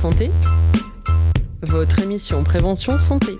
Santé, 0.00 0.30
votre 1.60 2.00
émission 2.00 2.42
Prévention 2.42 2.98
Santé. 2.98 3.38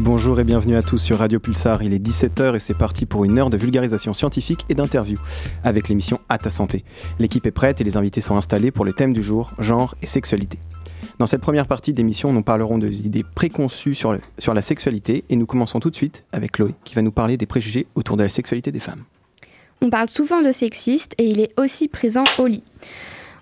Bonjour 0.00 0.40
et 0.40 0.44
bienvenue 0.44 0.74
à 0.74 0.82
tous 0.82 0.98
sur 0.98 1.18
Radio 1.18 1.38
Pulsar. 1.38 1.84
Il 1.84 1.94
est 1.94 2.04
17h 2.04 2.56
et 2.56 2.58
c'est 2.58 2.74
parti 2.74 3.06
pour 3.06 3.24
une 3.24 3.38
heure 3.38 3.48
de 3.48 3.56
vulgarisation 3.56 4.12
scientifique 4.12 4.66
et 4.68 4.74
d'interview 4.74 5.20
avec 5.62 5.88
l'émission 5.88 6.18
À 6.28 6.36
ta 6.36 6.50
santé. 6.50 6.84
L'équipe 7.20 7.46
est 7.46 7.52
prête 7.52 7.80
et 7.80 7.84
les 7.84 7.96
invités 7.96 8.20
sont 8.20 8.34
installés 8.36 8.72
pour 8.72 8.84
les 8.84 8.92
thèmes 8.92 9.12
du 9.12 9.22
jour, 9.22 9.52
genre 9.60 9.94
et 10.02 10.06
sexualité. 10.06 10.58
Dans 11.20 11.28
cette 11.28 11.42
première 11.42 11.68
partie 11.68 11.92
d'émission, 11.92 12.32
nous 12.32 12.42
parlerons 12.42 12.78
des 12.78 13.06
idées 13.06 13.24
préconçues 13.36 13.94
sur, 13.94 14.18
sur 14.38 14.52
la 14.52 14.62
sexualité 14.62 15.22
et 15.28 15.36
nous 15.36 15.46
commençons 15.46 15.78
tout 15.78 15.90
de 15.90 15.96
suite 15.96 16.24
avec 16.32 16.50
Chloé 16.50 16.74
qui 16.82 16.96
va 16.96 17.02
nous 17.02 17.12
parler 17.12 17.36
des 17.36 17.46
préjugés 17.46 17.86
autour 17.94 18.16
de 18.16 18.24
la 18.24 18.30
sexualité 18.30 18.72
des 18.72 18.80
femmes. 18.80 19.04
On 19.82 19.90
parle 19.90 20.10
souvent 20.10 20.42
de 20.42 20.52
sexiste 20.52 21.14
et 21.18 21.24
il 21.24 21.40
est 21.40 21.58
aussi 21.58 21.88
présent 21.88 22.24
au 22.38 22.46
lit. 22.46 22.62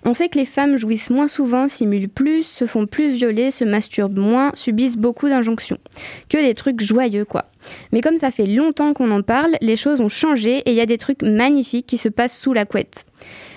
On 0.05 0.13
sait 0.13 0.29
que 0.29 0.39
les 0.39 0.45
femmes 0.45 0.77
jouissent 0.77 1.09
moins 1.09 1.27
souvent, 1.27 1.67
simulent 1.67 2.07
plus, 2.07 2.43
se 2.43 2.65
font 2.65 2.85
plus 2.85 3.11
violer, 3.11 3.51
se 3.51 3.65
masturbent 3.65 4.17
moins, 4.17 4.51
subissent 4.53 4.95
beaucoup 4.95 5.27
d'injonctions. 5.27 5.77
Que 6.29 6.37
des 6.37 6.53
trucs 6.53 6.79
joyeux, 6.81 7.25
quoi. 7.25 7.45
Mais 7.91 8.01
comme 8.01 8.17
ça 8.17 8.31
fait 8.31 8.45
longtemps 8.45 8.93
qu'on 8.93 9.11
en 9.11 9.21
parle, 9.21 9.57
les 9.61 9.75
choses 9.75 9.99
ont 9.99 10.09
changé 10.09 10.59
et 10.59 10.71
il 10.71 10.75
y 10.75 10.81
a 10.81 10.85
des 10.85 10.97
trucs 10.97 11.21
magnifiques 11.21 11.87
qui 11.87 11.97
se 11.97 12.07
passent 12.07 12.39
sous 12.39 12.53
la 12.53 12.65
couette. 12.65 13.05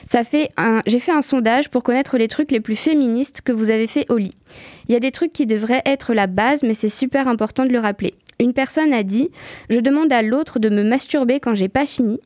Ça 0.04 0.24
fait 0.24 0.50
un... 0.56 0.82
J'ai 0.86 0.98
fait 0.98 1.12
un 1.12 1.22
sondage 1.22 1.70
pour 1.70 1.84
connaître 1.84 2.18
les 2.18 2.28
trucs 2.28 2.50
les 2.50 2.60
plus 2.60 2.76
féministes 2.76 3.40
que 3.42 3.52
vous 3.52 3.70
avez 3.70 3.86
fait 3.86 4.10
au 4.10 4.16
lit. 4.16 4.34
Il 4.88 4.92
y 4.92 4.96
a 4.96 5.00
des 5.00 5.12
trucs 5.12 5.32
qui 5.32 5.46
devraient 5.46 5.82
être 5.86 6.12
la 6.12 6.26
base, 6.26 6.64
mais 6.64 6.74
c'est 6.74 6.88
super 6.88 7.28
important 7.28 7.64
de 7.64 7.72
le 7.72 7.78
rappeler. 7.78 8.14
Une 8.42 8.54
personne 8.54 8.92
a 8.92 9.04
dit 9.04 9.30
Je 9.70 9.78
demande 9.78 10.12
à 10.12 10.20
l'autre 10.20 10.58
de 10.58 10.68
me 10.68 10.82
masturber 10.82 11.38
quand 11.38 11.54
j'ai 11.54 11.68
pas 11.68 11.86
fini. 11.86 12.18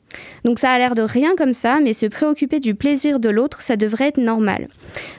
Donc 0.45 0.59
ça 0.59 0.70
a 0.70 0.78
l'air 0.78 0.95
de 0.95 1.03
rien 1.03 1.36
comme 1.36 1.53
ça, 1.53 1.78
mais 1.81 1.92
se 1.92 2.06
préoccuper 2.06 2.59
du 2.59 2.75
plaisir 2.75 3.20
de 3.20 3.28
l'autre, 3.28 3.61
ça 3.61 3.77
devrait 3.77 4.09
être 4.09 4.19
normal. 4.19 4.69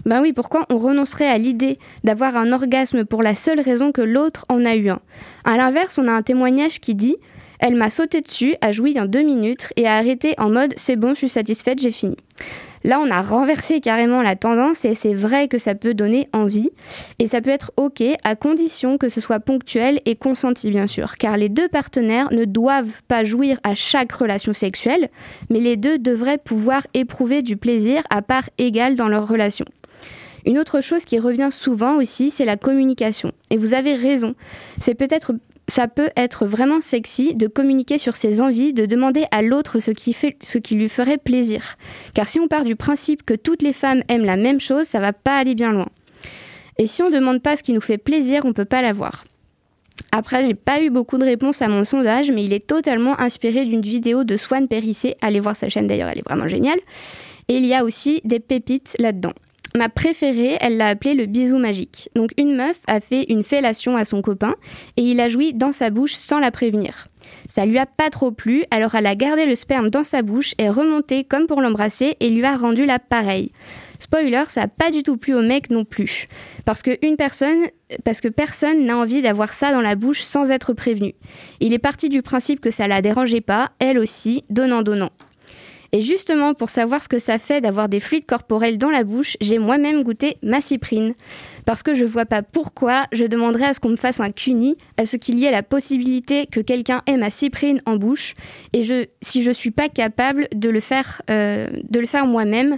Ben 0.06 0.22
oui, 0.22 0.34
pourquoi 0.34 0.66
on 0.70 0.80
renoncerait 0.80 1.28
à 1.30 1.38
l'idée 1.38 1.78
d'avoir 2.03 2.36
un 2.36 2.52
orgasme 2.52 3.06
pour 3.06 3.22
la 3.22 3.36
seule 3.36 3.59
raison 3.59 3.92
que 3.92 4.02
l'autre 4.02 4.45
en 4.50 4.66
a 4.66 4.75
eu 4.75 4.90
un? 4.90 5.00
À 5.44 5.56
l'inverse, 5.56 6.00
on 6.00 6.08
a 6.08 6.12
un 6.12 6.23
témoignage 6.23 6.80
qui 6.80 6.95
dit 6.95 7.18
elle 7.59 7.75
m'a 7.75 7.90
sauté 7.90 8.22
dessus, 8.22 8.56
a 8.62 8.72
joui 8.72 9.00
en 9.00 9.06
deux 9.06 9.23
minutes 9.23 9.68
et 9.75 9.88
a 9.88 9.98
arrêté 9.98 10.34
en 10.40 10.50
mode 10.50 10.73
c'est 10.78 10.95
bon, 10.95 11.09
je 11.09 11.20
suis 11.20 11.30
satisfaite, 11.30 11.80
j'ai 11.80 11.92
fini. 11.92 12.18
Là, 12.88 13.02
on 13.02 13.11
a 13.11 13.21
renversé 13.21 13.81
carrément 13.81 14.21
la 14.21 14.38
tendance 14.38 14.85
et 14.85 14.95
c'est 14.95 15.13
vrai 15.13 15.49
que 15.49 15.59
ça 15.59 15.75
peut 15.75 15.93
donner 15.93 16.30
envie. 16.31 16.69
Et 17.19 17.27
ça 17.27 17.41
peut 17.41 17.49
être 17.49 17.73
OK 17.75 18.02
à 18.23 18.38
condition 18.38 18.97
que 18.97 19.09
ce 19.09 19.19
soit 19.19 19.41
ponctuel 19.41 19.99
et 20.05 20.16
consenti, 20.16 20.69
bien 20.69 20.88
sûr. 20.88 21.17
Car 21.17 21.35
les 21.35 21.49
deux 21.49 21.67
partenaires 21.67 22.31
ne 22.31 22.45
doivent 22.45 23.02
pas 23.09 23.25
jouir 23.25 23.59
à 23.63 23.75
chaque 23.75 24.13
relation 24.13 24.53
sexuelle, 24.53 25.09
mais 25.49 25.59
les 25.59 25.75
deux 25.75 25.97
devraient 25.99 26.38
pouvoir 26.38 26.88
éprouver 26.94 27.41
du 27.41 27.57
plaisir 27.57 28.03
à 28.09 28.21
part 28.21 28.49
égale 28.57 28.95
dans 28.95 29.09
leur 29.09 29.27
relation. 29.27 29.66
Une 30.45 30.57
autre 30.57 30.79
chose 30.79 31.03
qui 31.03 31.19
revient 31.19 31.49
souvent 31.51 31.97
aussi, 31.97 32.29
c'est 32.29 32.45
la 32.45 32.55
communication. 32.55 33.33
Et 33.49 33.57
vous 33.57 33.73
avez 33.73 33.95
raison. 33.95 34.33
C'est 34.79 34.95
peut-être 34.95 35.33
ça 35.67 35.87
peut 35.87 36.09
être 36.15 36.45
vraiment 36.45 36.79
sexy 36.79 37.35
de 37.35 37.47
communiquer 37.47 37.97
sur 37.97 38.15
ses 38.15 38.39
envies, 38.39 38.73
de 38.73 38.85
demander 38.85 39.25
à 39.31 39.41
l'autre 39.41 39.79
ce, 39.79 39.91
qui 39.91 40.75
lui 40.75 40.89
ferait 40.89 41.17
plaisir. 41.17 41.75
Car 42.13 42.29
si 42.29 42.39
on 42.39 42.47
part 42.47 42.63
du 42.63 42.75
principe 42.75 43.23
que 43.23 43.33
toutes 43.33 43.61
les 43.61 43.73
femmes 43.73 44.01
aiment 44.07 44.25
la 44.25 44.38
même 44.38 44.61
chose, 44.61 44.85
ça 44.85 44.99
va 44.99 45.11
pas 45.11 45.35
aller 45.35 45.55
bien 45.55 45.71
loin. 45.73 45.89
Et 46.77 46.88
si 46.88 47.01
on 47.03 47.09
ne 47.09 47.15
demande 47.15 47.41
pas 47.41 47.57
ce 47.57 47.63
qui 47.63 47.73
nous 47.73 47.81
fait 47.81 47.97
plaisir, 47.97 48.41
on 48.45 48.53
peut 48.53 48.65
pas 48.65 48.81
l'avoir. 48.81 49.25
Après, 50.11 50.45
j'ai 50.45 50.53
pas 50.53 50.81
eu 50.81 50.89
beaucoup 50.89 51.17
de 51.17 51.25
réponses 51.25 51.61
à 51.61 51.67
mon 51.67 51.83
sondage, 51.83 52.31
mais 52.31 52.43
il 52.43 52.53
est 52.53 52.66
totalement 52.66 53.19
inspiré 53.19 53.66
d'une 53.66 53.81
vidéo 53.81 54.23
de 54.23 54.38
Swan 54.38 54.67
Périssé. 54.67 55.17
Allez 55.22 55.39
voir 55.39 55.56
sa 55.56 55.69
chaîne 55.69 55.88
d'ailleurs, 55.88 56.09
elle 56.09 56.19
est 56.19 56.27
vraiment 56.27 56.47
géniale. 56.47 56.79
Et 57.50 57.57
il 57.57 57.66
y 57.66 57.73
a 57.73 57.83
aussi 57.83 58.22
des 58.23 58.39
pépites 58.39 58.95
là-dedans. 59.00 59.33
Ma 59.77 59.89
préférée, 59.89 60.57
elle 60.59 60.77
l'a 60.77 60.88
appelé 60.88 61.13
le 61.13 61.27
bisou 61.27 61.59
magique. 61.59 62.09
Donc 62.15 62.31
une 62.35 62.55
meuf 62.55 62.79
a 62.88 62.99
fait 62.99 63.27
une 63.29 63.43
fellation 63.43 63.95
à 63.95 64.05
son 64.05 64.23
copain 64.23 64.55
et 64.95 65.03
il 65.03 65.19
a 65.19 65.29
joui 65.29 65.53
dans 65.53 65.71
sa 65.71 65.91
bouche 65.91 66.13
sans 66.13 66.39
la 66.39 66.49
prévenir. 66.49 67.09
Ça 67.47 67.63
lui 67.63 67.77
a 67.77 67.85
pas 67.85 68.09
trop 68.09 68.31
plu, 68.31 68.63
alors 68.71 68.95
elle 68.95 69.05
a 69.05 69.13
gardé 69.13 69.45
le 69.45 69.53
sperme 69.53 69.91
dans 69.91 70.03
sa 70.03 70.23
bouche, 70.23 70.55
est 70.57 70.71
remontée 70.71 71.25
comme 71.25 71.45
pour 71.45 71.61
l'embrasser 71.61 72.17
et 72.19 72.31
lui 72.31 72.43
a 72.43 72.57
rendu 72.57 72.88
la 72.88 72.97
pareille. 72.97 73.51
Spoiler, 73.99 74.45
ça 74.49 74.63
a 74.63 74.67
pas 74.67 74.89
du 74.89 75.03
tout 75.03 75.17
plu 75.17 75.35
au 75.35 75.43
mec 75.43 75.69
non 75.69 75.85
plus. 75.85 76.27
Parce 76.65 76.81
que 76.81 76.97
une 77.05 77.15
personne, 77.15 77.67
parce 78.03 78.19
que 78.19 78.29
personne 78.29 78.83
n'a 78.83 78.97
envie 78.97 79.21
d'avoir 79.21 79.53
ça 79.53 79.71
dans 79.71 79.81
la 79.81 79.95
bouche 79.95 80.21
sans 80.21 80.49
être 80.49 80.73
prévenu. 80.73 81.13
Il 81.59 81.71
est 81.71 81.79
parti 81.79 82.09
du 82.09 82.23
principe 82.23 82.61
que 82.61 82.71
ça 82.71 82.88
la 82.88 83.03
dérangeait 83.03 83.41
pas, 83.41 83.69
elle 83.77 83.99
aussi, 83.99 84.44
donnant 84.49 84.81
donnant. 84.81 85.11
Et 85.92 86.02
justement, 86.02 86.53
pour 86.53 86.70
savoir 86.70 87.03
ce 87.03 87.09
que 87.09 87.20
ça 87.20 87.40
fait 87.40 87.62
d'avoir 87.62 87.90
des 87.90 88.00
fluides 88.00 88.25
corporels 88.25 88.78
dans 88.78 88.90
la 88.90 89.03
bouche, 89.03 89.38
j'ai 89.42 89.58
moi-même 89.58 90.03
goûté 90.03 90.38
ma 90.42 90.62
cyprine. 90.62 91.14
Parce 91.66 91.84
que 91.84 91.94
je 91.94 92.06
vois 92.06 92.25
pas 92.25 92.44
pourquoi 92.44 93.06
je 93.12 93.25
demanderais 93.25 93.66
à 93.66 93.74
ce 93.74 93.80
qu'on 93.80 93.90
me 93.90 93.98
fasse 93.98 94.20
un 94.20 94.31
cuni, 94.31 94.78
à 94.98 95.06
ce 95.06 95.18
qu'il 95.18 95.38
y 95.40 95.46
ait 95.46 95.52
la 95.52 95.64
possibilité 95.64 96.46
que 96.46 96.59
quelqu'un 96.59 97.02
ait 97.08 97.18
ma 97.18 97.30
cyprine 97.30 97.81
en 97.86 97.98
bouche, 97.98 98.36
et 98.74 98.84
je, 98.84 99.06
si 99.22 99.44
je 99.44 99.52
suis 99.52 99.72
pas 99.72 99.90
capable 99.90 100.48
de 100.53 100.70
le 100.70 100.80
faire, 100.80 101.22
euh, 101.30 101.68
faire 102.06 102.25
moi-même 102.25 102.78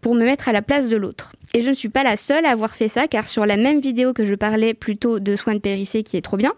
pour 0.00 0.14
me 0.14 0.24
mettre 0.24 0.48
à 0.48 0.52
la 0.52 0.62
place 0.62 0.88
de 0.88 0.96
l'autre. 0.96 1.32
Et 1.54 1.62
je 1.62 1.68
ne 1.70 1.74
suis 1.74 1.88
pas 1.88 2.02
la 2.02 2.16
seule 2.16 2.44
à 2.44 2.50
avoir 2.50 2.74
fait 2.74 2.88
ça, 2.88 3.08
car 3.08 3.26
sur 3.26 3.46
la 3.46 3.56
même 3.56 3.80
vidéo 3.80 4.12
que 4.12 4.24
je 4.24 4.34
parlais 4.34 4.74
plutôt 4.74 5.18
de 5.18 5.34
soins 5.34 5.54
de 5.54 5.60
périssé 5.60 6.02
qui 6.02 6.16
est 6.16 6.22
trop 6.22 6.36
bien, 6.36 6.52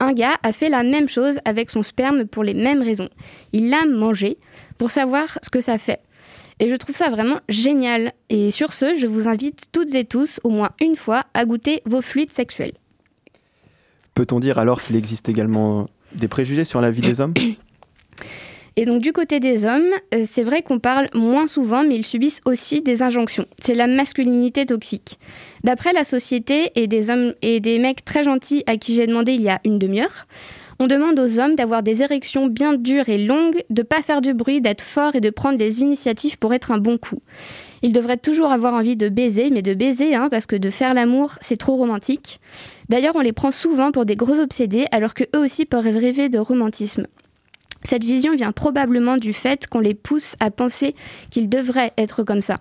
un 0.00 0.12
gars 0.12 0.36
a 0.42 0.52
fait 0.52 0.68
la 0.68 0.82
même 0.82 1.08
chose 1.08 1.38
avec 1.44 1.70
son 1.70 1.82
sperme 1.82 2.24
pour 2.24 2.42
les 2.42 2.54
mêmes 2.54 2.82
raisons. 2.82 3.10
Il 3.52 3.70
l'a 3.70 3.84
mangé 3.86 4.38
pour 4.80 4.90
savoir 4.90 5.38
ce 5.42 5.50
que 5.50 5.60
ça 5.60 5.76
fait. 5.76 6.00
Et 6.58 6.70
je 6.70 6.74
trouve 6.74 6.96
ça 6.96 7.10
vraiment 7.10 7.40
génial. 7.50 8.12
Et 8.30 8.50
sur 8.50 8.72
ce, 8.72 8.96
je 8.96 9.06
vous 9.06 9.28
invite 9.28 9.64
toutes 9.72 9.94
et 9.94 10.06
tous, 10.06 10.40
au 10.42 10.48
moins 10.48 10.70
une 10.80 10.96
fois, 10.96 11.24
à 11.34 11.44
goûter 11.44 11.82
vos 11.84 12.00
fluides 12.00 12.32
sexuels. 12.32 12.72
Peut-on 14.14 14.40
dire 14.40 14.58
alors 14.58 14.80
qu'il 14.80 14.96
existe 14.96 15.28
également 15.28 15.90
des 16.14 16.28
préjugés 16.28 16.64
sur 16.64 16.80
la 16.80 16.90
vie 16.90 17.02
des 17.02 17.20
hommes? 17.20 17.34
Et 18.76 18.86
donc 18.86 19.02
du 19.02 19.12
côté 19.12 19.40
des 19.40 19.66
hommes, 19.66 19.90
euh, 20.14 20.24
c'est 20.26 20.44
vrai 20.44 20.62
qu'on 20.62 20.78
parle 20.78 21.08
moins 21.12 21.48
souvent, 21.48 21.84
mais 21.84 21.96
ils 21.96 22.06
subissent 22.06 22.40
aussi 22.46 22.80
des 22.80 23.02
injonctions. 23.02 23.44
C'est 23.60 23.74
la 23.74 23.86
masculinité 23.86 24.64
toxique. 24.64 25.18
D'après 25.64 25.92
la 25.92 26.04
société 26.04 26.70
et 26.76 26.86
des 26.86 27.10
hommes 27.10 27.34
et 27.42 27.60
des 27.60 27.78
mecs 27.78 28.04
très 28.04 28.24
gentils 28.24 28.62
à 28.66 28.78
qui 28.78 28.94
j'ai 28.94 29.06
demandé 29.06 29.32
il 29.32 29.42
y 29.42 29.50
a 29.50 29.60
une 29.64 29.78
demi-heure, 29.78 30.26
on 30.80 30.86
demande 30.86 31.18
aux 31.18 31.38
hommes 31.38 31.56
d'avoir 31.56 31.82
des 31.82 32.02
érections 32.02 32.46
bien 32.46 32.72
dures 32.72 33.10
et 33.10 33.18
longues, 33.18 33.62
de 33.68 33.82
pas 33.82 34.00
faire 34.00 34.22
du 34.22 34.32
bruit, 34.32 34.62
d'être 34.62 34.82
fort 34.82 35.14
et 35.14 35.20
de 35.20 35.28
prendre 35.28 35.58
les 35.58 35.82
initiatives 35.82 36.38
pour 36.38 36.54
être 36.54 36.70
un 36.70 36.78
bon 36.78 36.96
coup. 36.96 37.20
Ils 37.82 37.92
devraient 37.92 38.16
toujours 38.16 38.50
avoir 38.50 38.72
envie 38.72 38.96
de 38.96 39.10
baiser, 39.10 39.50
mais 39.50 39.60
de 39.60 39.74
baiser, 39.74 40.14
hein, 40.14 40.28
parce 40.30 40.46
que 40.46 40.56
de 40.56 40.70
faire 40.70 40.94
l'amour, 40.94 41.34
c'est 41.42 41.58
trop 41.58 41.76
romantique. 41.76 42.40
D'ailleurs, 42.88 43.14
on 43.14 43.20
les 43.20 43.34
prend 43.34 43.52
souvent 43.52 43.92
pour 43.92 44.06
des 44.06 44.16
gros 44.16 44.38
obsédés, 44.38 44.86
alors 44.90 45.12
que 45.12 45.24
eux 45.36 45.40
aussi 45.40 45.66
peuvent 45.66 45.84
rêver 45.84 46.30
de 46.30 46.38
romantisme. 46.38 47.06
Cette 47.84 48.04
vision 48.04 48.34
vient 48.34 48.52
probablement 48.52 49.18
du 49.18 49.34
fait 49.34 49.66
qu'on 49.66 49.80
les 49.80 49.94
pousse 49.94 50.34
à 50.40 50.50
penser 50.50 50.94
qu'ils 51.30 51.50
devraient 51.50 51.92
être 51.98 52.22
comme 52.22 52.42
ça. 52.42 52.56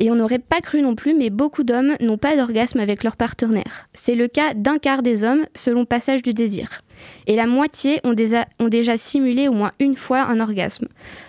Et 0.00 0.10
on 0.10 0.16
n'aurait 0.16 0.40
pas 0.40 0.60
cru 0.60 0.82
non 0.82 0.96
plus, 0.96 1.14
mais 1.14 1.30
beaucoup 1.30 1.62
d'hommes 1.62 1.94
n'ont 2.00 2.18
pas 2.18 2.36
d'orgasme 2.36 2.80
avec 2.80 3.04
leur 3.04 3.16
partenaire. 3.16 3.88
C'est 3.92 4.16
le 4.16 4.26
cas 4.26 4.52
d'un 4.54 4.78
quart 4.78 5.02
des 5.02 5.22
hommes 5.22 5.46
selon 5.54 5.84
Passage 5.84 6.22
du 6.22 6.34
désir 6.34 6.82
et 7.26 7.36
la 7.36 7.46
moitié 7.46 8.00
ont 8.04 8.12
déjà, 8.12 8.96
simulé 8.96 9.48
au 9.48 9.52
moins 9.52 9.72
une 9.80 9.96
fois 9.96 10.22
un 10.22 10.40
orgasme. 10.40 10.86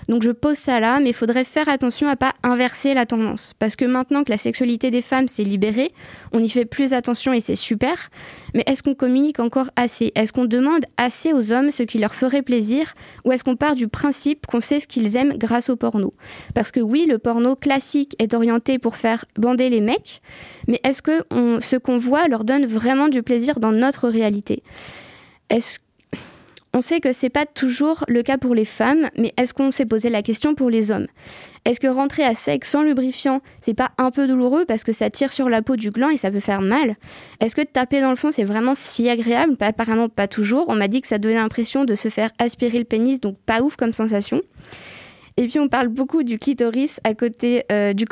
Donc 0.08 0.24
je 0.24 0.32
pose 0.32 0.58
ça 0.58 0.80
là, 0.80 1.00
mais 1.00 1.10
il 1.10 1.16
faudrait 1.16 1.44
faire 1.44 1.68
attention 1.68 2.08
à 2.08 2.16
pas 2.16 2.34
inverser 2.44 2.94
la 2.94 3.06
tendance. 3.06 3.54
Parce 3.60 3.76
que 3.76 3.86
maintenant 3.86 4.24
que 4.24 4.32
la 4.32 4.38
sexualité 4.38 4.90
des 4.92 5.02
femmes 5.02 5.28
s'est 5.28 5.44
libérée, 5.44 5.92
on 6.32 6.40
y 6.40 6.50
fait 6.50 6.66
plus 6.66 6.94
attention 6.94 7.34
et 7.34 7.42
c'est 7.42 7.56
super. 7.56 8.10
Mais 8.54 8.64
est-ce 8.68 8.84
qu'on 8.84 8.96
communique 8.96 9.40
encore 9.40 9.70
assez? 9.76 10.12
Est-ce 10.16 10.32
qu'on 10.32 10.46
demande 10.46 10.86
assez 10.98 11.34
aux 11.34 11.52
hommes 11.52 11.72
ce 11.72 11.84
qui 11.84 11.98
leur 11.98 12.16
ferait 12.16 12.42
plaisir? 12.42 12.94
Ou 13.26 13.32
est-ce 13.32 13.44
qu'on 13.44 13.56
part 13.56 13.76
du 13.76 13.88
principe 13.88 14.48
qu'on 14.48 14.62
sait 14.62 14.80
ce 14.80 14.88
qu'ils 14.88 15.16
aiment 15.18 15.38
grâce 15.38 15.70
au 15.70 15.76
porno? 15.76 16.14
Parce 16.54 16.72
que 16.72 16.80
oui, 16.80 17.06
le 17.10 17.18
porno 17.18 17.56
classique 17.56 18.16
est 18.20 18.34
orienté 18.34 18.80
pour 18.80 18.96
faire 18.96 19.26
bander 19.38 19.70
les 19.70 19.82
mecs, 19.82 20.22
mais 20.68 20.80
est-ce 20.84 21.02
que 21.02 21.24
ce 21.62 21.76
qu'on 21.76 21.98
voit 21.98 22.28
leur 22.28 22.44
donne 22.44 22.66
vraiment 22.66 23.08
du 23.10 23.24
plaisir 23.24 23.60
dans 23.60 23.72
notre 23.72 24.08
réalité? 24.10 24.64
On 26.74 26.82
sait 26.82 27.00
que 27.00 27.12
c'est 27.14 27.30
pas 27.30 27.46
toujours 27.46 28.04
le 28.08 28.22
cas 28.22 28.38
pour 28.38 28.54
les 28.54 28.66
femmes, 28.66 29.10
mais 29.18 29.34
est-ce 29.38 29.54
qu'on 29.54 29.72
s'est 29.72 29.86
posé 29.86 30.10
la 30.10 30.22
question 30.22 30.54
pour 30.54 30.70
les 30.70 30.92
hommes? 30.92 31.08
Est-ce 31.66 31.80
que 31.80 31.88
rentrer 31.88 32.24
à 32.24 32.36
sec 32.36 32.66
sans 32.66 32.84
lubrifiant, 32.84 33.42
c'est 33.62 33.74
pas 33.74 33.92
un 33.98 34.12
peu 34.12 34.28
douloureux 34.28 34.66
parce 34.66 34.84
que 34.84 34.94
ça 34.94 35.10
tire 35.10 35.34
sur 35.34 35.50
la 35.50 35.62
peau 35.62 35.76
du 35.76 35.90
gland 35.90 36.10
et 36.10 36.18
ça 36.18 36.30
peut 36.30 36.40
faire 36.40 36.62
mal? 36.62 36.96
Est-ce 37.40 37.56
que 37.56 37.62
taper 37.62 38.00
dans 38.00 38.12
le 38.12 38.16
fond 38.16 38.32
c'est 38.32 38.44
vraiment 38.44 38.76
si 38.76 39.10
agréable? 39.10 39.56
Apparemment 39.60 40.08
pas 40.08 40.28
toujours. 40.28 40.66
On 40.68 40.76
m'a 40.76 40.88
dit 40.88 41.02
que 41.02 41.08
ça 41.08 41.18
donnait 41.18 41.36
l'impression 41.36 41.84
de 41.84 41.96
se 41.96 42.10
faire 42.10 42.32
aspirer 42.38 42.78
le 42.78 42.86
pénis, 42.86 43.20
donc 43.20 43.38
pas 43.46 43.62
ouf 43.62 43.76
comme 43.76 43.94
sensation. 43.94 44.42
Et 45.38 45.48
puis 45.48 45.60
on 45.60 45.68
parle 45.68 45.88
beaucoup 45.88 46.24
du 46.24 46.38
clitoris 46.38 47.00
à 47.04 47.14
côté 47.14 47.64
euh, 47.72 47.94
du 47.94 48.06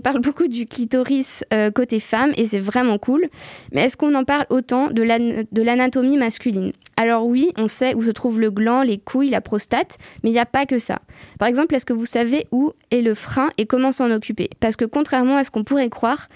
parle 0.00 0.20
beaucoup 0.20 0.48
du 0.48 0.66
clitoris 0.66 1.44
euh, 1.52 1.70
côté 1.70 2.00
femme 2.00 2.32
et 2.36 2.46
c'est 2.46 2.60
vraiment 2.60 2.98
cool. 2.98 3.28
Mais 3.72 3.82
est-ce 3.82 3.96
qu'on 3.96 4.14
en 4.14 4.24
parle 4.24 4.46
autant 4.50 4.90
de 4.90 5.62
l'anatomie 5.62 6.16
masculine? 6.16 6.72
Alors 6.96 7.26
oui, 7.26 7.52
on 7.56 7.68
sait 7.68 7.94
où 7.94 8.02
se 8.02 8.10
trouve 8.10 8.40
le 8.40 8.50
gland, 8.50 8.82
les 8.82 8.98
couilles, 8.98 9.30
la 9.30 9.40
prostate, 9.40 9.98
mais 10.22 10.30
il 10.30 10.32
n'y 10.32 10.38
a 10.38 10.46
pas 10.46 10.66
que 10.66 10.78
ça. 10.78 10.98
Par 11.38 11.46
exemple, 11.46 11.74
est-ce 11.74 11.86
que 11.86 11.92
vous 11.92 12.06
savez 12.06 12.46
où 12.50 12.72
est 12.90 13.02
le 13.02 13.14
frein 13.14 13.50
et 13.58 13.66
comment 13.66 13.92
s'en 13.92 14.10
occuper? 14.10 14.50
Parce 14.60 14.76
que 14.76 14.84
contrairement 14.84 15.36
à 15.36 15.44
ce 15.44 15.50
qu'on 15.50 15.64
pourrait 15.64 15.90
croire, 15.90 16.28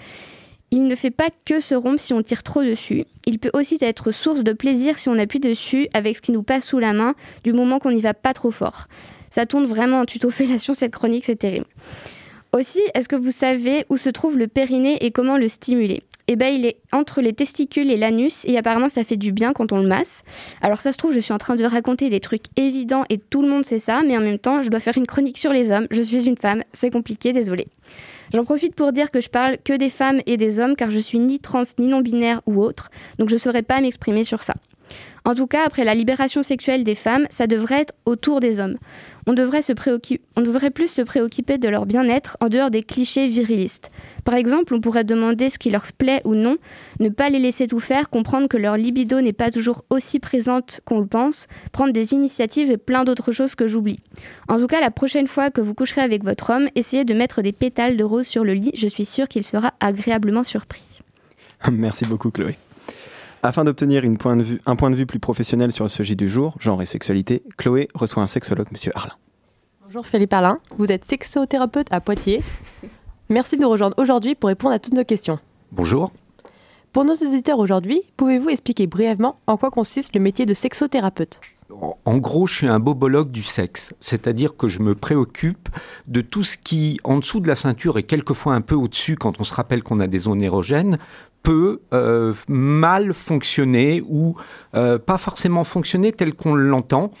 il 0.71 0.87
ne 0.87 0.95
fait 0.95 1.11
pas 1.11 1.27
que 1.45 1.59
se 1.59 1.75
rompre 1.75 1.99
si 1.99 2.13
on 2.13 2.23
tire 2.23 2.43
trop 2.43 2.63
dessus. 2.63 3.03
Il 3.25 3.39
peut 3.39 3.51
aussi 3.53 3.77
être 3.81 4.13
source 4.13 4.41
de 4.41 4.53
plaisir 4.53 4.97
si 4.97 5.09
on 5.09 5.17
appuie 5.17 5.41
dessus 5.41 5.89
avec 5.93 6.15
ce 6.15 6.21
qui 6.21 6.31
nous 6.31 6.43
passe 6.43 6.65
sous 6.65 6.79
la 6.79 6.93
main, 6.93 7.15
du 7.43 7.51
moment 7.51 7.79
qu'on 7.79 7.91
n'y 7.91 8.01
va 8.01 8.13
pas 8.13 8.33
trop 8.33 8.51
fort. 8.51 8.87
Ça 9.29 9.45
tourne 9.45 9.65
vraiment 9.65 9.99
en 9.99 10.05
tutofellation 10.05 10.73
cette 10.73 10.93
chronique, 10.93 11.25
c'est 11.25 11.35
terrible. 11.35 11.65
Aussi, 12.53 12.81
est-ce 12.93 13.07
que 13.07 13.15
vous 13.15 13.31
savez 13.31 13.85
où 13.89 13.95
se 13.95 14.09
trouve 14.09 14.37
le 14.37 14.47
périnée 14.47 14.97
et 15.05 15.11
comment 15.11 15.37
le 15.37 15.47
stimuler? 15.47 16.03
Eh 16.27 16.35
ben, 16.35 16.53
il 16.53 16.65
est 16.65 16.81
entre 16.91 17.21
les 17.21 17.31
testicules 17.31 17.89
et 17.89 17.95
l'anus 17.95 18.43
et 18.43 18.57
apparemment 18.57 18.89
ça 18.89 19.05
fait 19.05 19.15
du 19.15 19.31
bien 19.31 19.53
quand 19.53 19.71
on 19.71 19.77
le 19.77 19.87
masse. 19.87 20.21
Alors 20.61 20.81
ça 20.81 20.91
se 20.91 20.97
trouve, 20.97 21.13
je 21.13 21.21
suis 21.21 21.31
en 21.31 21.37
train 21.37 21.55
de 21.55 21.63
raconter 21.63 22.09
des 22.09 22.19
trucs 22.19 22.47
évidents 22.57 23.05
et 23.07 23.19
tout 23.19 23.41
le 23.41 23.47
monde 23.47 23.65
sait 23.65 23.79
ça, 23.79 24.01
mais 24.05 24.17
en 24.17 24.21
même 24.21 24.37
temps, 24.37 24.63
je 24.63 24.69
dois 24.69 24.81
faire 24.81 24.97
une 24.97 25.07
chronique 25.07 25.37
sur 25.37 25.53
les 25.53 25.71
hommes. 25.71 25.87
Je 25.91 26.01
suis 26.01 26.25
une 26.25 26.37
femme, 26.37 26.63
c'est 26.73 26.91
compliqué, 26.91 27.31
désolé. 27.31 27.67
J'en 28.33 28.43
profite 28.43 28.75
pour 28.75 28.91
dire 28.91 29.11
que 29.11 29.21
je 29.21 29.29
parle 29.29 29.57
que 29.63 29.77
des 29.77 29.89
femmes 29.89 30.19
et 30.25 30.35
des 30.35 30.59
hommes 30.59 30.75
car 30.75 30.91
je 30.91 30.99
suis 30.99 31.21
ni 31.21 31.39
trans 31.39 31.63
ni 31.79 31.87
non 31.87 32.01
binaire 32.01 32.41
ou 32.47 32.61
autre, 32.61 32.91
donc 33.17 33.29
je 33.29 33.35
ne 33.35 33.39
saurais 33.39 33.63
pas 33.63 33.79
m'exprimer 33.79 34.25
sur 34.25 34.43
ça. 34.43 34.55
En 35.23 35.35
tout 35.35 35.45
cas, 35.45 35.63
après 35.65 35.83
la 35.83 35.93
libération 35.93 36.41
sexuelle 36.41 36.83
des 36.83 36.95
femmes, 36.95 37.27
ça 37.29 37.45
devrait 37.45 37.81
être 37.81 37.93
autour 38.05 38.39
des 38.39 38.59
hommes. 38.59 38.77
On 39.27 39.33
devrait, 39.33 39.61
se 39.61 39.73
on 40.35 40.41
devrait 40.41 40.71
plus 40.71 40.87
se 40.87 41.03
préoccuper 41.03 41.59
de 41.59 41.69
leur 41.69 41.85
bien-être 41.85 42.37
en 42.41 42.49
dehors 42.49 42.71
des 42.71 42.81
clichés 42.81 43.27
virilistes. 43.27 43.91
Par 44.23 44.33
exemple, 44.33 44.73
on 44.73 44.81
pourrait 44.81 45.03
demander 45.03 45.49
ce 45.49 45.59
qui 45.59 45.69
leur 45.69 45.91
plaît 45.91 46.21
ou 46.25 46.33
non, 46.33 46.57
ne 46.99 47.09
pas 47.09 47.29
les 47.29 47.37
laisser 47.37 47.67
tout 47.67 47.79
faire, 47.79 48.09
comprendre 48.09 48.47
que 48.47 48.57
leur 48.57 48.77
libido 48.77 49.21
n'est 49.21 49.31
pas 49.31 49.51
toujours 49.51 49.85
aussi 49.91 50.19
présente 50.19 50.81
qu'on 50.85 50.99
le 50.99 51.05
pense, 51.05 51.47
prendre 51.71 51.93
des 51.93 52.13
initiatives 52.13 52.71
et 52.71 52.77
plein 52.77 53.03
d'autres 53.03 53.31
choses 53.31 53.53
que 53.53 53.67
j'oublie. 53.67 53.99
En 54.47 54.57
tout 54.57 54.67
cas, 54.67 54.81
la 54.81 54.91
prochaine 54.91 55.27
fois 55.27 55.51
que 55.51 55.61
vous 55.61 55.75
coucherez 55.75 56.01
avec 56.01 56.23
votre 56.23 56.49
homme, 56.49 56.67
essayez 56.73 57.05
de 57.05 57.13
mettre 57.13 57.43
des 57.43 57.51
pétales 57.53 57.95
de 57.95 58.03
rose 58.03 58.25
sur 58.25 58.43
le 58.43 58.53
lit, 58.53 58.71
je 58.73 58.87
suis 58.87 59.05
sûre 59.05 59.27
qu'il 59.27 59.45
sera 59.45 59.73
agréablement 59.79 60.43
surpris. 60.43 60.83
Merci 61.71 62.05
beaucoup 62.05 62.31
Chloé. 62.31 62.57
Afin 63.43 63.63
d'obtenir 63.63 64.03
un 64.05 64.75
point 64.75 64.89
de 64.91 64.95
vue 64.95 65.05
plus 65.07 65.19
professionnel 65.19 65.71
sur 65.71 65.83
le 65.83 65.89
sujet 65.89 66.13
du 66.13 66.29
jour, 66.29 66.55
genre 66.59 66.79
et 66.81 66.85
sexualité, 66.85 67.41
Chloé 67.57 67.87
reçoit 67.95 68.21
un 68.21 68.27
sexologue, 68.27 68.67
Monsieur 68.71 68.91
Arlin. 68.95 69.15
Bonjour 69.83 70.05
Philippe 70.05 70.31
Arlin, 70.31 70.59
vous 70.77 70.91
êtes 70.91 71.05
sexothérapeute 71.05 71.87
à 71.91 72.01
Poitiers. 72.01 72.43
Merci 73.29 73.57
de 73.57 73.63
nous 73.63 73.69
rejoindre 73.69 73.95
aujourd'hui 73.97 74.35
pour 74.35 74.49
répondre 74.49 74.75
à 74.75 74.79
toutes 74.79 74.93
nos 74.93 75.03
questions. 75.03 75.39
Bonjour. 75.71 76.11
Pour 76.93 77.03
nos 77.03 77.15
auditeurs 77.15 77.57
aujourd'hui, 77.57 78.03
pouvez-vous 78.15 78.49
expliquer 78.49 78.85
brièvement 78.85 79.37
en 79.47 79.57
quoi 79.57 79.71
consiste 79.71 80.13
le 80.13 80.21
métier 80.21 80.45
de 80.45 80.53
sexothérapeute? 80.53 81.41
En 82.05 82.17
gros, 82.17 82.47
je 82.47 82.55
suis 82.55 82.67
un 82.67 82.79
bobologue 82.79 83.31
du 83.31 83.43
sexe, 83.43 83.93
c'est-à-dire 83.99 84.55
que 84.55 84.67
je 84.67 84.81
me 84.81 84.95
préoccupe 84.95 85.69
de 86.07 86.21
tout 86.21 86.43
ce 86.43 86.57
qui, 86.57 86.99
en 87.03 87.19
dessous 87.19 87.39
de 87.39 87.47
la 87.47 87.55
ceinture 87.55 87.97
et 87.97 88.03
quelquefois 88.03 88.53
un 88.53 88.61
peu 88.61 88.75
au-dessus, 88.75 89.15
quand 89.15 89.39
on 89.39 89.43
se 89.43 89.53
rappelle 89.53 89.83
qu'on 89.83 89.99
a 89.99 90.07
des 90.07 90.19
zones 90.19 90.41
érogènes, 90.41 90.97
peut 91.43 91.81
euh, 91.93 92.33
mal 92.47 93.13
fonctionner 93.13 94.03
ou 94.07 94.35
euh, 94.75 94.99
pas 94.99 95.17
forcément 95.17 95.63
fonctionner 95.63 96.11
tel 96.11 96.33
qu'on 96.33 96.55
l'entend 96.55 97.11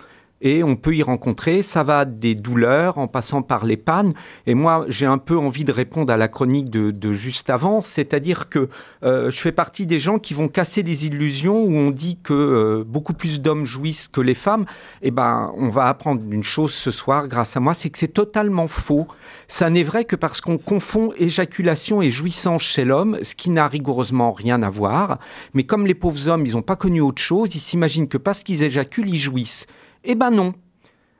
et 0.41 0.63
on 0.63 0.75
peut 0.75 0.95
y 0.95 1.03
rencontrer. 1.03 1.61
Ça 1.61 1.83
va 1.83 2.05
des 2.05 2.35
douleurs 2.35 2.97
en 2.97 3.07
passant 3.07 3.41
par 3.41 3.65
les 3.65 3.77
pannes. 3.77 4.13
Et 4.47 4.55
moi, 4.55 4.85
j'ai 4.87 5.05
un 5.05 5.17
peu 5.17 5.37
envie 5.37 5.63
de 5.63 5.71
répondre 5.71 6.11
à 6.11 6.17
la 6.17 6.27
chronique 6.27 6.69
de, 6.69 7.13
juste 7.13 7.49
avant, 7.49 7.81
c'est-à-dire 7.81 8.49
que 8.49 8.69
euh, 9.03 9.29
je 9.29 9.39
fais 9.39 9.51
partie 9.51 9.85
des 9.85 9.99
gens 9.99 10.17
qui 10.17 10.33
vont 10.33 10.47
casser 10.47 10.83
les 10.83 11.05
illusions 11.05 11.63
où 11.63 11.73
on 11.73 11.91
dit 11.91 12.17
que 12.23 12.33
euh, 12.33 12.83
beaucoup 12.85 13.13
plus 13.13 13.41
d'hommes 13.41 13.65
jouissent 13.65 14.07
que 14.07 14.21
les 14.21 14.33
femmes. 14.33 14.65
Eh 15.01 15.11
ben, 15.11 15.51
on 15.57 15.69
va 15.69 15.87
apprendre 15.87 16.21
une 16.31 16.43
chose 16.43 16.73
ce 16.73 16.91
soir 16.91 17.27
grâce 17.27 17.55
à 17.57 17.59
moi, 17.59 17.73
c'est 17.73 17.89
que 17.89 17.97
c'est 17.97 18.07
totalement 18.07 18.67
faux. 18.67 19.07
Ça 19.47 19.69
n'est 19.69 19.83
vrai 19.83 20.05
que 20.05 20.15
parce 20.15 20.41
qu'on 20.41 20.57
confond 20.57 21.11
éjaculation 21.17 22.01
et 22.01 22.11
jouissance 22.11 22.63
chez 22.63 22.85
l'homme, 22.85 23.17
ce 23.21 23.35
qui 23.35 23.49
n'a 23.49 23.67
rigoureusement 23.67 24.31
rien 24.31 24.61
à 24.63 24.69
voir. 24.69 25.19
Mais 25.53 25.63
comme 25.63 25.85
les 25.85 25.93
pauvres 25.93 26.29
hommes, 26.29 26.45
ils 26.45 26.53
n'ont 26.53 26.61
pas 26.61 26.75
connu 26.75 27.01
autre 27.01 27.21
chose, 27.21 27.55
ils 27.55 27.59
s'imaginent 27.59 28.07
que 28.07 28.17
parce 28.17 28.43
qu'ils 28.43 28.63
éjaculent, 28.63 29.09
ils 29.09 29.17
jouissent. 29.17 29.67
Eh 30.03 30.15
ben 30.15 30.31
non. 30.31 30.53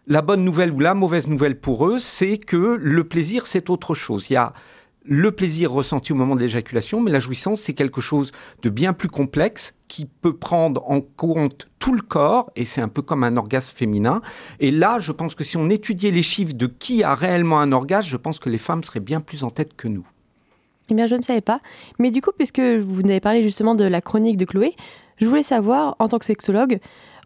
La 0.07 0.21
bonne 0.21 0.43
nouvelle 0.43 0.71
ou 0.71 0.79
la 0.79 0.95
mauvaise 0.95 1.27
nouvelle 1.27 1.59
pour 1.59 1.87
eux, 1.87 1.99
c'est 1.99 2.37
que 2.37 2.77
le 2.81 3.03
plaisir, 3.03 3.45
c'est 3.45 3.69
autre 3.69 3.93
chose. 3.93 4.29
Il 4.29 4.33
y 4.33 4.37
a 4.37 4.53
le 5.03 5.31
plaisir 5.31 5.71
ressenti 5.71 6.11
au 6.11 6.15
moment 6.15 6.35
de 6.35 6.41
l'éjaculation, 6.41 6.99
mais 6.99 7.11
la 7.11 7.19
jouissance, 7.19 7.61
c'est 7.61 7.73
quelque 7.73 8.01
chose 8.01 8.31
de 8.61 8.69
bien 8.69 8.93
plus 8.93 9.09
complexe 9.09 9.75
qui 9.87 10.05
peut 10.05 10.35
prendre 10.35 10.83
en 10.89 11.01
compte 11.01 11.69
tout 11.79 11.93
le 11.93 12.01
corps, 12.01 12.51
et 12.55 12.65
c'est 12.65 12.81
un 12.81 12.87
peu 12.87 13.01
comme 13.01 13.23
un 13.23 13.37
orgasme 13.37 13.75
féminin. 13.75 14.21
Et 14.59 14.71
là, 14.71 14.99
je 14.99 15.11
pense 15.11 15.33
que 15.33 15.43
si 15.43 15.57
on 15.57 15.69
étudiait 15.69 16.11
les 16.11 16.21
chiffres 16.21 16.53
de 16.53 16.67
qui 16.67 17.03
a 17.03 17.15
réellement 17.15 17.59
un 17.59 17.71
orgasme, 17.71 18.07
je 18.07 18.17
pense 18.17 18.39
que 18.39 18.49
les 18.49 18.59
femmes 18.59 18.83
seraient 18.83 18.99
bien 18.99 19.21
plus 19.21 19.43
en 19.43 19.49
tête 19.49 19.75
que 19.75 19.87
nous. 19.87 20.07
Eh 20.89 20.93
bien, 20.93 21.07
je 21.07 21.15
ne 21.15 21.21
savais 21.21 21.41
pas. 21.41 21.61
Mais 21.99 22.11
du 22.11 22.21
coup, 22.21 22.31
puisque 22.37 22.59
vous 22.59 23.01
avez 23.01 23.19
parlé 23.19 23.43
justement 23.43 23.75
de 23.75 23.85
la 23.85 24.01
chronique 24.01 24.37
de 24.37 24.45
Chloé, 24.45 24.75
je 25.17 25.25
voulais 25.25 25.43
savoir, 25.43 25.95
en 25.99 26.07
tant 26.07 26.19
que 26.19 26.25
sexologue, 26.25 26.79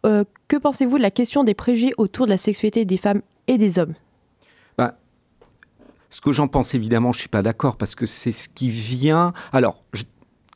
euh, 0.05 0.23
que 0.47 0.57
pensez-vous 0.57 0.97
de 0.97 1.01
la 1.01 1.11
question 1.11 1.43
des 1.43 1.53
préjugés 1.53 1.93
autour 1.97 2.25
de 2.25 2.31
la 2.31 2.37
sexualité 2.37 2.85
des 2.85 2.97
femmes 2.97 3.21
et 3.47 3.57
des 3.57 3.79
hommes? 3.79 3.93
Bah, 4.77 4.97
Ce 6.09 6.21
que 6.21 6.31
j'en 6.31 6.47
pense, 6.47 6.75
évidemment, 6.75 7.11
je 7.11 7.17
ne 7.17 7.21
suis 7.21 7.29
pas 7.29 7.41
d'accord 7.41 7.77
parce 7.77 7.95
que 7.95 8.05
c'est 8.05 8.31
ce 8.31 8.49
qui 8.49 8.69
vient. 8.69 9.33
Alors, 9.53 9.83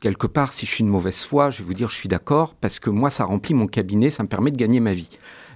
quelque 0.00 0.26
part, 0.26 0.52
si 0.52 0.66
je 0.66 0.70
suis 0.70 0.84
de 0.84 0.88
mauvaise 0.88 1.22
foi, 1.22 1.50
je 1.50 1.58
vais 1.58 1.64
vous 1.64 1.74
dire 1.74 1.90
je 1.90 1.96
suis 1.96 2.08
d'accord 2.08 2.54
parce 2.54 2.78
que 2.78 2.90
moi, 2.90 3.10
ça 3.10 3.24
remplit 3.24 3.54
mon 3.54 3.66
cabinet, 3.66 4.10
ça 4.10 4.22
me 4.22 4.28
permet 4.28 4.50
de 4.50 4.56
gagner 4.56 4.80
ma 4.80 4.92
vie. 4.92 5.10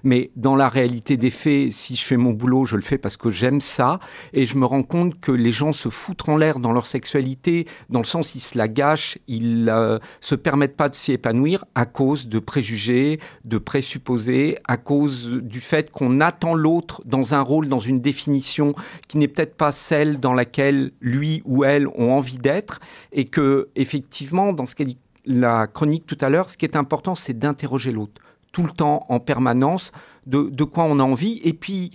Mais 0.05 0.31
dans 0.37 0.55
la 0.55 0.69
réalité 0.69 1.17
des 1.17 1.31
faits, 1.31 1.73
si 1.73 1.97
je 1.97 2.05
fais 2.05 2.17
mon 2.17 2.33
boulot, 2.33 2.67
je 2.67 2.77
le 2.77 2.83
fais 2.83 2.99
parce 2.99 3.17
que 3.17 3.31
j'aime 3.31 3.61
ça. 3.61 3.99
Et 4.33 4.47
je 4.47 4.57
me 4.57 4.67
rends 4.67 4.83
compte 4.83 5.19
que 5.21 5.33
les 5.33 5.51
gens 5.51 5.73
se 5.73 5.89
foutent 5.89 6.29
en 6.29 6.37
l'air 6.37 6.61
dans 6.61 6.73
leur 6.73 6.87
sexualité, 6.87 7.67
dans 7.89 8.01
le 8.01 8.05
sens 8.05 8.35
ils 8.35 8.41
se 8.41 8.57
la 8.57 8.69
gâchent, 8.69 9.19
ils 9.27 9.65
ne 9.65 9.73
euh, 9.73 9.99
se 10.21 10.35
permettent 10.35 10.77
pas 10.77 10.89
de 10.89 10.95
s'y 10.95 11.13
épanouir 11.13 11.65
à 11.75 11.87
cause 11.87 12.29
de 12.29 12.39
préjugés, 12.39 13.19
de 13.45 13.59
présupposés, 13.59 14.59
à 14.69 14.77
cause 14.77 15.41
du 15.43 15.61
fait 15.61 15.91
qu'on 15.91 16.21
attend 16.21 16.55
l'autre 16.55 17.03
dans 17.07 17.35
un 17.35 17.41
rôle, 17.41 17.69
dans 17.69 17.79
une 17.79 18.01
définition 18.01 18.75
qui 19.09 19.19
n'est 19.19 19.29
peut-être 19.29 19.57
pas 19.57 19.73
celle 19.73 20.21
dans 20.21 20.35
laquelle 20.35 20.93
lui 21.01 21.43
ou 21.45 21.65
elle 21.65 21.89
ont 21.89 22.13
envie 22.13 22.39
d'être. 22.39 22.81
Et 23.13 23.25
que, 23.25 23.69
effectivement, 23.75 24.53
dans 24.53 24.67
ce 24.67 24.75
qu'a 24.75 24.85
dit 24.85 24.99
la 25.25 25.67
chronique 25.67 26.05
tout 26.07 26.19
à 26.21 26.29
l'heure, 26.29 26.51
ce 26.51 26.59
qui 26.59 26.67
est 26.67 26.77
important, 26.77 27.15
c'est 27.15 27.39
d'interroger 27.39 27.93
l'autre 27.93 28.21
tout 28.55 28.63
le 28.63 28.71
temps, 28.71 29.05
en 29.09 29.19
permanence, 29.19 29.91
de, 30.27 30.65
quoi 30.65 30.85
on 30.85 31.01
a 31.01 31.03
envie, 31.03 31.41
et 31.43 31.53
puis 31.53 31.91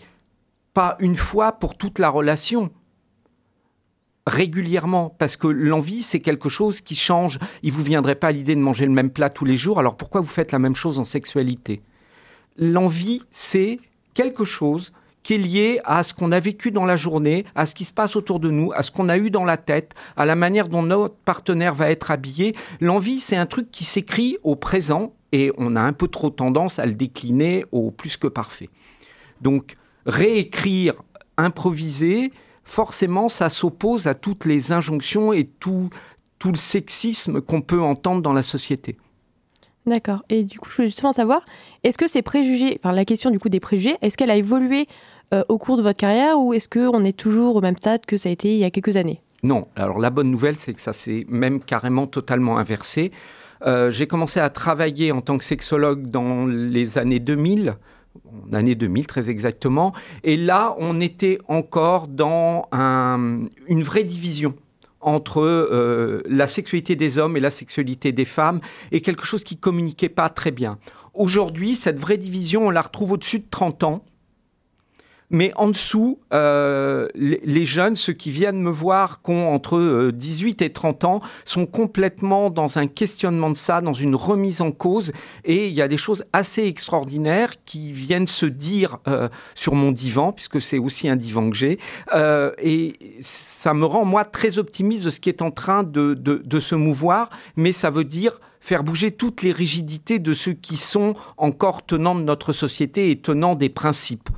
pas 0.74 0.98
une 1.00 1.16
fois 1.16 1.54
pour 1.54 1.78
toute 1.78 1.98
la 1.98 2.10
relation 2.10 2.70
régulièrement, 4.28 5.16
parce 5.18 5.38
que 5.38 5.48
l'envie, 5.48 6.04
c'est 6.04 6.20
quelque 6.20 6.50
chose 6.50 6.82
qui 6.82 6.96
change. 6.96 7.40
Il 7.64 7.72
vous 7.72 7.82
viendrait 7.82 8.14
pas 8.14 8.32
l'idée 8.32 8.54
de 8.54 8.60
manger 8.60 8.86
le 8.86 8.92
même 8.92 9.10
plat 9.10 9.32
tous 9.32 9.46
les 9.46 9.56
jours, 9.56 9.80
alors 9.80 9.96
pourquoi 9.96 10.22
vous 10.22 10.28
faites 10.28 10.52
la 10.52 10.60
même 10.60 10.76
chose 10.76 11.00
en 11.00 11.06
sexualité? 11.06 11.82
L'envie, 12.58 13.24
c'est 13.32 13.80
quelque 14.14 14.44
chose 14.44 14.92
qui 15.24 15.36
est 15.36 15.38
lié 15.38 15.80
à 15.86 16.04
ce 16.04 16.14
qu'on 16.14 16.32
a 16.32 16.40
vécu 16.40 16.72
dans 16.72 16.86
la 16.86 16.98
journée, 16.98 17.46
à 17.56 17.66
ce 17.66 17.74
qui 17.74 17.86
se 17.86 17.94
passe 17.94 18.18
autour 18.18 18.40
de 18.40 18.52
nous, 18.52 18.72
à 18.74 18.84
ce 18.84 18.92
qu'on 18.92 19.10
a 19.10 19.18
eu 19.18 19.32
dans 19.32 19.46
la 19.46 19.58
tête, 19.58 19.96
à 20.18 20.26
la 20.26 20.36
manière 20.36 20.68
dont 20.68 20.84
notre 20.84 21.16
partenaire 21.16 21.74
va 21.74 21.90
être 21.90 22.12
habillé. 22.12 22.54
L'envie, 22.82 23.20
c'est 23.20 23.38
un 23.38 23.46
truc 23.46 23.72
qui 23.72 23.86
s'écrit 23.86 24.38
au 24.44 24.56
présent 24.56 25.14
et 25.32 25.52
on 25.58 25.76
a 25.76 25.82
un 25.82 25.94
peu 25.94 26.08
trop 26.08 26.30
tendance 26.30 26.80
à 26.80 26.86
le 26.86 26.94
décliner 26.94 27.66
au 27.72 27.92
plus 27.92 28.18
que 28.18 28.28
parfait. 28.28 28.70
Donc 29.42 29.76
réécrire, 30.06 30.96
improviser, 31.38 32.32
forcément 32.64 33.30
ça 33.30 33.50
s'oppose 33.50 34.08
à 34.08 34.14
toutes 34.14 34.46
les 34.46 34.72
injonctions 34.72 35.34
et 35.34 35.46
tout, 35.46 35.90
tout 36.40 36.52
le 36.52 36.58
sexisme 36.58 37.42
qu'on 37.42 37.62
peut 37.62 37.82
entendre 37.82 38.22
dans 38.22 38.34
la 38.34 38.44
société. 38.44 38.98
D'accord. 39.86 40.24
Et 40.30 40.44
du 40.44 40.60
coup, 40.60 40.70
je 40.70 40.76
voulais 40.76 40.88
justement 40.90 41.12
savoir, 41.12 41.44
est-ce 41.84 41.98
que 41.98 42.08
ces 42.08 42.22
préjugés, 42.22 42.80
enfin 42.82 42.94
la 42.94 43.06
question 43.06 43.32
du 43.32 43.40
coup 43.40 43.50
des 43.50 43.60
préjugés, 43.60 43.98
est-ce 44.02 44.18
qu'elle 44.18 44.30
a 44.30 44.36
évolué 44.36 44.88
euh, 45.34 45.44
au 45.48 45.58
cours 45.58 45.78
de 45.78 45.82
votre 45.82 45.98
carrière 45.98 46.40
ou 46.40 46.54
est-ce 46.54 46.68
qu'on 46.68 47.04
est 47.04 47.18
toujours 47.18 47.56
au 47.56 47.62
même 47.62 47.76
stade 47.76 48.06
que 48.06 48.18
ça 48.18 48.30
a 48.30 48.32
été 48.32 48.54
il 48.54 48.60
y 48.60 48.64
a 48.64 48.72
quelques 48.72 48.96
années? 48.98 49.22
Non. 49.42 49.68
Alors 49.76 50.00
la 50.00 50.10
bonne 50.10 50.30
nouvelle, 50.30 50.56
c'est 50.58 50.74
que 50.74 50.82
ça 50.82 50.94
s'est 50.94 51.26
même 51.30 51.62
carrément 51.64 52.08
totalement 52.08 52.58
inversé. 52.58 53.12
Euh, 53.66 53.92
j'ai 53.92 54.08
commencé 54.08 54.40
à 54.40 54.50
travailler 54.50 55.12
en 55.12 55.22
tant 55.22 55.38
que 55.38 55.46
sexologue 55.46 56.10
dans 56.10 56.46
les 56.46 56.98
années 56.98 57.20
2000 57.20 57.76
en 58.26 58.54
année 58.54 58.76
2000 58.76 59.08
très 59.08 59.30
exactement. 59.30 59.94
Et 60.24 60.36
là, 60.36 60.76
on 60.80 61.00
était 61.00 61.38
encore 61.48 62.08
dans 62.08 62.68
une 62.72 63.84
vraie 63.84 64.04
division 64.04 64.56
entre 65.02 65.42
euh, 65.42 66.22
la 66.28 66.48
sexualité 66.48 66.96
des 66.96 67.18
hommes 67.20 67.38
et 67.38 67.40
la 67.40 67.50
sexualité 67.50 68.12
des 68.12 68.26
femmes, 68.26 68.60
et 68.92 69.02
quelque 69.02 69.26
chose 69.26 69.44
qui 69.44 69.58
communiquait 69.58 70.10
pas 70.10 70.30
très 70.30 70.52
bien. 70.52 70.78
Aujourd'hui, 71.14 71.76
cette 71.76 72.00
vraie 72.00 72.18
division, 72.18 72.68
on 72.68 72.70
la 72.70 72.82
retrouve 72.82 73.14
au-dessus 73.14 73.40
de 73.40 73.48
30 73.50 73.84
ans. 73.84 74.06
Mais 75.32 75.52
en 75.56 75.68
dessous, 75.68 76.20
euh, 76.34 77.08
les, 77.16 77.66
jeunes, 77.66 77.96
ceux 77.96 78.14
qui 78.14 78.32
viennent 78.32 78.62
me 78.62 78.72
voir, 78.72 79.22
qui 79.22 79.32
ont 79.32 79.54
entre 79.54 79.78
euh, 79.78 80.12
18 80.12 80.62
et 80.64 80.72
30 80.72 81.04
ans, 81.04 81.22
sont 81.46 81.66
complètement 81.66 82.50
dans 82.50 82.80
un 82.80 82.88
questionnement 82.88 83.52
de 83.52 83.58
ça, 83.58 83.82
dans 83.82 83.94
une 83.94 84.16
remise 84.16 84.62
en 84.62 84.72
cause. 84.72 85.12
Et 85.46 85.68
il 85.68 85.74
y 85.74 85.82
a 85.82 85.88
des 85.88 85.98
choses 85.98 86.24
assez 86.34 86.64
extraordinaires 86.64 87.54
qui 87.66 87.92
viennent 87.92 88.28
se 88.28 88.48
dire 88.48 88.98
euh, 89.08 89.30
sur 89.54 89.76
mon 89.76 89.92
divan, 89.92 90.32
puisque 90.32 90.62
c'est 90.62 90.80
aussi 90.80 91.08
un 91.08 91.16
divan 91.16 91.50
que 91.50 91.56
j'ai. 91.56 91.78
Euh, 92.16 92.52
et 92.58 93.18
ça 93.20 93.74
me 93.76 93.86
rend, 93.86 94.06
moi, 94.06 94.26
très 94.26 94.58
optimiste 94.58 95.06
de 95.06 95.10
ce 95.12 95.20
qui 95.20 95.30
est 95.30 95.44
en 95.44 95.52
train 95.52 95.84
de, 95.84 96.16
de, 96.16 96.42
de 96.44 96.60
se 96.60 96.74
mouvoir. 96.74 97.30
Mais 97.56 97.72
ça 97.72 97.92
veut 97.92 98.04
dire 98.04 98.40
faire 98.60 98.84
bouger 98.84 99.12
toutes 99.12 99.42
les 99.44 99.52
rigidités 99.52 100.20
de 100.20 100.34
ceux 100.34 100.54
qui 100.54 100.76
sont 100.76 101.14
encore 101.38 101.86
tenants 101.86 102.16
de 102.16 102.24
notre 102.24 102.52
société 102.52 103.12
et 103.12 103.16
tenants 103.16 103.56
des 103.56 103.70
principes. 103.70 104.30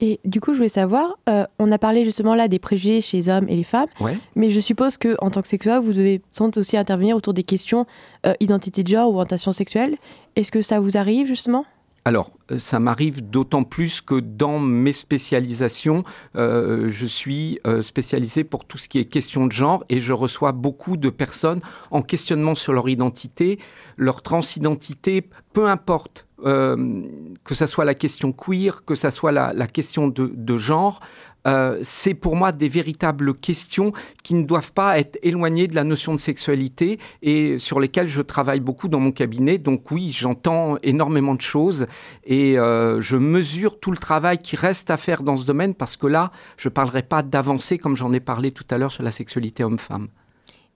Et 0.00 0.18
du 0.24 0.40
coup, 0.40 0.52
je 0.52 0.56
voulais 0.58 0.68
savoir, 0.70 1.18
euh, 1.28 1.44
on 1.58 1.70
a 1.72 1.78
parlé 1.78 2.04
justement 2.06 2.34
là 2.34 2.48
des 2.48 2.58
préjugés 2.58 3.00
chez 3.02 3.18
les 3.18 3.28
hommes 3.28 3.46
et 3.48 3.56
les 3.56 3.64
femmes, 3.64 3.88
Ouais. 4.00 4.16
mais 4.34 4.48
je 4.50 4.58
suppose 4.60 4.96
que 4.96 5.14
en 5.20 5.30
tant 5.30 5.42
que 5.42 5.48
sexologue, 5.48 5.84
vous 5.84 5.92
devez 5.92 6.22
sans 6.32 6.46
doute 6.46 6.56
aussi 6.58 6.76
intervenir 6.78 7.16
autour 7.16 7.34
des 7.34 7.42
questions 7.42 7.84
euh, 8.26 8.32
identité 8.40 8.82
de 8.82 8.88
genre 8.88 9.10
ou 9.10 9.14
orientation 9.16 9.52
sexuelle. 9.52 9.96
Est-ce 10.36 10.50
que 10.50 10.62
ça 10.62 10.80
vous 10.80 10.96
arrive 10.96 11.26
justement? 11.26 11.64
Alors, 12.06 12.32
euh, 12.50 12.58
ça 12.58 12.80
m'arrive 12.80 13.28
d'autant 13.28 13.62
plus 13.62 14.00
que 14.00 14.18
dans 14.18 14.58
mes 14.58 14.92
spécialisations, 14.92 16.02
euh, 16.34 16.88
je 16.88 17.06
suis 17.06 17.58
euh, 17.66 17.82
spécialisé 17.82 18.42
pour 18.42 18.64
tout 18.64 18.78
ce 18.78 18.88
qui 18.88 18.98
est 18.98 19.04
question 19.04 19.46
de 19.46 19.52
genre 19.52 19.84
et 19.90 20.00
je 20.00 20.14
reçois 20.14 20.52
beaucoup 20.52 20.96
de 20.96 21.10
personnes 21.10 21.60
en 21.90 22.00
questionnement 22.00 22.54
sur 22.54 22.72
leur 22.72 22.88
identité, 22.88 23.58
leur 23.98 24.22
transidentité, 24.22 25.28
peu 25.52 25.66
importe. 25.66 26.26
que 26.42 27.54
ça 27.54 27.66
soit 27.66 27.84
la 27.84 27.94
question 27.94 28.32
queer, 28.32 28.82
que 28.86 28.94
ça 28.94 29.10
soit 29.10 29.30
la, 29.30 29.66
question 29.66 30.08
de 30.08 30.56
genre, 30.56 31.00
euh, 31.46 31.78
c'est 31.82 32.14
pour 32.14 32.36
moi 32.36 32.52
des 32.52 32.68
véritables 32.68 33.34
questions 33.34 33.92
qui 34.22 34.34
ne 34.34 34.44
doivent 34.44 34.72
pas 34.72 34.98
être 34.98 35.18
éloignées 35.22 35.66
de 35.66 35.74
la 35.74 35.84
notion 35.84 36.14
de 36.14 36.20
sexualité 36.20 36.98
et 37.22 37.58
sur 37.58 37.80
lesquelles 37.80 38.08
je 38.08 38.22
travaille 38.22 38.60
beaucoup 38.60 38.88
dans 38.88 39.00
mon 39.00 39.12
cabinet. 39.12 39.58
Donc 39.58 39.90
oui, 39.90 40.12
j'entends 40.12 40.76
énormément 40.82 41.34
de 41.34 41.40
choses 41.40 41.86
et 42.24 42.58
euh, 42.58 43.00
je 43.00 43.16
mesure 43.16 43.80
tout 43.80 43.90
le 43.90 43.98
travail 43.98 44.38
qui 44.38 44.56
reste 44.56 44.90
à 44.90 44.96
faire 44.96 45.22
dans 45.22 45.36
ce 45.36 45.46
domaine 45.46 45.74
parce 45.74 45.96
que 45.96 46.06
là, 46.06 46.30
je 46.56 46.68
ne 46.68 46.72
parlerai 46.72 47.02
pas 47.02 47.22
d'avancée 47.22 47.78
comme 47.78 47.96
j'en 47.96 48.12
ai 48.12 48.20
parlé 48.20 48.50
tout 48.50 48.64
à 48.70 48.78
l'heure 48.78 48.92
sur 48.92 49.02
la 49.02 49.10
sexualité 49.10 49.64
homme-femme. 49.64 50.08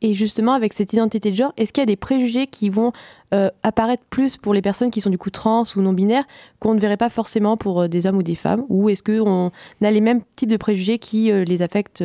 Et 0.00 0.14
justement, 0.14 0.52
avec 0.52 0.72
cette 0.72 0.92
identité 0.92 1.30
de 1.30 1.36
genre, 1.36 1.52
est-ce 1.56 1.72
qu'il 1.72 1.80
y 1.80 1.84
a 1.84 1.86
des 1.86 1.96
préjugés 1.96 2.46
qui 2.46 2.68
vont 2.68 2.92
euh, 3.32 3.48
apparaître 3.62 4.02
plus 4.10 4.36
pour 4.36 4.52
les 4.52 4.62
personnes 4.62 4.90
qui 4.90 5.00
sont 5.00 5.10
du 5.10 5.18
coup 5.18 5.30
trans 5.30 5.64
ou 5.76 5.80
non 5.80 5.92
binaires 5.92 6.24
qu'on 6.60 6.74
ne 6.74 6.80
verrait 6.80 6.96
pas 6.96 7.08
forcément 7.08 7.56
pour 7.56 7.82
euh, 7.82 7.88
des 7.88 8.06
hommes 8.06 8.16
ou 8.16 8.22
des 8.22 8.34
femmes? 8.34 8.64
Ou 8.68 8.90
est-ce 8.90 9.02
qu'on 9.02 9.50
a 9.82 9.90
les 9.90 10.00
mêmes 10.00 10.20
types 10.36 10.50
de 10.50 10.56
préjugés 10.56 10.98
qui 10.98 11.30
euh, 11.30 11.44
les 11.44 11.62
affectent 11.62 12.04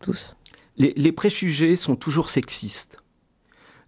tous? 0.00 0.36
Les, 0.76 1.12
préjugés 1.12 1.76
sont 1.76 1.96
toujours 1.96 2.28
sexistes. 2.28 2.98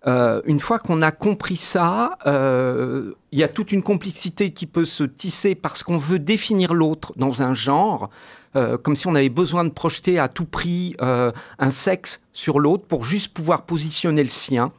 Une 0.06 0.60
fois 0.60 0.78
qu'on 0.78 1.00
a 1.00 1.10
compris 1.10 1.56
ça, 1.56 2.18
il 2.26 3.38
y 3.38 3.42
a 3.42 3.48
toute 3.48 3.72
une 3.72 3.82
complexité 3.82 4.52
qui 4.52 4.66
peut 4.66 4.84
se 4.84 5.02
tisser 5.02 5.54
parce 5.54 5.82
qu'on 5.82 5.96
veut 5.96 6.18
définir 6.18 6.74
l'autre 6.74 7.14
dans 7.16 7.40
un 7.40 7.54
genre, 7.54 8.10
euh, 8.56 8.78
comme 8.78 8.96
si 8.96 9.06
on 9.06 9.14
avait 9.14 9.28
besoin 9.28 9.64
de 9.64 9.70
projeter 9.70 10.18
à 10.18 10.28
tout 10.28 10.44
prix 10.44 10.94
euh, 11.00 11.32
un 11.58 11.70
sexe 11.70 12.22
sur 12.32 12.60
l'autre 12.60 12.84
pour 12.86 13.04
juste 13.04 13.32
pouvoir 13.34 13.62
positionner 13.62 14.22
le 14.22 14.30
sien, 14.30 14.72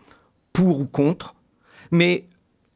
pour 0.53 0.79
ou 0.79 0.85
contre. 0.85 1.35
Mais 1.91 2.25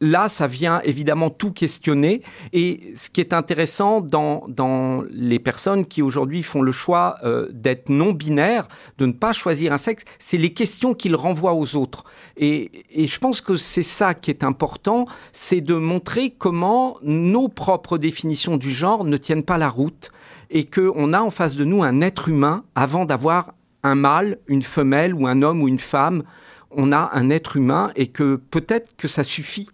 là, 0.01 0.29
ça 0.29 0.47
vient 0.47 0.81
évidemment 0.81 1.29
tout 1.29 1.51
questionner. 1.51 2.21
Et 2.53 2.93
ce 2.95 3.09
qui 3.09 3.21
est 3.21 3.33
intéressant 3.33 4.01
dans, 4.01 4.45
dans 4.47 5.03
les 5.11 5.39
personnes 5.39 5.85
qui 5.85 6.01
aujourd'hui 6.01 6.43
font 6.43 6.61
le 6.61 6.71
choix 6.71 7.17
euh, 7.23 7.47
d'être 7.51 7.89
non 7.89 8.11
binaires, 8.11 8.67
de 8.97 9.05
ne 9.05 9.11
pas 9.11 9.33
choisir 9.33 9.73
un 9.73 9.77
sexe, 9.77 10.03
c'est 10.17 10.37
les 10.37 10.53
questions 10.53 10.93
qu'ils 10.93 11.15
renvoient 11.15 11.53
aux 11.53 11.75
autres. 11.75 12.03
Et, 12.37 12.85
et 12.91 13.07
je 13.07 13.19
pense 13.19 13.41
que 13.41 13.55
c'est 13.55 13.83
ça 13.83 14.13
qui 14.13 14.31
est 14.31 14.43
important, 14.43 15.05
c'est 15.33 15.61
de 15.61 15.75
montrer 15.75 16.31
comment 16.31 16.97
nos 17.03 17.47
propres 17.47 17.97
définitions 17.97 18.57
du 18.57 18.71
genre 18.71 19.03
ne 19.03 19.17
tiennent 19.17 19.43
pas 19.43 19.57
la 19.57 19.69
route 19.69 20.11
et 20.49 20.65
qu'on 20.65 21.13
a 21.13 21.21
en 21.21 21.29
face 21.29 21.55
de 21.55 21.63
nous 21.63 21.83
un 21.83 22.01
être 22.01 22.29
humain 22.29 22.63
avant 22.75 23.05
d'avoir 23.05 23.53
un 23.83 23.95
mâle, 23.95 24.37
une 24.47 24.61
femelle 24.61 25.13
ou 25.13 25.27
un 25.27 25.41
homme 25.41 25.61
ou 25.61 25.67
une 25.67 25.79
femme. 25.79 26.23
On 26.71 26.91
a 26.91 27.11
un 27.13 27.29
être 27.29 27.55
humain 27.55 27.91
et 27.95 28.07
que 28.07 28.35
peut-être 28.35 28.95
que 28.97 29.07
ça 29.07 29.23
suffit 29.23 29.69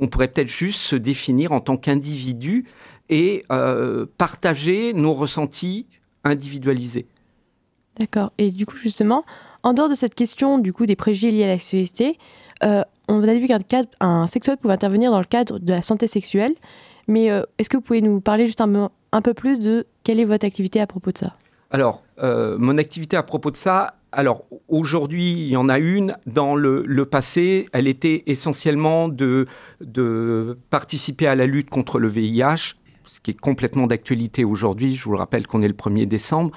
on 0.00 0.08
pourrait 0.08 0.28
peut-être 0.28 0.48
juste 0.48 0.80
se 0.80 0.96
définir 0.96 1.52
en 1.52 1.60
tant 1.60 1.76
qu'individu 1.76 2.64
et 3.10 3.44
euh, 3.52 4.06
partager 4.18 4.92
nos 4.94 5.12
ressentis 5.12 5.86
individualisés. 6.24 7.06
D'accord. 7.98 8.32
Et 8.38 8.50
du 8.50 8.66
coup, 8.66 8.76
justement, 8.76 9.24
en 9.62 9.74
dehors 9.74 9.88
de 9.88 9.94
cette 9.94 10.14
question 10.14 10.58
du 10.58 10.72
coup 10.72 10.86
des 10.86 10.96
préjugés 10.96 11.30
liés 11.30 11.44
à 11.44 11.48
la 11.48 11.58
sexualité, 11.58 12.18
euh, 12.64 12.82
on 13.08 13.22
a 13.22 13.34
vu 13.34 13.46
qu'un 13.46 13.58
un 14.00 14.26
pouvait 14.60 14.74
intervenir 14.74 15.10
dans 15.10 15.18
le 15.18 15.24
cadre 15.24 15.58
de 15.58 15.72
la 15.72 15.82
santé 15.82 16.06
sexuelle. 16.06 16.54
Mais 17.08 17.30
euh, 17.30 17.42
est-ce 17.58 17.68
que 17.68 17.76
vous 17.76 17.82
pouvez 17.82 18.00
nous 18.00 18.20
parler 18.20 18.46
juste 18.46 18.60
un, 18.60 18.90
un 19.12 19.22
peu 19.22 19.34
plus 19.34 19.58
de 19.58 19.86
quelle 20.04 20.20
est 20.20 20.24
votre 20.24 20.46
activité 20.46 20.80
à 20.80 20.86
propos 20.86 21.12
de 21.12 21.18
ça? 21.18 21.36
Alors, 21.70 22.02
euh, 22.22 22.56
mon 22.58 22.78
activité 22.78 23.16
à 23.16 23.22
propos 23.22 23.50
de 23.50 23.56
ça, 23.56 23.94
alors 24.12 24.44
aujourd'hui, 24.68 25.32
il 25.32 25.48
y 25.48 25.56
en 25.56 25.68
a 25.68 25.78
une. 25.78 26.16
Dans 26.26 26.56
le, 26.56 27.04
passé, 27.04 27.66
elle 27.72 27.86
était 27.86 28.24
essentiellement 28.26 29.08
de, 29.08 29.46
de 29.80 30.58
participer 30.70 31.26
à 31.26 31.34
la 31.34 31.46
lutte 31.46 31.70
contre 31.70 31.98
le 31.98 32.08
VIH, 32.08 32.74
ce 33.04 33.20
qui 33.20 33.30
est 33.30 33.40
complètement 33.40 33.86
d'actualité 33.86 34.44
aujourd'hui. 34.44 34.96
Je 34.96 35.04
vous 35.04 35.12
le 35.12 35.18
rappelle 35.18 35.46
qu'on 35.46 35.62
est 35.62 35.68
le 35.68 35.74
1er 35.74 36.06
décembre. 36.06 36.50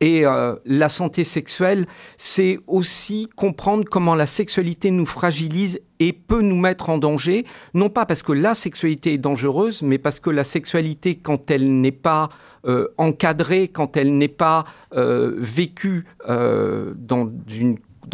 Et 0.00 0.26
euh, 0.26 0.56
la 0.64 0.88
santé 0.88 1.24
sexuelle, 1.24 1.86
c'est 2.16 2.58
aussi 2.66 3.28
comprendre 3.36 3.84
comment 3.90 4.14
la 4.14 4.26
sexualité 4.26 4.90
nous 4.90 5.06
fragilise 5.06 5.80
et 6.04 6.12
peut 6.12 6.42
nous 6.42 6.56
mettre 6.56 6.90
en 6.90 6.98
danger, 6.98 7.46
non 7.72 7.88
pas 7.88 8.04
parce 8.04 8.22
que 8.22 8.32
la 8.32 8.54
sexualité 8.54 9.14
est 9.14 9.18
dangereuse, 9.18 9.82
mais 9.82 9.96
parce 9.96 10.20
que 10.20 10.28
la 10.28 10.44
sexualité, 10.44 11.14
quand 11.16 11.50
elle 11.50 11.80
n'est 11.80 11.92
pas 11.92 12.28
euh, 12.66 12.88
encadrée, 12.98 13.68
quand 13.68 13.96
elle 13.96 14.18
n'est 14.18 14.28
pas 14.28 14.64
euh, 14.94 15.34
vécue 15.38 16.04
euh, 16.28 16.92
dans, 16.96 17.24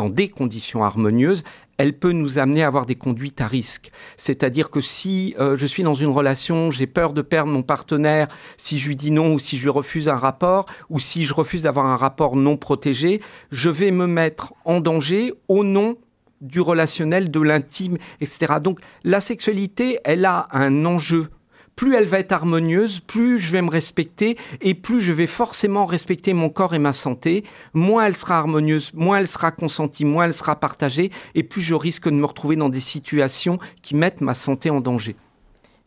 des 0.08 0.28
conditions 0.28 0.84
harmonieuses, 0.84 1.42
elle 1.78 1.98
peut 1.98 2.12
nous 2.12 2.38
amener 2.38 2.62
à 2.62 2.68
avoir 2.68 2.86
des 2.86 2.94
conduites 2.94 3.40
à 3.40 3.48
risque. 3.48 3.90
C'est-à-dire 4.16 4.70
que 4.70 4.80
si 4.80 5.34
je 5.38 5.66
suis 5.66 5.82
dans 5.82 5.94
une 5.94 6.10
relation, 6.10 6.70
j'ai 6.70 6.86
peur 6.86 7.12
de 7.14 7.22
perdre 7.22 7.50
mon 7.50 7.62
partenaire, 7.62 8.28
si 8.58 8.78
je 8.78 8.88
lui 8.88 8.96
dis 8.96 9.10
non 9.10 9.34
ou 9.34 9.38
si 9.38 9.56
je 9.56 9.62
lui 9.62 9.70
refuse 9.70 10.08
un 10.08 10.16
rapport, 10.16 10.66
ou 10.90 11.00
si 11.00 11.24
je 11.24 11.32
refuse 11.32 11.62
d'avoir 11.62 11.86
un 11.86 11.96
rapport 11.96 12.36
non 12.36 12.58
protégé, 12.58 13.20
je 13.50 13.70
vais 13.70 13.90
me 13.90 14.06
mettre 14.06 14.52
en 14.64 14.80
danger 14.80 15.32
au 15.48 15.64
nom 15.64 15.96
du 16.40 16.60
relationnel, 16.60 17.30
de 17.30 17.40
l'intime, 17.40 17.98
etc. 18.20 18.54
Donc 18.62 18.80
la 19.04 19.20
sexualité, 19.20 19.98
elle 20.04 20.24
a 20.24 20.48
un 20.52 20.84
enjeu. 20.84 21.28
Plus 21.76 21.94
elle 21.94 22.04
va 22.04 22.18
être 22.18 22.32
harmonieuse, 22.32 23.00
plus 23.00 23.38
je 23.38 23.52
vais 23.52 23.62
me 23.62 23.70
respecter 23.70 24.36
et 24.60 24.74
plus 24.74 25.00
je 25.00 25.12
vais 25.12 25.26
forcément 25.26 25.86
respecter 25.86 26.34
mon 26.34 26.50
corps 26.50 26.74
et 26.74 26.78
ma 26.78 26.92
santé. 26.92 27.44
Moins 27.72 28.04
elle 28.04 28.16
sera 28.16 28.38
harmonieuse, 28.38 28.92
moins 28.92 29.18
elle 29.18 29.26
sera 29.26 29.50
consentie, 29.50 30.04
moins 30.04 30.26
elle 30.26 30.34
sera 30.34 30.60
partagée 30.60 31.10
et 31.34 31.42
plus 31.42 31.62
je 31.62 31.74
risque 31.74 32.06
de 32.06 32.14
me 32.14 32.26
retrouver 32.26 32.56
dans 32.56 32.68
des 32.68 32.80
situations 32.80 33.58
qui 33.80 33.96
mettent 33.96 34.20
ma 34.20 34.34
santé 34.34 34.68
en 34.68 34.80
danger. 34.80 35.16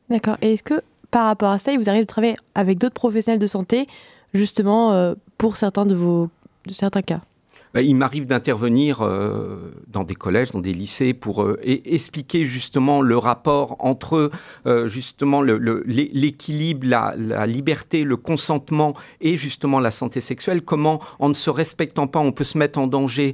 D'accord. 0.09 0.37
Et 0.41 0.53
est-ce 0.53 0.63
que 0.63 0.81
par 1.13 1.27
rapport 1.27 1.51
à 1.51 1.59
ça, 1.59 1.77
vous 1.77 1.89
arrive 1.89 2.01
de 2.01 2.07
travailler 2.07 2.35
avec 2.55 2.79
d'autres 2.79 2.95
professionnels 2.95 3.39
de 3.39 3.45
santé, 3.45 3.85
justement 4.33 4.93
euh, 4.93 5.13
pour 5.37 5.57
certains 5.57 5.85
de 5.85 5.93
vos 5.93 6.29
de 6.65 6.73
certains 6.73 7.03
cas? 7.03 7.21
Il 7.81 7.95
m'arrive 7.95 8.27
d'intervenir 8.27 9.01
euh, 9.01 9.71
dans 9.87 10.03
des 10.03 10.13
collèges, 10.13 10.51
dans 10.51 10.59
des 10.59 10.73
lycées, 10.73 11.15
pour 11.15 11.41
euh, 11.41 11.59
e- 11.65 11.81
expliquer 11.85 12.45
justement 12.45 13.01
le 13.01 13.17
rapport 13.17 13.77
entre 13.79 14.29
euh, 14.67 14.87
justement 14.87 15.41
l'équilibre, 15.41 16.85
la, 16.87 17.15
la 17.17 17.47
liberté, 17.47 18.03
le 18.03 18.15
consentement 18.15 18.93
et 19.21 19.37
justement 19.37 19.79
la 19.79 19.89
santé 19.89 20.21
sexuelle. 20.21 20.61
Comment, 20.61 20.99
en 21.17 21.29
ne 21.29 21.33
se 21.33 21.49
respectant 21.49 22.05
pas, 22.05 22.19
on 22.19 22.31
peut 22.31 22.43
se 22.43 22.59
mettre 22.59 22.77
en 22.77 22.85
danger? 22.85 23.33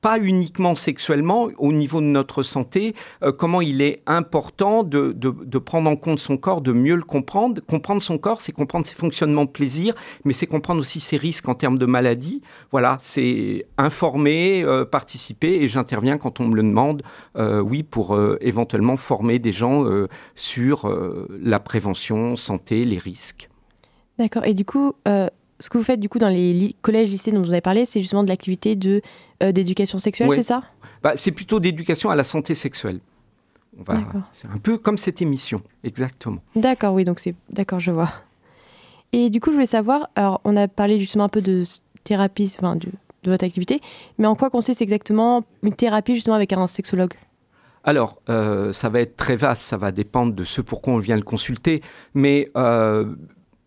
Pas 0.00 0.18
uniquement 0.18 0.74
sexuellement, 0.76 1.48
au 1.58 1.72
niveau 1.72 2.00
de 2.00 2.06
notre 2.06 2.42
santé, 2.42 2.94
euh, 3.22 3.32
comment 3.32 3.60
il 3.60 3.82
est 3.82 4.02
important 4.06 4.84
de, 4.84 5.12
de- 5.12 5.58
prendre 5.58 5.90
en 5.90 5.96
compte 5.96 6.18
son 6.18 6.36
corps, 6.36 6.60
de 6.60 6.72
mieux 6.72 6.94
le 6.94 7.02
comprendre. 7.02 7.60
Comprendre 7.66 8.00
son 8.00 8.16
corps, 8.16 8.40
c'est 8.40 8.52
comprendre 8.52 8.86
ses 8.86 8.94
fonctionnements 8.94 9.44
de 9.44 9.50
plaisir, 9.50 9.94
mais 10.24 10.32
c'est 10.32 10.46
comprendre 10.46 10.80
aussi 10.80 11.00
ses 11.00 11.16
risques 11.16 11.48
en 11.48 11.54
termes 11.54 11.78
de 11.78 11.86
maladie. 11.86 12.42
Voilà, 12.70 12.98
c'est 13.00 13.66
informer, 13.76 14.62
euh, 14.64 14.84
participer, 14.84 15.62
et 15.62 15.68
j'interviens 15.68 16.16
quand 16.16 16.40
on 16.40 16.46
me 16.46 16.54
le 16.54 16.62
demande, 16.62 17.02
euh, 17.36 17.60
oui, 17.60 17.82
pour 17.82 18.18
éventuellement 18.40 18.96
former 18.96 19.38
des 19.38 19.52
gens 19.52 19.84
sur 20.34 20.88
la 21.42 21.60
prévention, 21.60 22.36
santé, 22.36 22.84
les 22.84 22.98
risques. 22.98 23.50
D'accord. 24.18 24.44
Et 24.44 24.54
du 24.54 24.64
coup, 24.64 24.94
ce 25.60 25.68
que 25.70 25.78
vous 25.78 25.84
faites 25.84 26.00
du 26.00 26.08
coup 26.08 26.18
dans 26.18 26.28
les 26.28 26.52
li- 26.52 26.76
collèges, 26.82 27.08
lycées 27.08 27.32
dont 27.32 27.42
vous 27.42 27.50
avez 27.50 27.60
parlé, 27.60 27.84
c'est 27.84 28.00
justement 28.00 28.22
de 28.24 28.28
l'activité 28.28 28.76
de 28.76 29.00
euh, 29.42 29.52
d'éducation 29.52 29.98
sexuelle, 29.98 30.28
Ouais. 30.28 30.36
c'est 30.36 30.42
ça? 30.42 30.62
Bah, 31.02 31.12
c'est 31.16 31.32
plutôt 31.32 31.60
d'éducation 31.60 32.10
à 32.10 32.14
la 32.16 32.24
santé 32.24 32.54
sexuelle. 32.54 33.00
On 33.78 33.82
va- 33.82 33.94
D'accord. 33.94 34.22
C'est 34.32 34.48
un 34.48 34.56
peu 34.58 34.78
comme 34.78 34.98
cette 34.98 35.22
émission, 35.22 35.62
exactement. 35.84 36.38
D'accord, 36.56 36.94
oui, 36.94 37.04
donc 37.04 37.18
c'est 37.20 37.34
d'accord, 37.50 37.78
je 37.80 37.90
vois. 37.92 38.12
Et 39.12 39.30
du 39.30 39.40
coup, 39.40 39.50
je 39.50 39.54
voulais 39.54 39.66
savoir, 39.66 40.10
alors 40.16 40.40
on 40.44 40.56
a 40.56 40.68
parlé 40.68 40.98
justement 40.98 41.24
un 41.24 41.28
peu 41.28 41.40
de 41.40 41.62
thérapie, 42.04 42.52
enfin 42.58 42.76
de, 42.76 42.88
de 43.22 43.30
votre 43.30 43.44
activité, 43.44 43.80
mais 44.18 44.26
en 44.26 44.34
quoi 44.34 44.50
consiste 44.50 44.82
exactement 44.82 45.44
une 45.62 45.74
thérapie 45.74 46.14
justement 46.14 46.36
avec 46.36 46.52
un 46.52 46.66
sexologue? 46.66 47.14
Alors, 47.84 48.20
euh, 48.28 48.72
ça 48.72 48.88
va 48.88 49.00
être 49.00 49.16
très 49.16 49.36
vaste, 49.36 49.62
ça 49.62 49.76
va 49.76 49.92
dépendre 49.92 50.34
de 50.34 50.44
ce 50.44 50.60
pourquoi 50.60 50.92
on 50.94 50.98
vient 50.98 51.16
le 51.16 51.22
consulter, 51.22 51.80
mais 52.12 52.50
euh, 52.56 53.14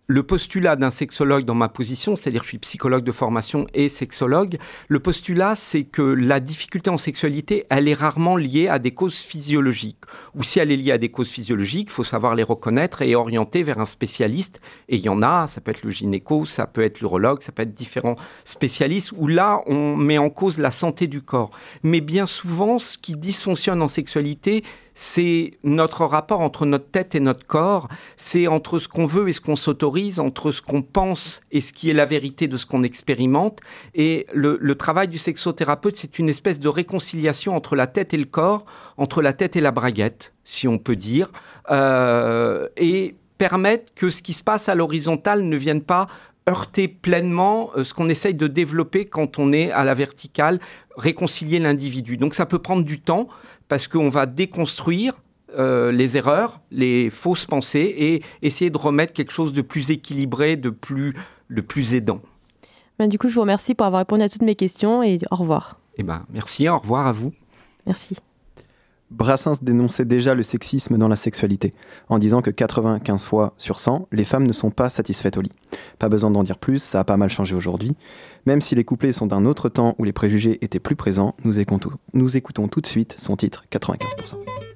le 0.08 0.24
postulat 0.24 0.75
d'un 0.75 0.89
sexologue 0.89 1.46
dans 1.46 1.55
ma 1.55 1.70
position, 1.70 2.15
c'est-à-dire 2.15 2.41
que 2.41 2.46
je 2.46 2.50
suis 2.50 2.58
psychologue 2.58 3.03
de 3.03 3.12
formation 3.12 3.65
et 3.74 3.88
sexologue, 3.88 4.58
le 4.89 5.00
postulat, 5.00 5.55
c'est 5.55 5.84
que 5.84 6.01
la 6.01 6.39
difficulté 6.39 6.89
en 6.89 6.98
sexualité, 6.98 7.65
elle 7.70 7.88
est 7.88 7.93
rarement 7.93 8.36
liée 8.36 8.67
à 8.67 8.77
des 8.77 8.91
causes 8.91 9.20
physiologiques. 9.20 10.03
Ou 10.36 10.43
si 10.43 10.60
elle 10.60 10.72
est 10.72 10.75
liée 10.75 10.91
à 10.91 10.98
des 10.98 11.10
causes 11.10 11.29
physiologiques, 11.29 11.88
il 11.89 11.93
faut 11.93 12.03
savoir 12.03 12.36
les 12.36 12.43
reconnaître 12.43 13.01
et 13.01 13.15
orienter 13.15 13.63
vers 13.63 13.79
un 13.79 13.86
spécialiste. 13.86 14.60
Et 14.89 14.98
il 14.98 15.01
y 15.01 15.10
en 15.10 15.22
a, 15.22 15.48
ça 15.48 15.62
peut 15.62 15.72
être 15.72 15.84
le 15.84 15.91
gynéco, 15.91 16.43
ça 16.46 16.67
peut 16.67 16.84
être 16.84 17.00
l'urologue, 17.00 17.41
ça 17.41 17.53
peut 17.53 17.63
être 17.63 17.74
différents 17.74 18.15
spécialistes, 18.43 19.13
où 19.15 19.27
là, 19.27 19.62
on 19.65 19.96
met 19.96 20.17
en 20.17 20.29
cause 20.29 20.58
la 20.58 20.72
santé 20.72 21.08
du 21.08 21.22
corps. 21.22 21.51
Mais 21.84 22.01
bien 22.01 22.25
souvent, 22.25 22.79
ce 22.79 22.98
qui 22.98 23.15
dysfonctionne 23.15 23.81
en 23.81 23.88
sexualité, 23.88 24.63
c'est 24.94 25.54
notre 25.64 26.06
rapport 26.06 26.42
entre 26.42 26.66
notre 26.66 26.90
tête 26.90 27.16
et 27.16 27.20
notre 27.20 27.46
corps, 27.46 27.88
c'est 28.18 28.48
entre 28.48 28.80
ce 28.80 28.88
qu'on 28.88 29.06
veut 29.06 29.30
et 29.30 29.34
ce 29.34 29.42
qu'on 29.42 29.56
s'autorise, 29.56 30.20
entre 30.20 30.52
ce 30.52 30.62
qu'on 30.62 30.82
pense 30.82 31.42
et 31.52 31.62
ce 31.62 31.74
qui 31.74 31.90
est 31.90 31.94
la 31.94 32.06
vérité 32.06 32.48
de 32.48 32.58
ce 32.58 32.66
qu'on 32.66 32.84
expérimente. 32.84 33.60
Et 33.96 34.28
le, 34.34 34.76
travail 34.76 35.08
du 35.08 35.18
sexothérapeute, 35.18 35.96
c'est 35.96 36.20
une 36.20 36.30
espèce 36.30 36.60
de 36.60 36.68
réconciliation 36.68 37.56
entre 37.56 37.76
la 37.76 37.88
tête 37.88 38.14
et 38.14 38.18
le 38.18 38.26
corps, 38.26 38.66
entre 38.98 39.22
la 39.22 39.34
tête 39.34 39.56
et 39.56 39.62
la 39.62 39.72
braguette, 39.72 40.34
si 40.44 40.68
on 40.68 40.78
peut 40.78 40.96
dire, 40.96 41.32
euh, 41.70 42.68
et 42.78 43.16
permettre 43.38 43.94
que 43.96 44.10
ce 44.10 44.22
qui 44.22 44.34
se 44.34 44.44
passe 44.44 44.70
à 44.70 44.76
l'horizontale 44.76 45.44
ne 45.44 45.58
vienne 45.58 45.82
pas 45.82 46.08
heurter 46.50 46.88
pleinement 46.88 47.72
euh, 47.76 47.84
ce 47.84 47.94
qu'on 47.94 48.10
essaye 48.10 48.34
de 48.34 48.48
développer 48.48 49.06
quand 49.06 49.40
on 49.40 49.54
est 49.54 49.72
à 49.72 49.84
la 49.84 49.94
verticale, 49.94 50.60
réconcilier 50.98 51.60
l'individu. 51.60 52.18
Donc 52.18 52.34
ça 52.34 52.46
peut 52.46 52.60
prendre 52.60 52.84
du 52.84 53.00
temps, 53.00 53.28
parce 53.72 53.88
qu'on 53.88 54.10
va 54.10 54.25
déconstruire 54.25 55.13
euh, 55.58 55.94
les 55.94 56.18
erreurs, 56.18 56.60
les 56.72 57.10
fausses 57.10 57.46
pensées 57.46 57.96
et 57.98 58.22
essayer 58.42 58.70
de 58.70 58.78
remettre 58.78 59.13
quelque 59.13 59.32
chose 59.32 59.54
de 59.54 59.62
plus 59.62 59.92
équilibré, 59.92 60.58
de 60.58 60.70
plus, 60.70 61.16
de 61.50 61.62
plus 61.62 61.94
aidant. 61.94 62.20
Ben, 63.00 63.08
du 63.08 63.18
coup, 63.18 63.30
je 63.30 63.36
vous 63.36 63.40
remercie 63.40 63.74
pour 63.74 63.86
avoir 63.86 64.01
répondu 64.01 64.24
à 64.24 64.28
toutes 64.28 64.42
mes 64.42 64.56
questions 64.56 65.04
et 65.04 65.20
au 65.32 65.38
revoir. 65.38 65.80
Eh 65.96 66.04
ben, 66.04 66.25
merci, 66.34 66.68
au 66.68 66.80
revoir 66.80 67.08
à 67.08 67.13
vous. 67.13 67.32
Merci. 67.88 68.18
Brassens 69.12 69.62
dénonçait 69.62 70.06
déjà 70.06 70.34
le 70.34 70.41
sexisme 70.41 70.98
dans 70.98 71.10
la 71.10 71.18
sexualité, 71.18 71.74
en 72.08 72.18
disant 72.18 72.41
que 72.41 72.50
95 72.50 73.25
fois 73.25 73.53
sur 73.58 73.80
100, 73.80 74.08
les 74.13 74.24
femmes 74.24 74.48
ne 74.48 74.53
sont 74.53 74.72
pas 74.72 74.89
satisfaites 74.89 75.36
au 75.36 75.41
lit. 75.41 75.51
Pas 76.00 76.08
besoin 76.08 76.32
d'en 76.32 76.44
dire 76.44 76.58
plus, 76.58 76.82
ça 76.82 77.01
a 77.01 77.03
pas 77.03 77.18
mal 77.18 77.30
changé 77.30 77.53
aujourd'hui. 77.53 77.98
Même 78.46 78.62
si 78.62 78.74
les 78.74 78.86
couplets 78.86 79.13
sont 79.13 79.27
d'un 79.27 79.46
autre 79.46 79.68
temps 79.68 79.96
où 80.00 80.06
les 80.06 80.13
préjugés 80.13 80.58
étaient 80.63 80.80
plus 80.80 80.96
présents, 80.96 81.36
nous 81.44 81.60
écoutons, 81.60 81.91
nous 82.13 82.38
écoutons 82.38 82.70
tout 82.70 82.80
de 82.80 82.88
suite 82.88 83.15
son 83.20 83.36
titre 83.36 83.65
95%. 83.70 84.71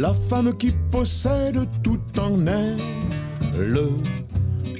La 0.00 0.14
femme 0.14 0.56
qui 0.56 0.72
possède 0.92 1.58
tout 1.82 1.98
en 2.20 2.46
elle, 2.46 3.82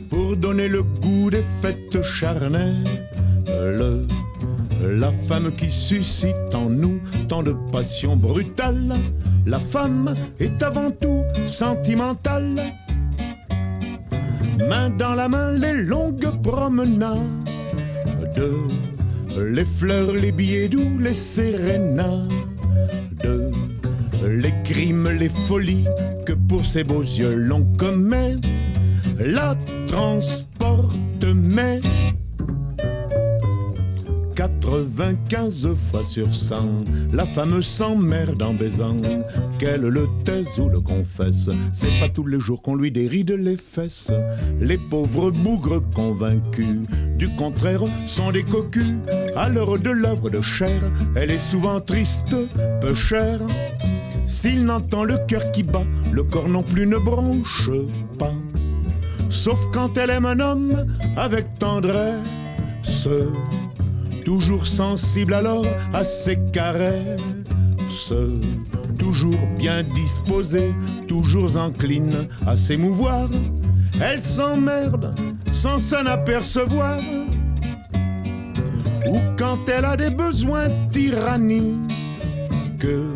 pour 0.09 0.37
donner 0.37 0.69
le 0.69 0.85
goût 0.85 1.29
des 1.29 1.43
fêtes 1.61 2.01
charnelles, 2.05 2.85
la 4.81 5.11
femme 5.11 5.51
qui 5.57 5.73
suscite 5.73 6.55
en 6.55 6.71
nous 6.71 7.01
tant 7.27 7.43
de 7.43 7.53
passion 7.73 8.15
brutale, 8.15 8.95
la 9.45 9.59
femme 9.59 10.15
est 10.39 10.63
avant 10.63 10.93
tout 10.93 11.25
sentimentale. 11.49 12.63
Main 14.69 14.91
dans 14.91 15.17
la 15.17 15.29
main, 15.29 15.51
les 15.51 15.83
longues 15.83 16.41
promenades, 16.45 17.19
les 19.37 19.65
fleurs, 19.65 20.13
les 20.13 20.31
billets 20.31 20.69
doux, 20.69 20.97
les 21.01 21.15
sérénades 21.15 22.31
les 24.27 24.55
crimes, 24.65 25.09
les 25.11 25.29
folies 25.29 25.87
que 26.27 26.33
pour 26.33 26.65
ces 26.67 26.85
beaux 26.85 27.03
yeux 27.03 27.35
l'on 27.35 27.65
commet, 27.77 28.37
la 29.19 29.57
transporte 29.89 30.97
mais 31.35 31.81
95 34.39 35.75
fois 35.75 36.05
sur 36.05 36.33
100, 36.33 36.85
la 37.13 37.27
femme 37.27 37.61
s'emmerde 37.61 38.41
en 38.41 38.55
baisant. 38.55 38.97
Qu'elle 39.59 39.81
le 39.81 40.07
taise 40.25 40.61
ou 40.61 40.69
le 40.69 40.79
confesse, 40.79 41.51
c'est 41.73 41.91
pas 41.99 42.09
tous 42.09 42.25
les 42.25 42.39
jours 42.39 42.63
qu'on 42.63 42.77
lui 42.77 42.93
déride 42.93 43.33
les 43.33 43.57
fesses. 43.57 44.13
Les 44.61 44.79
pauvres 44.79 45.33
bougres 45.33 45.83
convaincus, 45.93 46.87
du 47.17 47.29
contraire, 47.31 47.83
sont 48.07 48.31
des 48.31 48.45
cocus. 48.45 48.95
À 49.35 49.49
l'heure 49.49 49.77
de 49.77 49.91
l'œuvre 49.91 50.31
de 50.31 50.41
chair, 50.41 50.83
elle 51.17 51.33
est 51.33 51.41
souvent 51.41 51.81
triste, 51.81 52.37
peu 52.81 52.95
chère. 52.95 53.41
S'il 54.25 54.65
n'entend 54.65 55.03
le 55.03 55.19
cœur 55.27 55.51
qui 55.51 55.65
bat, 55.65 55.87
le 56.13 56.23
corps 56.23 56.49
non 56.49 56.63
plus 56.63 56.87
ne 56.87 56.99
bronche 56.99 57.71
pas. 58.17 58.35
Sauf 59.31 59.59
quand 59.73 59.99
elle 59.99 60.11
aime 60.11 60.27
un 60.27 60.39
homme 60.39 60.87
avec 61.17 61.59
tendresse, 61.59 63.09
toujours 64.29 64.67
sensible 64.67 65.33
alors 65.33 65.65
à 65.95 66.05
ses 66.05 66.37
caresses, 66.53 68.13
toujours 68.99 69.47
bien 69.57 69.83
disposée, 69.83 70.75
toujours 71.07 71.57
encline 71.57 72.29
à 72.47 72.59
s'émouvoir. 72.59 73.31
Elle 74.03 74.23
s'emmerde 74.23 75.15
sans 75.51 75.81
s'en 75.81 76.05
apercevoir. 76.05 77.01
Ou 79.09 79.19
quand 79.39 79.67
elle 79.67 79.87
a 79.87 79.97
des 79.97 80.11
besoins 80.11 80.69
tyranniques, 80.93 81.91
que 82.79 83.07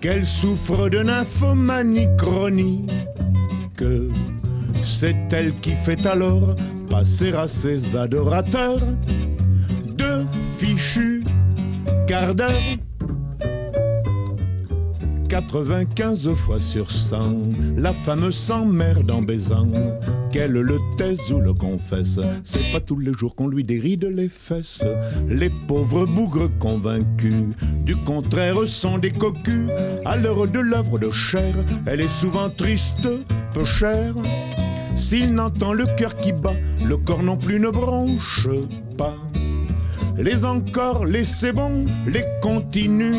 qu'elle 0.00 0.24
souffre 0.24 0.88
de 0.88 1.02
nymphomanie 1.02 2.08
chronique, 2.16 2.90
que 3.76 4.08
c'est 4.82 5.30
elle 5.30 5.52
qui 5.60 5.72
fait 5.72 6.06
alors 6.06 6.56
passer 6.88 7.34
à 7.34 7.46
ses 7.46 7.94
adorateurs 7.94 8.80
de 10.62 10.66
fichus 10.66 11.24
quart 12.06 12.34
d'heure 12.34 12.50
95 15.28 16.34
fois 16.34 16.60
sur 16.60 16.90
100, 16.90 17.16
la 17.78 17.94
femme 17.94 18.30
s'emmerde 18.30 19.10
en 19.10 19.22
baisant. 19.22 19.66
Qu'elle 20.30 20.52
le 20.52 20.78
taise 20.98 21.32
ou 21.32 21.40
le 21.40 21.54
confesse, 21.54 22.20
c'est 22.44 22.70
pas 22.70 22.80
tous 22.80 22.98
les 22.98 23.14
jours 23.14 23.34
qu'on 23.34 23.48
lui 23.48 23.64
déride 23.64 24.04
les 24.04 24.28
fesses. 24.28 24.84
Les 25.28 25.48
pauvres 25.68 26.04
bougres 26.04 26.50
convaincus, 26.58 27.46
du 27.84 27.96
contraire, 27.96 28.66
sont 28.66 28.98
des 28.98 29.10
cocus. 29.10 29.70
À 30.04 30.16
l'heure 30.16 30.46
de 30.46 30.58
l'œuvre 30.58 30.98
de 30.98 31.10
chair, 31.10 31.54
elle 31.86 32.02
est 32.02 32.08
souvent 32.08 32.50
triste, 32.50 33.08
peu 33.54 33.64
chère. 33.64 34.14
S'il 34.96 35.32
n'entend 35.32 35.72
le 35.72 35.86
cœur 35.96 36.14
qui 36.14 36.32
bat, 36.32 36.56
le 36.84 36.98
corps 36.98 37.22
non 37.22 37.38
plus 37.38 37.58
ne 37.58 37.70
bronche 37.70 38.48
pas. 38.98 39.16
Les 40.16 40.44
encore, 40.44 41.04
les 41.04 41.24
c'est 41.24 41.52
bon, 41.52 41.84
les 42.06 42.24
continue 42.40 43.14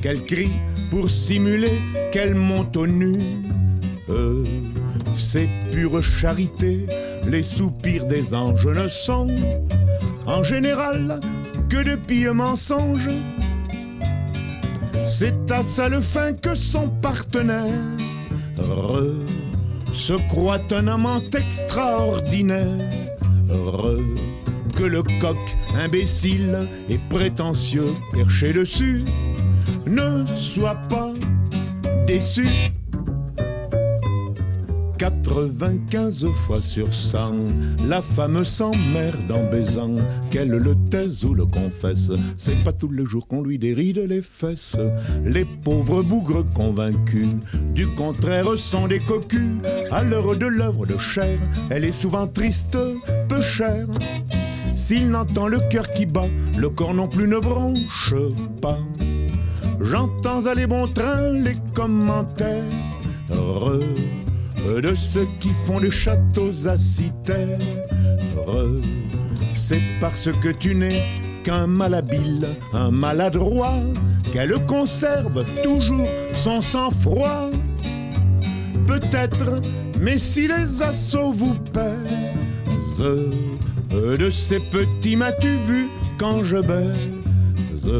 qu'elle 0.00 0.24
crie 0.24 0.52
pour 0.90 1.10
simuler 1.10 1.80
qu'elle 2.12 2.34
monte 2.34 2.76
au 2.76 2.86
nu. 2.86 3.18
C'est 5.16 5.48
pure 5.70 6.02
charité, 6.02 6.86
les 7.26 7.42
soupirs 7.42 8.06
des 8.06 8.34
anges 8.34 8.66
ne 8.66 8.88
sont 8.88 9.28
en 10.26 10.42
général 10.42 11.20
que 11.68 11.82
de 11.82 11.96
pieux 11.96 12.32
mensonges. 12.32 13.10
C'est 15.04 15.50
à 15.50 15.62
seule 15.62 16.02
fin 16.02 16.32
que 16.32 16.54
son 16.54 16.88
partenaire 16.88 17.72
se 19.92 20.14
croit 20.28 20.60
un 20.70 20.88
amant 20.88 21.20
extraordinaire. 21.36 22.66
Que 24.78 24.84
le 24.84 25.02
coq 25.02 25.36
imbécile 25.74 26.56
et 26.88 26.98
prétentieux 27.10 27.94
perché 28.12 28.52
dessus 28.52 29.02
ne 29.86 30.24
sois 30.38 30.76
pas 30.88 31.12
déçu. 32.06 32.46
95 34.98 36.26
fois 36.32 36.62
sur 36.62 36.94
100, 36.94 37.34
la 37.88 38.02
femme 38.02 38.44
s'emmerde 38.44 39.32
en 39.32 39.50
baisant, 39.50 39.96
qu'elle 40.30 40.50
le 40.50 40.76
taise 40.90 41.24
ou 41.24 41.34
le 41.34 41.46
confesse. 41.46 42.12
C'est 42.36 42.62
pas 42.62 42.72
tous 42.72 42.90
les 42.90 43.04
jours 43.04 43.26
qu'on 43.26 43.42
lui 43.42 43.58
déride 43.58 43.98
les 43.98 44.22
fesses. 44.22 44.76
Les 45.24 45.44
pauvres 45.44 46.02
bougres 46.02 46.44
convaincus, 46.52 47.28
du 47.74 47.86
contraire, 47.88 48.56
sont 48.56 48.86
des 48.86 49.00
cocus. 49.00 49.40
À 49.90 50.04
l'heure 50.04 50.36
de 50.36 50.46
l'œuvre 50.46 50.86
de 50.86 50.98
chair, 50.98 51.38
elle 51.70 51.84
est 51.84 51.92
souvent 51.92 52.28
triste, 52.28 52.78
peu 53.28 53.40
chère. 53.40 53.88
S'il 54.78 55.10
n'entend 55.10 55.48
le 55.48 55.58
cœur 55.58 55.90
qui 55.90 56.06
bat, 56.06 56.28
le 56.56 56.70
corps 56.70 56.94
non 56.94 57.08
plus 57.08 57.26
ne 57.26 57.40
bronche 57.40 58.14
pas. 58.62 58.78
J'entends 59.80 60.46
aller 60.46 60.68
bon 60.68 60.86
train 60.86 61.32
les 61.32 61.56
commentaires 61.74 62.62
de 63.28 64.94
ceux 64.94 65.26
qui 65.40 65.48
font 65.66 65.80
les 65.80 65.90
châteaux 65.90 66.68
à. 66.68 66.76
C'est 69.52 69.82
parce 70.00 70.30
que 70.40 70.50
tu 70.50 70.76
n'es 70.76 71.02
qu'un 71.42 71.66
malhabile, 71.66 72.46
un 72.72 72.92
maladroit, 72.92 73.80
qu'elle 74.32 74.64
conserve 74.66 75.44
toujours 75.64 76.06
son 76.34 76.60
sang-froid. 76.60 77.50
Peut-être, 78.86 79.60
mais 80.00 80.18
si 80.18 80.46
les 80.46 80.82
assauts 80.82 81.32
vous 81.32 81.56
pèsent, 81.72 83.04
de 83.90 84.30
ces 84.30 84.60
petits 84.60 85.16
m'as-tu 85.16 85.56
vu 85.66 85.88
quand 86.18 86.44
je 86.44 86.58
baise 86.58 87.92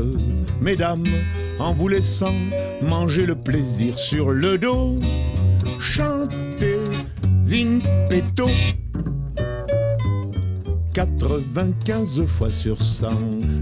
Mesdames, 0.60 1.04
en 1.58 1.72
vous 1.72 1.88
laissant 1.88 2.34
manger 2.82 3.26
le 3.26 3.34
plaisir 3.34 3.98
sur 3.98 4.30
le 4.30 4.58
dos, 4.58 4.98
chantez 5.80 6.78
in 7.52 7.78
petto. 8.08 8.46
95 10.92 12.24
fois 12.26 12.50
sur 12.50 12.82
100, 12.82 13.08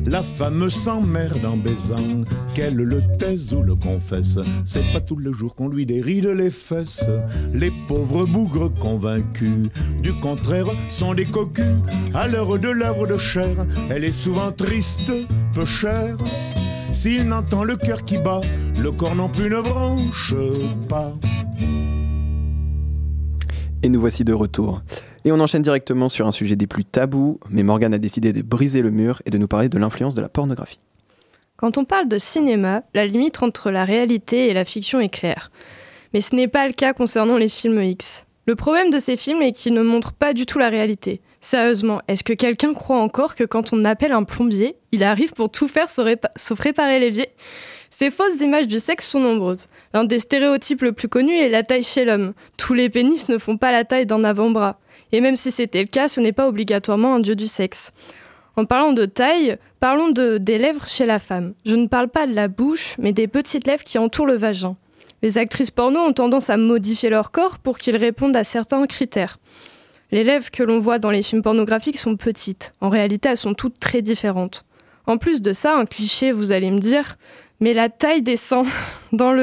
la 0.06 0.22
femme 0.22 0.70
s'emmerde 0.70 1.44
en 1.44 1.56
baisant, 1.56 2.22
qu'elle 2.54 2.76
le 2.76 3.02
taise 3.18 3.52
ou 3.52 3.62
le 3.62 3.74
confesse. 3.74 4.38
C'est 4.64 4.84
pas 4.92 5.00
tous 5.00 5.18
les 5.18 5.32
jours 5.32 5.54
qu'on 5.54 5.68
lui 5.68 5.86
déride 5.86 6.26
les 6.26 6.50
fesses. 6.50 7.06
Les 7.52 7.72
pauvres 7.88 8.26
bougres 8.26 8.72
convaincus, 8.74 9.68
du 10.02 10.12
contraire, 10.14 10.66
sont 10.90 11.14
des 11.14 11.26
cocus. 11.26 11.64
À 12.14 12.28
l'heure 12.28 12.58
de 12.58 12.68
l'œuvre 12.68 13.06
de 13.06 13.18
chair, 13.18 13.66
elle 13.90 14.04
est 14.04 14.12
souvent 14.12 14.52
triste, 14.52 15.12
peu 15.52 15.66
chère. 15.66 16.16
S'il 16.92 17.28
n'entend 17.28 17.64
le 17.64 17.76
cœur 17.76 18.04
qui 18.04 18.18
bat, 18.18 18.40
le 18.80 18.92
corps 18.92 19.14
non 19.14 19.28
plus 19.28 19.50
ne 19.50 19.60
branche 19.60 20.34
pas. 20.88 21.12
Et 23.82 23.88
nous 23.88 24.00
voici 24.00 24.24
de 24.24 24.32
retour. 24.32 24.82
Et 25.26 25.32
on 25.32 25.40
enchaîne 25.40 25.62
directement 25.62 26.08
sur 26.08 26.28
un 26.28 26.30
sujet 26.30 26.54
des 26.54 26.68
plus 26.68 26.84
tabous, 26.84 27.40
mais 27.50 27.64
Morgane 27.64 27.92
a 27.92 27.98
décidé 27.98 28.32
de 28.32 28.42
briser 28.42 28.80
le 28.80 28.92
mur 28.92 29.20
et 29.26 29.30
de 29.30 29.38
nous 29.38 29.48
parler 29.48 29.68
de 29.68 29.76
l'influence 29.76 30.14
de 30.14 30.20
la 30.20 30.28
pornographie. 30.28 30.78
Quand 31.56 31.78
on 31.78 31.84
parle 31.84 32.06
de 32.06 32.16
cinéma, 32.16 32.84
la 32.94 33.06
limite 33.06 33.42
entre 33.42 33.72
la 33.72 33.82
réalité 33.82 34.48
et 34.48 34.54
la 34.54 34.64
fiction 34.64 35.00
est 35.00 35.08
claire. 35.08 35.50
Mais 36.14 36.20
ce 36.20 36.36
n'est 36.36 36.46
pas 36.46 36.68
le 36.68 36.72
cas 36.72 36.92
concernant 36.92 37.38
les 37.38 37.48
films 37.48 37.82
X. 37.82 38.24
Le 38.46 38.54
problème 38.54 38.90
de 38.90 39.00
ces 39.00 39.16
films 39.16 39.42
est 39.42 39.50
qu'ils 39.50 39.74
ne 39.74 39.82
montrent 39.82 40.12
pas 40.12 40.32
du 40.32 40.46
tout 40.46 40.60
la 40.60 40.68
réalité. 40.68 41.20
Sérieusement, 41.40 42.02
est-ce 42.06 42.22
que 42.22 42.32
quelqu'un 42.32 42.72
croit 42.72 43.00
encore 43.00 43.34
que 43.34 43.42
quand 43.42 43.72
on 43.72 43.84
appelle 43.84 44.12
un 44.12 44.22
plombier, 44.22 44.76
il 44.92 45.02
arrive 45.02 45.32
pour 45.32 45.50
tout 45.50 45.66
faire 45.66 45.88
sauf 45.88 46.60
réparer 46.60 47.00
l'évier? 47.00 47.30
Ces 47.90 48.10
fausses 48.10 48.40
images 48.40 48.68
du 48.68 48.78
sexe 48.78 49.08
sont 49.08 49.20
nombreuses. 49.20 49.66
L'un 49.92 50.04
des 50.04 50.20
stéréotypes 50.20 50.82
le 50.82 50.92
plus 50.92 51.08
connus 51.08 51.36
est 51.36 51.48
la 51.48 51.64
taille 51.64 51.82
chez 51.82 52.04
l'homme. 52.04 52.32
Tous 52.56 52.74
les 52.74 52.90
pénis 52.90 53.28
ne 53.28 53.38
font 53.38 53.56
pas 53.56 53.72
la 53.72 53.84
taille 53.84 54.06
d'un 54.06 54.22
avant-bras. 54.22 54.78
Et 55.12 55.20
même 55.20 55.36
si 55.36 55.50
c'était 55.50 55.82
le 55.82 55.88
cas, 55.88 56.08
ce 56.08 56.20
n'est 56.20 56.32
pas 56.32 56.48
obligatoirement 56.48 57.14
un 57.14 57.20
dieu 57.20 57.34
du 57.34 57.46
sexe. 57.46 57.92
En 58.56 58.64
parlant 58.64 58.92
de 58.92 59.04
taille, 59.04 59.58
parlons 59.80 60.10
de, 60.10 60.38
des 60.38 60.58
lèvres 60.58 60.88
chez 60.88 61.06
la 61.06 61.18
femme. 61.18 61.52
Je 61.64 61.76
ne 61.76 61.86
parle 61.86 62.08
pas 62.08 62.26
de 62.26 62.34
la 62.34 62.48
bouche, 62.48 62.96
mais 62.98 63.12
des 63.12 63.28
petites 63.28 63.66
lèvres 63.66 63.84
qui 63.84 63.98
entourent 63.98 64.26
le 64.26 64.36
vagin. 64.36 64.76
Les 65.22 65.38
actrices 65.38 65.70
porno 65.70 66.00
ont 66.00 66.12
tendance 66.12 66.50
à 66.50 66.56
modifier 66.56 67.10
leur 67.10 67.30
corps 67.30 67.58
pour 67.58 67.78
qu'ils 67.78 67.96
répondent 67.96 68.36
à 68.36 68.44
certains 68.44 68.86
critères. 68.86 69.38
Les 70.10 70.24
lèvres 70.24 70.50
que 70.50 70.62
l'on 70.62 70.78
voit 70.78 70.98
dans 70.98 71.10
les 71.10 71.22
films 71.22 71.42
pornographiques 71.42 71.98
sont 71.98 72.16
petites. 72.16 72.72
En 72.80 72.88
réalité, 72.88 73.28
elles 73.28 73.36
sont 73.36 73.54
toutes 73.54 73.78
très 73.78 74.02
différentes. 74.02 74.64
En 75.06 75.18
plus 75.18 75.42
de 75.42 75.52
ça, 75.52 75.74
un 75.74 75.84
cliché, 75.84 76.32
vous 76.32 76.52
allez 76.52 76.70
me 76.70 76.78
dire, 76.78 77.16
mais 77.60 77.74
la 77.74 77.88
taille 77.88 78.22
des 78.22 78.36
seins 78.36 78.64
dans, 79.12 79.34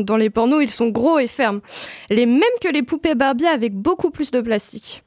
dans 0.00 0.16
les 0.16 0.30
pornos, 0.30 0.62
ils 0.62 0.70
sont 0.70 0.88
gros 0.88 1.18
et 1.18 1.26
fermes. 1.26 1.60
Les 2.08 2.26
mêmes 2.26 2.42
que 2.60 2.68
les 2.68 2.82
poupées 2.82 3.14
Barbie 3.14 3.46
avec 3.46 3.74
beaucoup 3.74 4.10
plus 4.10 4.30
de 4.30 4.40
plastique. 4.40 5.02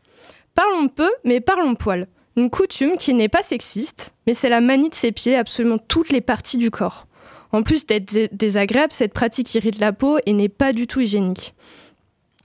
Parlons 0.55 0.87
peu, 0.87 1.11
mais 1.23 1.41
parlons 1.41 1.75
poil. 1.75 2.07
Une 2.35 2.49
coutume 2.49 2.97
qui 2.97 3.13
n'est 3.13 3.29
pas 3.29 3.43
sexiste, 3.43 4.13
mais 4.25 4.33
c'est 4.33 4.49
la 4.49 4.61
manie 4.61 4.89
de 4.89 4.95
s'épiler 4.95 5.35
absolument 5.35 5.77
toutes 5.77 6.09
les 6.09 6.21
parties 6.21 6.57
du 6.57 6.71
corps. 6.71 7.07
En 7.51 7.61
plus 7.61 7.85
d'être 7.85 8.35
désagréable, 8.35 8.91
cette 8.91 9.13
pratique 9.13 9.53
irrite 9.53 9.79
la 9.79 9.93
peau 9.93 10.17
et 10.25 10.33
n'est 10.33 10.49
pas 10.49 10.73
du 10.73 10.87
tout 10.87 11.01
hygiénique. 11.01 11.53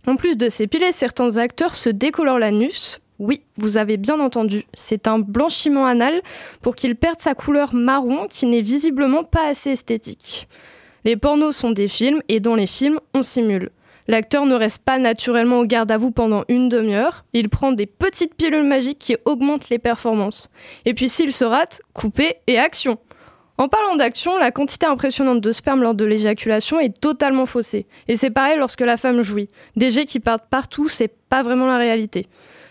En 0.07 0.16
plus 0.16 0.37
de 0.37 0.49
s'épiler, 0.49 0.92
certains 0.92 1.38
acteurs 1.38 1.75
se 1.75 1.88
décolorent 1.88 2.38
l'anus. 2.38 3.01
Oui, 3.18 3.42
vous 3.57 3.79
avez 3.79 3.97
bien 3.97 4.21
entendu, 4.21 4.64
c'est 4.75 5.09
un 5.09 5.18
blanchiment 5.18 5.87
anal 5.87 6.23
pour 6.62 6.77
qu'il 6.77 6.94
perde 6.94 7.21
sa 7.21 7.35
couleur 7.35 7.75
marron 7.75 8.27
qui 8.29 8.47
n'est 8.47 8.61
visiblement 8.61 9.25
pas 9.25 9.49
assez 9.49 9.71
esthétique. 9.71 10.49
Les 11.05 11.16
pornos 11.16 11.57
sont 11.57 11.71
des 11.71 11.88
films 11.88 12.23
et 12.29 12.38
dans 12.38 12.55
les 12.55 12.66
films, 12.66 13.01
on 13.14 13.23
simule. 13.23 13.71
L'acteur 14.11 14.47
ne 14.47 14.55
reste 14.55 14.83
pas 14.85 14.99
naturellement 14.99 15.59
au 15.59 15.66
garde 15.66 15.90
à 15.90 15.99
vous 15.99 16.11
pendant 16.11 16.44
une 16.49 16.71
demi-heure, 16.71 17.27
il 17.35 17.51
prend 17.51 17.73
des 17.73 17.85
petites 17.85 18.35
pilules 18.35 18.64
magiques 18.64 18.99
qui 18.99 19.16
augmentent 19.27 19.68
les 19.68 19.79
performances. 19.79 20.49
Et 20.87 20.94
puis 20.94 21.11
s'il 21.11 21.31
se 21.31 21.44
rate, 21.44 21.83
coupé 21.92 22.37
et 22.47 22.59
action. 22.59 22.99
En 23.59 23.68
parlant 23.68 23.97
d'action, 23.97 24.38
la 24.38 24.51
quantité 24.51 24.87
impressionnante 24.87 25.42
de 25.42 25.53
sperme 25.53 25.83
lors 25.83 25.94
de 25.94 26.07
l'éjaculation 26.07 26.81
est 26.81 26.99
totalement 26.99 27.44
faussée. 27.44 27.87
Et 28.07 28.16
c'est 28.16 28.31
pareil 28.31 28.57
lorsque 28.57 28.81
la 28.81 28.97
femme 28.97 29.21
jouit. 29.21 29.51
Des 29.77 29.90
jets 29.90 30.07
qui 30.07 30.21
partent 30.21 30.49
partout, 30.49 30.88
c'est 30.88 31.12
pas 31.29 31.42
vraiment 31.42 31.66
la 31.66 31.77
réalité. 31.77 32.29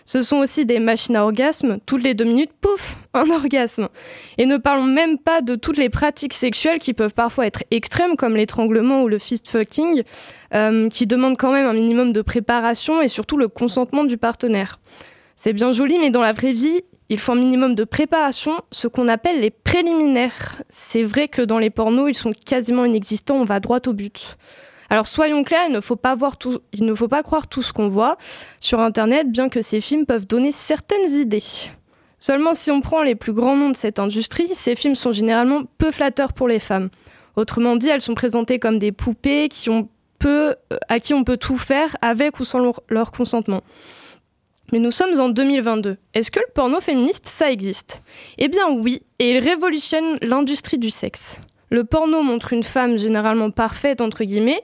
Ce 0.08 0.22
sont 0.22 0.38
aussi 0.38 0.64
des 0.64 0.78
machines 0.78 1.16
à 1.16 1.24
orgasme. 1.24 1.80
Toutes 1.84 2.02
les 2.02 2.14
deux 2.14 2.24
minutes, 2.24 2.52
pouf, 2.62 2.96
un 3.12 3.28
orgasme. 3.30 3.90
Et 4.38 4.46
ne 4.46 4.56
parlons 4.56 4.84
même 4.84 5.18
pas 5.18 5.42
de 5.42 5.54
toutes 5.54 5.76
les 5.76 5.90
pratiques 5.90 6.32
sexuelles 6.32 6.78
qui 6.78 6.94
peuvent 6.94 7.12
parfois 7.12 7.46
être 7.46 7.62
extrêmes, 7.70 8.16
comme 8.16 8.34
l'étranglement 8.34 9.02
ou 9.02 9.08
le 9.08 9.18
fist 9.18 9.48
fucking, 9.48 10.04
euh, 10.54 10.88
qui 10.88 11.06
demandent 11.06 11.36
quand 11.36 11.52
même 11.52 11.66
un 11.66 11.74
minimum 11.74 12.14
de 12.14 12.22
préparation 12.22 13.02
et 13.02 13.08
surtout 13.08 13.36
le 13.36 13.48
consentement 13.48 14.04
du 14.04 14.16
partenaire. 14.16 14.80
C'est 15.36 15.52
bien 15.52 15.72
joli, 15.72 15.98
mais 15.98 16.08
dans 16.08 16.22
la 16.22 16.32
vraie 16.32 16.52
vie, 16.54 16.80
il 17.10 17.18
faut 17.18 17.32
un 17.32 17.36
minimum 17.36 17.74
de 17.74 17.84
préparation, 17.84 18.52
ce 18.70 18.88
qu'on 18.88 19.08
appelle 19.08 19.40
les 19.40 19.50
préliminaires. 19.50 20.62
C'est 20.70 21.02
vrai 21.02 21.28
que 21.28 21.42
dans 21.42 21.58
les 21.58 21.68
pornos, 21.68 22.08
ils 22.08 22.14
sont 22.14 22.32
quasiment 22.32 22.86
inexistants, 22.86 23.36
on 23.36 23.44
va 23.44 23.60
droit 23.60 23.80
au 23.86 23.92
but. 23.92 24.38
Alors 24.90 25.06
soyons 25.06 25.44
clairs, 25.44 25.66
il 25.68 25.72
ne 25.72 25.80
faut 25.80 25.96
pas, 25.96 26.16
croire 27.22 27.46
tout 27.46 27.62
ce 27.62 27.72
qu'on 27.72 27.88
voit 27.88 28.16
sur 28.60 28.80
Internet, 28.80 29.30
bien 29.30 29.48
que 29.48 29.60
ces 29.60 29.80
films 29.80 30.06
peuvent 30.06 30.26
donner 30.26 30.52
certaines 30.52 31.10
idées. 31.10 31.42
Seulement 32.20 32.54
si 32.54 32.70
on 32.70 32.80
prend 32.80 33.02
les 33.02 33.14
plus 33.14 33.32
grands 33.32 33.56
noms 33.56 33.70
de 33.70 33.76
cette 33.76 33.98
industrie, 33.98 34.48
ces 34.54 34.74
films 34.74 34.94
sont 34.94 35.12
généralement 35.12 35.62
peu 35.78 35.90
flatteurs 35.90 36.32
pour 36.32 36.48
les 36.48 36.58
femmes. 36.58 36.88
Autrement 37.36 37.76
dit, 37.76 37.88
elles 37.88 38.00
sont 38.00 38.14
présentées 38.14 38.58
comme 38.58 38.78
des 38.78 38.90
poupées 38.90 39.48
qui 39.48 39.70
ont 39.70 39.88
peu, 40.18 40.56
euh, 40.72 40.78
à 40.88 40.98
qui 40.98 41.14
on 41.14 41.22
peut 41.22 41.36
tout 41.36 41.58
faire 41.58 41.96
avec 42.02 42.40
ou 42.40 42.44
sans 42.44 42.72
leur 42.88 43.12
consentement. 43.12 43.62
Mais 44.72 44.80
nous 44.80 44.90
sommes 44.90 45.18
en 45.18 45.28
2022. 45.28 45.96
Est-ce 46.14 46.30
que 46.30 46.40
le 46.40 46.46
porno 46.54 46.80
féministe, 46.80 47.26
ça 47.26 47.50
existe? 47.50 48.02
Eh 48.36 48.48
bien 48.48 48.68
oui, 48.70 49.02
et 49.18 49.36
il 49.36 49.38
révolutionne 49.38 50.18
l'industrie 50.20 50.78
du 50.78 50.90
sexe. 50.90 51.40
Le 51.70 51.84
porno 51.84 52.22
montre 52.22 52.52
une 52.52 52.62
femme 52.62 52.96
généralement 52.96 53.50
parfaite, 53.50 54.00
entre 54.00 54.24
guillemets, 54.24 54.62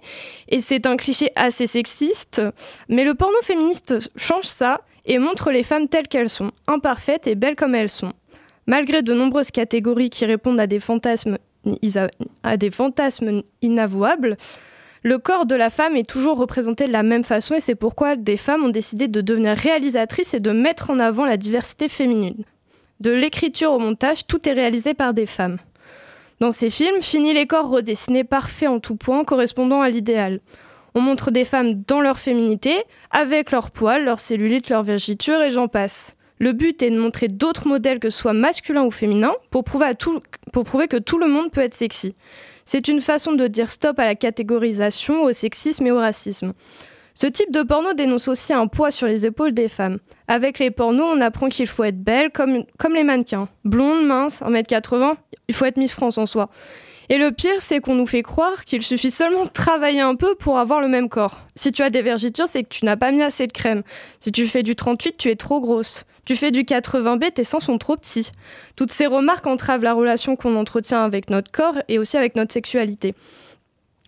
et 0.49 0.61
c'est 0.61 0.87
un 0.87 0.97
cliché 0.97 1.31
assez 1.37 1.67
sexiste, 1.67 2.43
mais 2.88 3.05
le 3.05 3.14
porno 3.14 3.37
féministe 3.43 4.11
change 4.17 4.45
ça 4.45 4.81
et 5.07 5.19
montre 5.19 5.51
les 5.51 5.62
femmes 5.62 5.88
telles 5.88 6.09
qu'elles 6.09 6.31
sont, 6.31 6.51
imparfaites 6.67 7.27
et 7.27 7.35
belles 7.35 7.57
comme 7.57 7.75
elles 7.75 7.90
sont. 7.90 8.12
Malgré 8.67 9.03
de 9.03 9.12
nombreuses 9.12 9.51
catégories 9.51 10.09
qui 10.09 10.25
répondent 10.25 10.61
à 10.61 10.67
des 10.67 10.81
fantasmes, 10.81 11.37
inavouables, 13.62 14.37
le 15.03 15.19
corps 15.19 15.45
de 15.45 15.55
la 15.55 15.69
femme 15.69 15.97
est 15.97 16.09
toujours 16.09 16.38
représenté 16.38 16.87
de 16.87 16.93
la 16.93 17.03
même 17.03 17.25
façon 17.25 17.57
et 17.57 17.61
c'est 17.61 17.75
pourquoi 17.75 18.17
des 18.17 18.38
femmes 18.38 18.64
ont 18.64 18.71
décidé 18.71 19.07
de 19.07 19.21
devenir 19.21 19.55
réalisatrices 19.55 20.33
et 20.33 20.40
de 20.40 20.51
mettre 20.51 20.88
en 20.88 20.99
avant 20.99 21.27
la 21.27 21.37
diversité 21.37 21.90
féminine. 21.90 22.43
De 23.01 23.11
l'écriture 23.11 23.73
au 23.73 23.79
montage, 23.79 24.27
tout 24.27 24.49
est 24.49 24.55
réalisé 24.55 24.95
par 24.95 25.12
des 25.12 25.27
femmes. 25.27 25.59
Dans 26.40 26.51
ces 26.51 26.70
films, 26.70 27.01
fini 27.01 27.33
les 27.33 27.47
corps 27.47 27.68
redessinés 27.68 28.25
parfaits 28.25 28.68
en 28.68 28.81
tout 28.81 28.97
point, 28.97 29.25
correspondant 29.25 29.81
à 29.81 29.88
l'idéal. 29.88 30.40
On 30.94 31.01
montre 31.01 31.31
des 31.31 31.44
femmes 31.44 31.83
dans 31.87 32.01
leur 32.01 32.18
féminité, 32.18 32.85
avec 33.11 33.51
leurs 33.51 33.70
poils, 33.70 34.05
leurs 34.05 34.20
cellulites, 34.20 34.68
leur 34.68 34.83
vergiture 34.83 35.42
et 35.42 35.51
j'en 35.51 35.68
passe. 35.68 36.16
Le 36.38 36.53
but 36.53 36.83
est 36.83 36.90
de 36.90 36.99
montrer 36.99 37.29
d'autres 37.29 37.66
modèles 37.66 38.01
que 38.01 38.11
ce 38.11 38.18
soit 38.18 38.33
masculin 38.33 38.85
ou 38.85 38.90
féminin 38.90 39.33
pour 39.51 39.64
prouver 39.64 39.94
que 39.94 40.99
tout 40.99 41.18
le 41.18 41.27
monde 41.27 41.51
peut 41.51 41.61
être 41.61 41.75
sexy. 41.75 42.14
C'est 42.64 42.88
une 42.88 43.01
façon 43.01 43.33
de 43.33 43.47
dire 43.47 43.70
stop 43.70 43.99
à 43.99 44.05
la 44.05 44.14
catégorisation, 44.14 45.23
au 45.23 45.33
sexisme 45.33 45.87
et 45.87 45.92
au 45.92 45.99
racisme. 45.99 46.53
Ce 47.14 47.29
type 47.29 47.53
de 47.53 47.62
porno 47.62 47.94
dénonce 47.94 48.27
aussi 48.27 48.53
un 48.53 48.66
poids 48.66 48.90
sur 48.90 49.07
les 49.07 49.24
épaules 49.24 49.53
des 49.53 49.68
femmes. 49.68 49.98
Avec 50.27 50.59
les 50.59 50.72
pornos, 50.72 51.16
on 51.16 51.20
apprend 51.20 51.48
qu'il 51.48 51.68
faut 51.68 51.85
être 51.85 52.03
belle 52.03 52.31
comme, 52.33 52.64
les 52.92 53.05
mannequins. 53.05 53.48
Blonde, 53.64 54.05
mince, 54.05 54.42
1m80, 54.42 55.14
il 55.46 55.55
faut 55.55 55.64
être 55.64 55.77
Miss 55.77 55.92
France 55.92 56.18
en 56.18 56.27
soi. 56.27 56.50
Et 57.11 57.18
le 57.18 57.31
pire, 57.31 57.61
c'est 57.61 57.81
qu'on 57.81 57.94
nous 57.94 58.07
fait 58.07 58.22
croire 58.22 58.64
qu'il 58.64 58.83
suffit 58.83 59.11
seulement 59.11 59.44
de 59.44 59.50
travailler 59.50 60.00
un 60.00 60.16
peu 60.16 60.35
pour 60.35 60.59
avoir 60.59 60.81
le 60.81 60.88
même 60.88 61.09
corps. 61.09 61.40
Si 61.55 61.70
tu 61.70 61.83
as 61.83 61.90
des 61.90 62.03
vergitures, 62.03 62.48
c'est 62.48 62.64
que 62.64 62.68
tu 62.68 62.85
n'as 62.85 62.96
pas 62.96 63.12
mis 63.12 63.22
assez 63.22 63.46
de 63.46 63.53
crème. 63.53 63.83
Si 64.20 64.33
tu 64.33 64.46
fais 64.46 64.62
du 64.62 64.74
38, 64.74 65.16
tu 65.16 65.29
es 65.29 65.37
trop 65.37 65.61
grosse. 65.61 66.07
Tu 66.24 66.35
fais 66.35 66.50
du 66.50 66.62
80B, 66.62 67.33
tes 67.33 67.44
seins 67.44 67.61
sont 67.61 67.77
trop 67.77 67.96
petits. 67.96 68.31
Toutes 68.77 68.90
ces 68.90 69.07
remarques 69.07 69.46
entravent 69.46 69.85
la 69.85 69.92
relation 69.92 70.37
qu'on 70.37 70.57
entretient 70.57 71.05
avec 71.05 71.29
notre 71.29 71.53
corps 71.53 71.77
et 71.88 71.98
aussi 71.98 72.16
avec 72.16 72.35
notre 72.35 72.53
sexualité. 72.53 73.14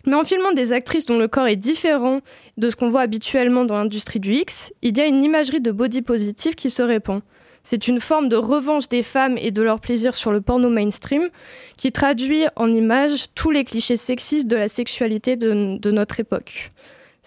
Mais 0.07 0.15
en 0.15 0.23
filmant 0.23 0.53
des 0.53 0.71
actrices 0.71 1.05
dont 1.05 1.19
le 1.19 1.27
corps 1.27 1.47
est 1.47 1.57
différent 1.57 2.21
de 2.57 2.69
ce 2.69 2.77
qu'on 2.77 2.89
voit 2.89 3.01
habituellement 3.01 3.65
dans 3.65 3.77
l'industrie 3.77 4.21
du 4.21 4.33
X, 4.33 4.73
il 4.81 4.97
y 4.97 5.01
a 5.01 5.05
une 5.05 5.21
imagerie 5.21 5.59
de 5.59 5.71
body 5.71 6.01
positive 6.01 6.55
qui 6.55 6.69
se 6.69 6.81
répand. 6.81 7.21
C'est 7.61 7.89
une 7.89 7.99
forme 7.99 8.29
de 8.29 8.37
revanche 8.37 8.87
des 8.87 9.03
femmes 9.03 9.37
et 9.37 9.51
de 9.51 9.61
leur 9.61 9.81
plaisir 9.81 10.15
sur 10.15 10.31
le 10.31 10.39
porno 10.39 10.69
mainstream 10.69 11.29
qui 11.75 11.91
traduit 11.91 12.45
en 12.55 12.71
images 12.71 13.25
tous 13.35 13.51
les 13.51 13.65
clichés 13.65 13.97
sexistes 13.97 14.47
de 14.47 14.55
la 14.55 14.69
sexualité 14.69 15.35
de, 15.35 15.91
notre 15.91 16.21
époque. 16.21 16.71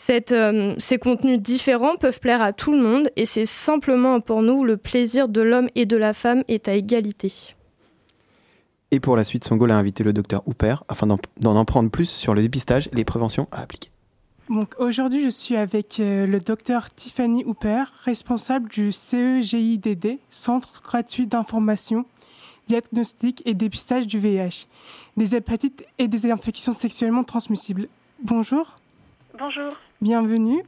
Euh, 0.08 0.74
ces 0.78 0.96
contenus 0.96 1.38
différents 1.38 1.96
peuvent 1.96 2.20
plaire 2.20 2.40
à 2.40 2.54
tout 2.54 2.72
le 2.72 2.78
monde 2.78 3.10
et 3.16 3.26
c'est 3.26 3.44
simplement 3.44 4.14
un 4.14 4.20
porno 4.20 4.54
où 4.54 4.64
le 4.64 4.78
plaisir 4.78 5.28
de 5.28 5.42
l'homme 5.42 5.68
et 5.74 5.84
de 5.84 5.98
la 5.98 6.14
femme 6.14 6.42
est 6.48 6.68
à 6.68 6.72
égalité. 6.72 7.54
Et 8.92 9.00
pour 9.00 9.16
la 9.16 9.24
suite, 9.24 9.44
son 9.44 9.57
goal 9.57 9.70
a 9.70 9.76
invité 9.76 10.03
le 10.03 10.12
docteur 10.12 10.42
Hooper 10.46 10.76
afin 10.88 11.07
d'en 11.07 11.57
en 11.57 11.64
prendre 11.64 11.90
plus 11.90 12.11
sur 12.11 12.35
le 12.35 12.42
dépistage 12.42 12.88
et 12.92 12.96
les 12.96 13.05
préventions 13.05 13.46
à 13.53 13.61
appliquer. 13.62 13.90
Donc 14.48 14.74
aujourd'hui, 14.79 15.22
je 15.22 15.29
suis 15.29 15.57
avec 15.57 16.00
euh, 16.00 16.26
le 16.26 16.40
docteur 16.40 16.90
Tiffany 16.90 17.44
Hooper, 17.44 17.85
responsable 18.03 18.68
du 18.68 18.90
CEGIDD, 18.90 20.18
Centre 20.29 20.83
gratuit 20.83 21.29
d'information, 21.29 22.05
diagnostic 22.66 23.42
et 23.46 23.55
dépistage 23.55 24.09
du 24.09 24.18
VIH, 24.18 24.66
des 25.16 25.37
hépatites 25.37 25.85
et 25.98 26.09
des 26.09 26.29
infections 26.29 26.72
sexuellement 26.72 27.22
transmissibles. 27.22 27.87
Bonjour. 28.24 28.76
Bonjour. 29.38 29.72
Bienvenue. 30.00 30.64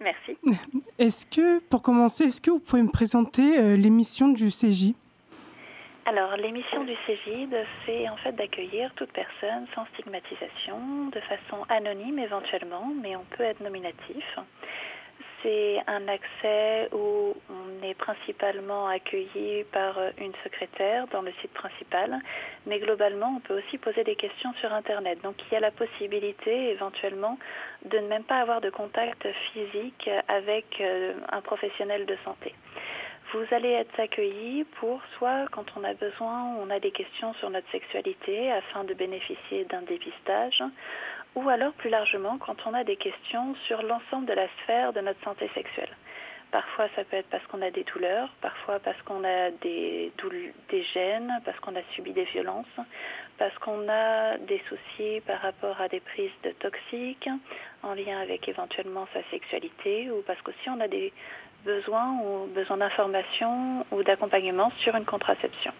Merci. 0.00 0.36
Est-ce 0.98 1.24
que, 1.24 1.60
pour 1.60 1.80
commencer, 1.80 2.24
est-ce 2.24 2.42
que 2.42 2.50
vous 2.50 2.58
pouvez 2.60 2.82
me 2.82 2.90
présenter 2.90 3.58
euh, 3.58 3.76
l'émission 3.76 4.28
du 4.28 4.50
CJ 4.50 4.92
alors, 6.08 6.38
l'émission 6.38 6.84
du 6.84 6.94
CGID, 7.06 7.54
c'est 7.84 8.08
en 8.08 8.16
fait 8.16 8.32
d'accueillir 8.32 8.90
toute 8.94 9.12
personne 9.12 9.66
sans 9.74 9.84
stigmatisation, 9.92 11.08
de 11.12 11.20
façon 11.20 11.66
anonyme 11.68 12.18
éventuellement, 12.18 12.90
mais 13.02 13.14
on 13.14 13.24
peut 13.36 13.42
être 13.42 13.60
nominatif. 13.60 14.38
C'est 15.42 15.76
un 15.86 16.08
accès 16.08 16.88
où 16.92 17.34
on 17.50 17.86
est 17.86 17.92
principalement 17.92 18.88
accueilli 18.88 19.64
par 19.64 19.98
une 20.16 20.32
secrétaire 20.44 21.08
dans 21.08 21.20
le 21.20 21.30
site 21.42 21.52
principal, 21.52 22.18
mais 22.64 22.78
globalement, 22.78 23.34
on 23.36 23.40
peut 23.40 23.58
aussi 23.58 23.76
poser 23.76 24.02
des 24.02 24.16
questions 24.16 24.54
sur 24.60 24.72
Internet. 24.72 25.20
Donc, 25.22 25.34
il 25.46 25.52
y 25.52 25.56
a 25.58 25.60
la 25.60 25.72
possibilité 25.72 26.70
éventuellement 26.70 27.38
de 27.84 27.98
ne 27.98 28.08
même 28.08 28.24
pas 28.24 28.40
avoir 28.40 28.62
de 28.62 28.70
contact 28.70 29.28
physique 29.52 30.08
avec 30.26 30.80
euh, 30.80 31.12
un 31.30 31.42
professionnel 31.42 32.06
de 32.06 32.16
santé. 32.24 32.54
Vous 33.32 33.44
allez 33.50 33.72
être 33.72 34.00
accueillis 34.00 34.64
pour 34.80 35.02
soit 35.18 35.46
quand 35.50 35.66
on 35.76 35.84
a 35.84 35.92
besoin, 35.92 36.54
on 36.62 36.70
a 36.70 36.80
des 36.80 36.92
questions 36.92 37.34
sur 37.34 37.50
notre 37.50 37.70
sexualité 37.70 38.50
afin 38.50 38.84
de 38.84 38.94
bénéficier 38.94 39.66
d'un 39.66 39.82
dépistage, 39.82 40.62
ou 41.34 41.46
alors 41.50 41.72
plus 41.74 41.90
largement 41.90 42.38
quand 42.38 42.56
on 42.64 42.72
a 42.72 42.84
des 42.84 42.96
questions 42.96 43.54
sur 43.66 43.82
l'ensemble 43.82 44.24
de 44.24 44.32
la 44.32 44.48
sphère 44.62 44.94
de 44.94 45.00
notre 45.00 45.22
santé 45.22 45.50
sexuelle. 45.54 45.94
Parfois, 46.50 46.88
ça 46.96 47.04
peut 47.04 47.16
être 47.16 47.28
parce 47.28 47.46
qu'on 47.48 47.60
a 47.60 47.70
des 47.70 47.84
douleurs, 47.84 48.30
parfois 48.40 48.78
parce 48.78 49.00
qu'on 49.02 49.22
a 49.22 49.50
des, 49.60 50.10
des 50.70 50.82
gènes, 50.94 51.30
parce 51.44 51.60
qu'on 51.60 51.76
a 51.76 51.82
subi 51.94 52.12
des 52.12 52.24
violences, 52.24 52.64
parce 53.36 53.56
qu'on 53.58 53.86
a 53.90 54.38
des 54.38 54.62
soucis 54.70 55.20
par 55.26 55.42
rapport 55.42 55.78
à 55.78 55.88
des 55.88 56.00
prises 56.00 56.32
de 56.44 56.52
toxiques 56.52 57.28
en 57.82 57.92
lien 57.92 58.18
avec 58.20 58.48
éventuellement 58.48 59.06
sa 59.12 59.22
sexualité, 59.30 60.10
ou 60.10 60.22
parce 60.26 60.40
qu'aussi 60.40 60.70
on 60.70 60.80
a 60.80 60.88
des 60.88 61.12
besoin 61.68 62.06
ou 62.24 62.46
besoin 62.54 62.78
d'information 62.78 63.84
ou 63.92 64.02
d'accompagnement 64.02 64.72
sur 64.82 64.94
une 64.96 65.04
contraception. 65.04 65.72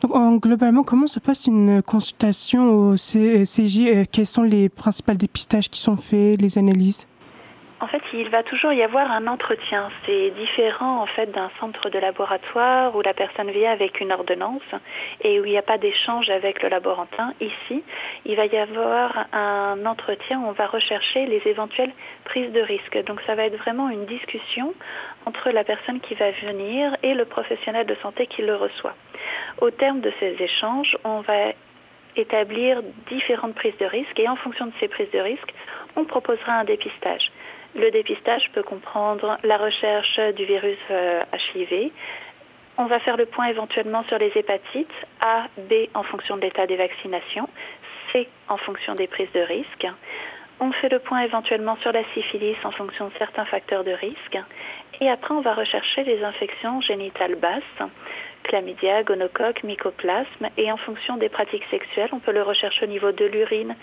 Donc, 0.00 0.42
globalement, 0.42 0.82
comment 0.82 1.06
se 1.06 1.20
passe 1.20 1.46
une 1.46 1.82
consultation 1.82 2.68
au 2.70 2.94
CJ 2.96 4.06
Quels 4.12 4.26
sont 4.26 4.42
les 4.42 4.68
principaux 4.68 5.12
dépistages 5.12 5.68
qui 5.68 5.80
sont 5.80 5.96
faits, 5.96 6.40
les 6.40 6.58
analyses? 6.58 7.06
En 7.78 7.86
fait, 7.88 8.02
il 8.14 8.30
va 8.30 8.42
toujours 8.42 8.72
y 8.72 8.82
avoir 8.82 9.10
un 9.12 9.26
entretien. 9.26 9.90
C'est 10.06 10.30
différent 10.30 11.02
en 11.02 11.06
fait 11.06 11.30
d'un 11.30 11.50
centre 11.60 11.90
de 11.90 11.98
laboratoire 11.98 12.96
où 12.96 13.02
la 13.02 13.12
personne 13.12 13.50
vient 13.50 13.70
avec 13.70 14.00
une 14.00 14.12
ordonnance 14.12 14.62
et 15.22 15.38
où 15.40 15.44
il 15.44 15.50
n'y 15.50 15.58
a 15.58 15.62
pas 15.62 15.76
d'échange 15.76 16.30
avec 16.30 16.62
le 16.62 16.70
laborantin. 16.70 17.34
Ici, 17.40 17.84
il 18.24 18.34
va 18.34 18.46
y 18.46 18.56
avoir 18.56 19.26
un 19.34 19.84
entretien 19.84 20.40
où 20.40 20.46
on 20.46 20.52
va 20.52 20.66
rechercher 20.66 21.26
les 21.26 21.42
éventuelles 21.44 21.92
prises 22.24 22.50
de 22.50 22.60
risque. 22.60 22.96
Donc 23.04 23.20
ça 23.26 23.34
va 23.34 23.44
être 23.44 23.58
vraiment 23.58 23.90
une 23.90 24.06
discussion 24.06 24.72
entre 25.26 25.50
la 25.50 25.62
personne 25.62 26.00
qui 26.00 26.14
va 26.14 26.30
venir 26.30 26.96
et 27.02 27.12
le 27.12 27.26
professionnel 27.26 27.84
de 27.84 27.94
santé 27.96 28.26
qui 28.26 28.40
le 28.40 28.56
reçoit. 28.56 28.94
Au 29.60 29.70
terme 29.70 30.00
de 30.00 30.12
ces 30.18 30.34
échanges, 30.40 30.96
on 31.04 31.20
va 31.20 31.52
établir 32.16 32.80
différentes 33.10 33.54
prises 33.54 33.76
de 33.78 33.84
risque 33.84 34.18
et 34.18 34.28
en 34.28 34.36
fonction 34.36 34.64
de 34.64 34.72
ces 34.80 34.88
prises 34.88 35.10
de 35.10 35.18
risque, 35.18 35.52
on 35.96 36.04
proposera 36.04 36.54
un 36.54 36.64
dépistage. 36.64 37.30
Le 37.76 37.90
dépistage 37.90 38.50
peut 38.54 38.62
comprendre 38.62 39.36
la 39.44 39.58
recherche 39.58 40.18
du 40.34 40.46
virus 40.46 40.78
HIV. 40.88 41.72
Euh, 41.72 41.88
On 42.78 42.86
va 42.86 42.98
faire 43.00 43.18
le 43.18 43.26
point 43.26 43.48
éventuellement 43.48 44.02
sur 44.04 44.16
les 44.16 44.32
hépatites 44.34 44.96
A, 45.20 45.48
B 45.58 45.74
en 45.92 46.02
fonction 46.02 46.36
de 46.36 46.40
l'état 46.40 46.66
des 46.66 46.76
vaccinations, 46.76 47.50
C 48.12 48.28
en 48.48 48.56
fonction 48.56 48.94
des 48.94 49.06
prises 49.06 49.30
de 49.34 49.40
risque. 49.40 49.86
On 50.58 50.72
fait 50.72 50.88
le 50.88 51.00
point 51.00 51.20
éventuellement 51.20 51.76
sur 51.82 51.92
la 51.92 52.02
syphilis 52.14 52.56
en 52.64 52.70
fonction 52.70 53.08
de 53.08 53.12
certains 53.18 53.44
facteurs 53.44 53.84
de 53.84 53.92
risque. 53.92 54.38
Et 55.02 55.10
après, 55.10 55.34
on 55.34 55.42
va 55.42 55.52
rechercher 55.52 56.02
les 56.04 56.24
infections 56.24 56.80
génitales 56.80 57.34
basses, 57.34 57.90
chlamydia, 58.44 59.02
gonocoque, 59.02 59.62
mycoplasme. 59.64 60.48
Et 60.56 60.72
en 60.72 60.78
fonction 60.78 61.18
des 61.18 61.28
pratiques 61.28 61.66
sexuelles, 61.70 62.08
on 62.12 62.20
peut 62.20 62.32
le 62.32 62.42
rechercher 62.42 62.86
au 62.86 62.88
niveau 62.88 63.12
de 63.12 63.26
l'urine, 63.26 63.76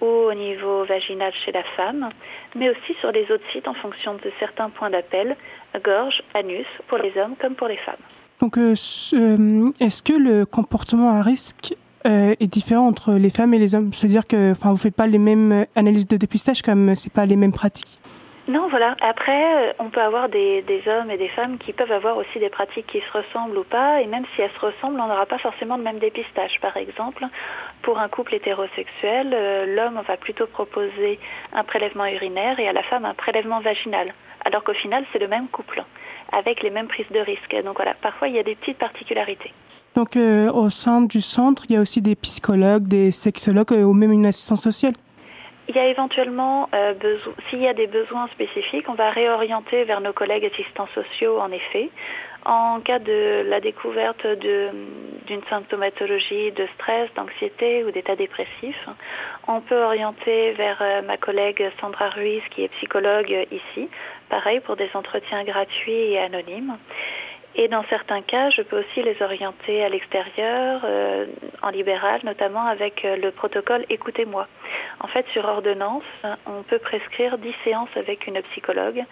au 0.00 0.32
niveau 0.34 0.84
vaginal 0.84 1.32
chez 1.44 1.52
la 1.52 1.62
femme, 1.76 2.10
mais 2.54 2.70
aussi 2.70 2.94
sur 3.00 3.12
les 3.12 3.22
autres 3.30 3.44
sites 3.52 3.68
en 3.68 3.74
fonction 3.74 4.14
de 4.14 4.32
certains 4.38 4.70
points 4.70 4.90
d'appel, 4.90 5.36
gorge, 5.82 6.22
anus, 6.34 6.66
pour 6.88 6.98
les 6.98 7.12
hommes 7.18 7.34
comme 7.40 7.54
pour 7.54 7.68
les 7.68 7.76
femmes. 7.78 7.96
Donc, 8.40 8.58
euh, 8.58 8.74
euh, 9.14 9.66
est-ce 9.80 10.02
que 10.02 10.12
le 10.12 10.44
comportement 10.44 11.10
à 11.10 11.22
risque 11.22 11.74
euh, 12.06 12.34
est 12.38 12.46
différent 12.46 12.86
entre 12.86 13.14
les 13.14 13.30
femmes 13.30 13.54
et 13.54 13.58
les 13.58 13.74
hommes? 13.74 13.92
C'est-à-dire 13.92 14.26
que, 14.26 14.50
enfin, 14.52 14.70
vous 14.70 14.76
faites 14.76 14.94
pas 14.94 15.06
les 15.06 15.18
mêmes 15.18 15.66
analyses 15.76 16.08
de 16.08 16.16
dépistage 16.16 16.62
comme 16.62 16.94
c'est 16.96 17.12
pas 17.12 17.26
les 17.26 17.36
mêmes 17.36 17.52
pratiques? 17.52 17.98
Non, 18.46 18.68
voilà. 18.68 18.94
Après, 19.00 19.70
euh, 19.70 19.72
on 19.78 19.88
peut 19.88 20.02
avoir 20.02 20.28
des, 20.28 20.62
hommes 20.86 21.10
et 21.10 21.16
des 21.16 21.28
femmes 21.28 21.56
qui 21.56 21.72
peuvent 21.72 21.92
avoir 21.92 22.18
aussi 22.18 22.38
des 22.38 22.50
pratiques 22.50 22.86
qui 22.86 23.00
se 23.00 23.18
ressemblent 23.18 23.56
ou 23.56 23.64
pas, 23.64 24.02
et 24.02 24.06
même 24.06 24.24
si 24.34 24.42
elles 24.42 24.50
se 24.50 24.66
ressemblent, 24.66 25.00
on 25.00 25.06
n'aura 25.06 25.24
pas 25.24 25.38
forcément 25.38 25.78
le 25.78 25.82
même 25.82 25.98
dépistage. 25.98 26.60
Par 26.60 26.76
exemple, 26.76 27.24
pour 27.80 27.98
un 27.98 28.08
couple 28.08 28.34
hétérosexuel, 28.34 29.30
euh, 29.32 29.74
l'homme 29.74 29.98
va 30.06 30.16
plutôt 30.18 30.46
proposer 30.46 31.18
un 31.54 31.64
prélèvement 31.64 32.04
urinaire 32.06 32.60
et 32.60 32.68
à 32.68 32.74
la 32.74 32.82
femme 32.82 33.06
un 33.06 33.14
prélèvement 33.14 33.60
vaginal, 33.60 34.12
alors 34.44 34.62
qu'au 34.62 34.74
final, 34.74 35.06
c'est 35.12 35.20
le 35.20 35.28
même 35.28 35.48
couple, 35.48 35.82
avec 36.30 36.62
les 36.62 36.70
mêmes 36.70 36.88
prises 36.88 37.10
de 37.10 37.20
risque. 37.20 37.56
Donc 37.64 37.76
voilà, 37.76 37.94
parfois, 37.94 38.28
il 38.28 38.34
y 38.34 38.38
a 38.38 38.42
des 38.42 38.56
petites 38.56 38.78
particularités. 38.78 39.54
Donc, 39.94 40.16
euh, 40.16 40.50
au 40.52 40.68
sein 40.68 41.00
du 41.00 41.22
centre, 41.22 41.62
il 41.70 41.76
y 41.76 41.78
a 41.78 41.80
aussi 41.80 42.02
des 42.02 42.16
psychologues, 42.16 42.88
des 42.88 43.10
sexologues 43.10 43.72
ou 43.72 43.94
même 43.94 44.12
une 44.12 44.26
assistance 44.26 44.62
sociale 44.62 44.92
il 45.68 45.76
y 45.76 45.78
a 45.78 45.86
éventuellement, 45.86 46.68
euh, 46.74 46.94
s'il 47.48 47.60
y 47.60 47.68
a 47.68 47.74
des 47.74 47.86
besoins 47.86 48.28
spécifiques, 48.28 48.88
on 48.88 48.94
va 48.94 49.10
réorienter 49.10 49.84
vers 49.84 50.00
nos 50.00 50.12
collègues 50.12 50.44
assistants 50.44 50.88
sociaux, 50.94 51.40
en 51.40 51.50
effet. 51.50 51.90
En 52.44 52.80
cas 52.80 52.98
de 52.98 53.46
la 53.48 53.60
découverte 53.60 54.26
d'une 54.26 55.42
symptomatologie 55.48 56.52
de 56.52 56.66
stress, 56.74 57.08
d'anxiété 57.14 57.84
ou 57.84 57.90
d'état 57.90 58.16
dépressif, 58.16 58.76
on 59.48 59.62
peut 59.62 59.82
orienter 59.82 60.52
vers 60.52 60.76
euh, 60.82 61.00
ma 61.02 61.16
collègue 61.16 61.70
Sandra 61.80 62.10
Ruiz, 62.10 62.42
qui 62.50 62.64
est 62.64 62.68
psychologue 62.76 63.34
ici, 63.50 63.88
pareil 64.28 64.60
pour 64.60 64.76
des 64.76 64.90
entretiens 64.92 65.44
gratuits 65.44 66.12
et 66.12 66.18
anonymes. 66.18 66.76
Et 67.56 67.68
dans 67.68 67.84
certains 67.84 68.22
cas, 68.22 68.50
je 68.50 68.62
peux 68.62 68.80
aussi 68.80 69.02
les 69.02 69.20
orienter 69.22 69.84
à 69.84 69.88
l'extérieur, 69.88 70.80
euh, 70.84 71.26
en 71.62 71.68
libéral, 71.70 72.20
notamment 72.24 72.66
avec 72.66 73.04
euh, 73.04 73.16
le 73.16 73.30
protocole 73.30 73.84
Écoutez-moi. 73.90 74.48
En 75.00 75.06
fait, 75.06 75.24
sur 75.32 75.44
ordonnance, 75.44 76.02
on 76.46 76.62
peut 76.64 76.80
prescrire 76.80 77.38
10 77.38 77.54
séances 77.62 77.96
avec 77.96 78.26
une 78.26 78.42
psychologue 78.42 79.04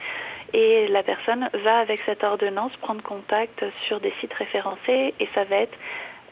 et 0.53 0.89
la 0.89 1.03
personne 1.03 1.49
va, 1.65 1.79
avec 1.79 2.01
cette 2.05 2.25
ordonnance, 2.25 2.73
prendre 2.77 3.03
contact 3.03 3.65
sur 3.87 4.01
des 4.01 4.13
sites 4.21 4.35
référencés 4.35 5.15
et 5.19 5.29
ça 5.35 5.45
va 5.45 5.57
être 5.57 5.79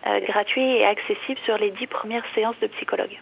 euh, 0.07 0.21
gratuit 0.21 0.79
et 0.79 0.85
accessible 0.85 1.39
sur 1.45 1.59
les 1.59 1.71
10 1.71 1.87
premières 1.87 2.25
séances 2.35 2.59
de 2.61 2.67
psychologue. 2.69 3.19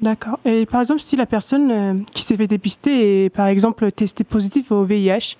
D'accord. 0.00 0.38
Et 0.44 0.66
par 0.66 0.80
exemple, 0.80 1.00
si 1.00 1.16
la 1.16 1.26
personne 1.26 2.04
qui 2.12 2.22
s'est 2.22 2.36
fait 2.36 2.46
dépister 2.46 3.24
est 3.24 3.30
par 3.30 3.46
exemple 3.46 3.90
testée 3.92 4.24
positive 4.24 4.72
au 4.72 4.84
VIH, 4.84 5.36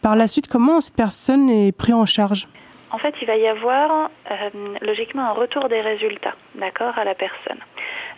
par 0.00 0.16
la 0.16 0.28
suite, 0.28 0.48
comment 0.48 0.80
cette 0.80 0.94
personne 0.94 1.50
est 1.50 1.72
prise 1.72 1.94
en 1.94 2.06
charge? 2.06 2.48
En 2.90 2.98
fait, 2.98 3.14
il 3.20 3.26
va 3.26 3.36
y 3.36 3.46
avoir 3.46 4.10
euh, 4.30 4.50
logiquement 4.80 5.22
un 5.22 5.32
retour 5.32 5.68
des 5.68 5.80
résultats, 5.80 6.34
d'accord, 6.54 6.96
à 6.96 7.04
la 7.04 7.14
personne. 7.14 7.58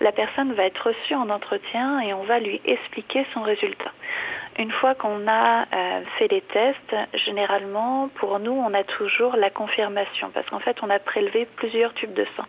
La 0.01 0.13
personne 0.13 0.53
va 0.53 0.65
être 0.65 0.87
reçue 0.87 1.15
en 1.15 1.29
entretien 1.29 2.01
et 2.01 2.15
on 2.15 2.23
va 2.23 2.39
lui 2.39 2.61
expliquer 2.65 3.27
son 3.35 3.43
résultat. 3.43 3.93
une 4.59 4.71
fois 4.71 4.95
qu'on 4.95 5.27
a 5.27 5.63
euh, 5.63 5.99
fait 6.19 6.29
les 6.29 6.43
tests, 6.43 6.95
généralement, 7.25 8.09
pour 8.17 8.39
nous, 8.39 8.53
on 8.53 8.73
a 8.75 8.85
toujours 8.85 9.35
la 9.37 9.51
confirmation 9.51 10.31
parce 10.33 10.49
qu'en 10.51 10.61
fait, 10.61 10.77
on 10.83 10.91
a 10.91 10.99
prélevé 10.99 11.47
plusieurs 11.57 11.93
tubes 11.95 12.15
de 12.15 12.27
sang. 12.37 12.45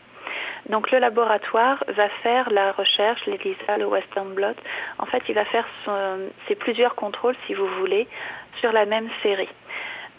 Donc 0.70 0.92
le 0.92 1.00
laboratoire 1.00 1.84
va 1.88 2.10
faire 2.24 2.50
la 2.52 2.72
recherche, 2.72 3.26
l'ELISA, 3.26 3.78
le 3.78 3.86
Western 3.86 4.34
Blot. 4.34 4.56
En 5.00 5.06
fait, 5.06 5.24
il 5.28 5.36
va 5.36 5.46
faire 5.46 5.68
ses 6.48 6.56
plusieurs 6.56 6.96
contrôles, 6.96 7.36
si 7.48 7.54
vous 7.54 7.68
voulez, 7.80 8.08
sur 8.60 8.72
la 8.72 8.86
même 8.86 9.10
série. 9.24 9.50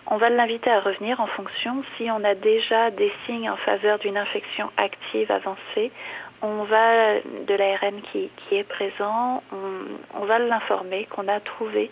On 0.06 0.16
va 0.16 0.30
l'inviter 0.30 0.70
à 0.70 0.80
revenir 0.80 1.20
en 1.20 1.28
fonction 1.28 1.84
si 1.96 2.10
on 2.10 2.24
a 2.24 2.34
déjà 2.34 2.90
des 2.90 3.12
signes 3.24 3.48
en 3.48 3.56
faveur 3.56 3.98
d'une 4.00 4.16
infection 4.16 4.70
active 4.76 5.30
avancée. 5.30 5.92
On 6.42 6.64
va 6.64 7.20
de 7.20 7.54
l'ARN 7.54 8.02
qui, 8.10 8.28
est 8.50 8.64
présent, 8.64 9.44
on, 9.52 10.20
on 10.20 10.24
va 10.24 10.40
l'informer 10.40 11.06
qu'on 11.06 11.28
a 11.28 11.38
trouvé 11.38 11.90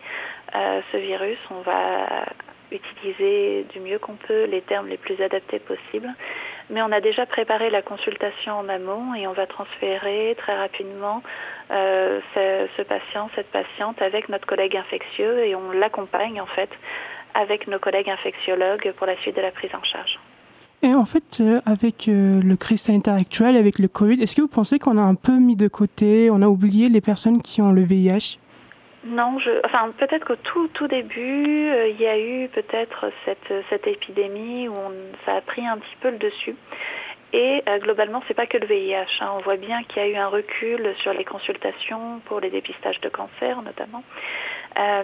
euh, 0.56 0.80
ce 0.90 0.96
virus. 0.96 1.38
On 1.50 1.60
va 1.60 2.26
utiliser 2.72 3.64
du 3.72 3.80
mieux 3.80 3.98
qu'on 3.98 4.14
peut 4.14 4.44
les 4.44 4.62
termes 4.62 4.88
les 4.88 4.96
plus 4.96 5.20
adaptés 5.22 5.60
possibles. 5.60 6.12
Mais 6.70 6.82
on 6.82 6.92
a 6.92 7.00
déjà 7.00 7.26
préparé 7.26 7.68
la 7.68 7.82
consultation 7.82 8.54
en 8.54 8.68
amont 8.68 9.14
et 9.14 9.26
on 9.26 9.32
va 9.32 9.46
transférer 9.46 10.36
très 10.38 10.56
rapidement 10.56 11.22
euh, 11.70 12.20
ce, 12.34 12.82
patient, 12.82 13.28
cette 13.34 13.50
patiente 13.50 14.00
avec 14.00 14.28
notre 14.28 14.46
collègue 14.46 14.76
infectieux 14.76 15.44
et 15.44 15.54
on 15.56 15.72
l'accompagne 15.72 16.40
en 16.40 16.46
fait 16.46 16.70
avec 17.34 17.66
nos 17.66 17.78
collègues 17.78 18.10
infectiologues 18.10 18.92
pour 18.96 19.06
la 19.06 19.16
suite 19.18 19.36
de 19.36 19.42
la 19.42 19.50
prise 19.50 19.70
en 19.74 19.82
charge. 19.82 20.18
Et 20.82 20.94
en 20.94 21.04
fait, 21.04 21.40
euh, 21.40 21.60
avec 21.66 22.08
euh, 22.08 22.40
le 22.40 22.56
crise 22.56 22.82
sanitaire 22.82 23.14
actuel, 23.14 23.56
avec 23.56 23.78
le 23.78 23.88
Covid, 23.88 24.22
est-ce 24.22 24.34
que 24.34 24.40
vous 24.40 24.48
pensez 24.48 24.78
qu'on 24.78 24.96
a 24.96 25.02
un 25.02 25.14
peu 25.14 25.38
mis 25.38 25.56
de 25.56 25.68
côté, 25.68 26.30
on 26.30 26.40
a 26.40 26.46
oublié 26.46 26.88
les 26.88 27.02
personnes 27.02 27.42
qui 27.42 27.60
ont 27.60 27.72
le 27.72 27.82
VIH 27.82 28.38
non, 29.04 29.38
je, 29.38 29.50
enfin 29.64 29.92
peut-être 29.96 30.26
qu'au 30.26 30.36
tout 30.36 30.68
tout 30.68 30.86
début, 30.86 31.70
euh, 31.70 31.88
il 31.88 32.00
y 32.00 32.06
a 32.06 32.18
eu 32.18 32.48
peut-être 32.48 33.10
cette 33.24 33.52
cette 33.70 33.86
épidémie 33.86 34.68
où 34.68 34.74
on, 34.74 34.92
ça 35.24 35.36
a 35.36 35.40
pris 35.40 35.66
un 35.66 35.78
petit 35.78 35.96
peu 36.00 36.10
le 36.10 36.18
dessus. 36.18 36.54
Et 37.32 37.62
euh, 37.68 37.78
globalement, 37.78 38.22
c'est 38.26 38.34
pas 38.34 38.46
que 38.46 38.58
le 38.58 38.66
VIH. 38.66 39.06
Hein. 39.20 39.30
On 39.36 39.40
voit 39.40 39.56
bien 39.56 39.82
qu'il 39.84 40.02
y 40.02 40.04
a 40.04 40.08
eu 40.08 40.16
un 40.16 40.26
recul 40.26 40.94
sur 41.00 41.12
les 41.12 41.24
consultations 41.24 42.20
pour 42.24 42.40
les 42.40 42.50
dépistages 42.50 43.00
de 43.00 43.08
cancer, 43.08 43.62
notamment. 43.62 44.02
Euh, 44.78 45.02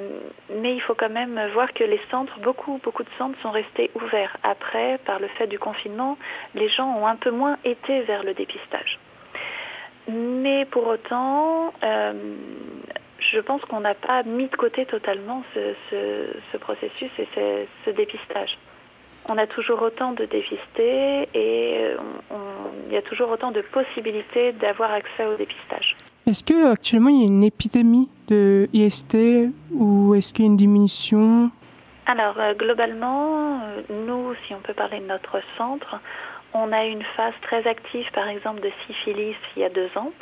mais 0.61 0.75
il 0.75 0.81
faut 0.81 0.95
quand 0.95 1.11
même 1.11 1.41
voir 1.55 1.73
que 1.73 1.85
les 1.85 2.01
centres, 2.11 2.39
beaucoup, 2.41 2.81
beaucoup 2.83 3.05
de 3.05 3.09
centres 3.17 3.39
sont 3.43 3.53
restés 3.53 3.91
ouverts. 3.95 4.37
Après, 4.43 4.99
par 5.07 5.21
le 5.21 5.29
fait 5.29 5.47
du 5.47 5.59
confinement, 5.59 6.19
les 6.55 6.69
gens 6.69 6.97
ont 6.99 7.07
un 7.07 7.17
peu 7.17 7.31
moins 7.31 7.59
été 7.65 8.01
vers 8.03 8.25
le 8.25 8.35
dépistage. 8.35 8.99
Mais 10.09 10.65
pour 10.67 10.87
autant, 10.87 11.73
euh, 11.83 12.13
je 13.37 13.41
pense 13.41 13.61
qu'on 13.67 13.81
n'a 13.81 13.95
pas 13.95 14.23
mis 14.23 14.49
de 14.49 14.57
côté 14.57 14.87
totalement 14.87 15.45
ce, 15.55 15.75
ce, 15.91 16.27
ce 16.51 16.57
processus 16.57 17.11
et 17.19 17.29
ce, 17.35 17.67
ce 17.85 17.91
dépistage 17.91 18.57
on 19.29 19.39
a 19.39 19.47
toujours 19.47 19.83
autant 19.83 20.13
de 20.13 20.25
dépistés 20.25 21.29
et 21.35 21.97
il 22.87 22.93
y 22.93 22.97
a 22.97 23.03
toujours 23.03 23.31
autant 23.31 23.51
de 23.51 23.61
possibilités 23.61 24.53
d'avoir 24.53 24.93
accès 24.93 25.27
au 25.27 25.37
dépistage. 25.37 25.97
Est-ce 26.27 26.45
que 26.45 26.73
actuellement 26.73 27.11
il 27.11 27.21
y 27.21 27.25
a 27.25 27.27
une 27.27 27.45
épidémie 27.45 28.09
de 28.29 28.69
IST 28.73 29.17
ou 29.73 30.15
est-ce 30.15 30.33
qu'il 30.33 30.45
y 30.45 30.49
a 30.49 30.51
une 30.51 30.57
diminution? 30.57 31.51
Alors 32.07 32.39
euh, 32.39 32.55
globalement, 32.55 33.61
euh, 33.63 33.83
nous, 34.07 34.35
si 34.47 34.55
on 34.55 34.61
peut 34.61 34.75
parler 34.75 35.01
de 35.01 35.07
notre 35.07 35.41
centre, 35.59 35.97
on 36.55 36.73
a 36.73 36.85
une 36.85 37.03
phase 37.17 37.35
très 37.43 37.67
active, 37.67 38.07
par 38.13 38.29
exemple, 38.29 38.61
de 38.61 38.71
syphilis 38.87 39.37
il 39.57 39.63
y 39.63 39.65
a 39.65 39.71
deux 39.71 39.91
ans. 39.97 40.13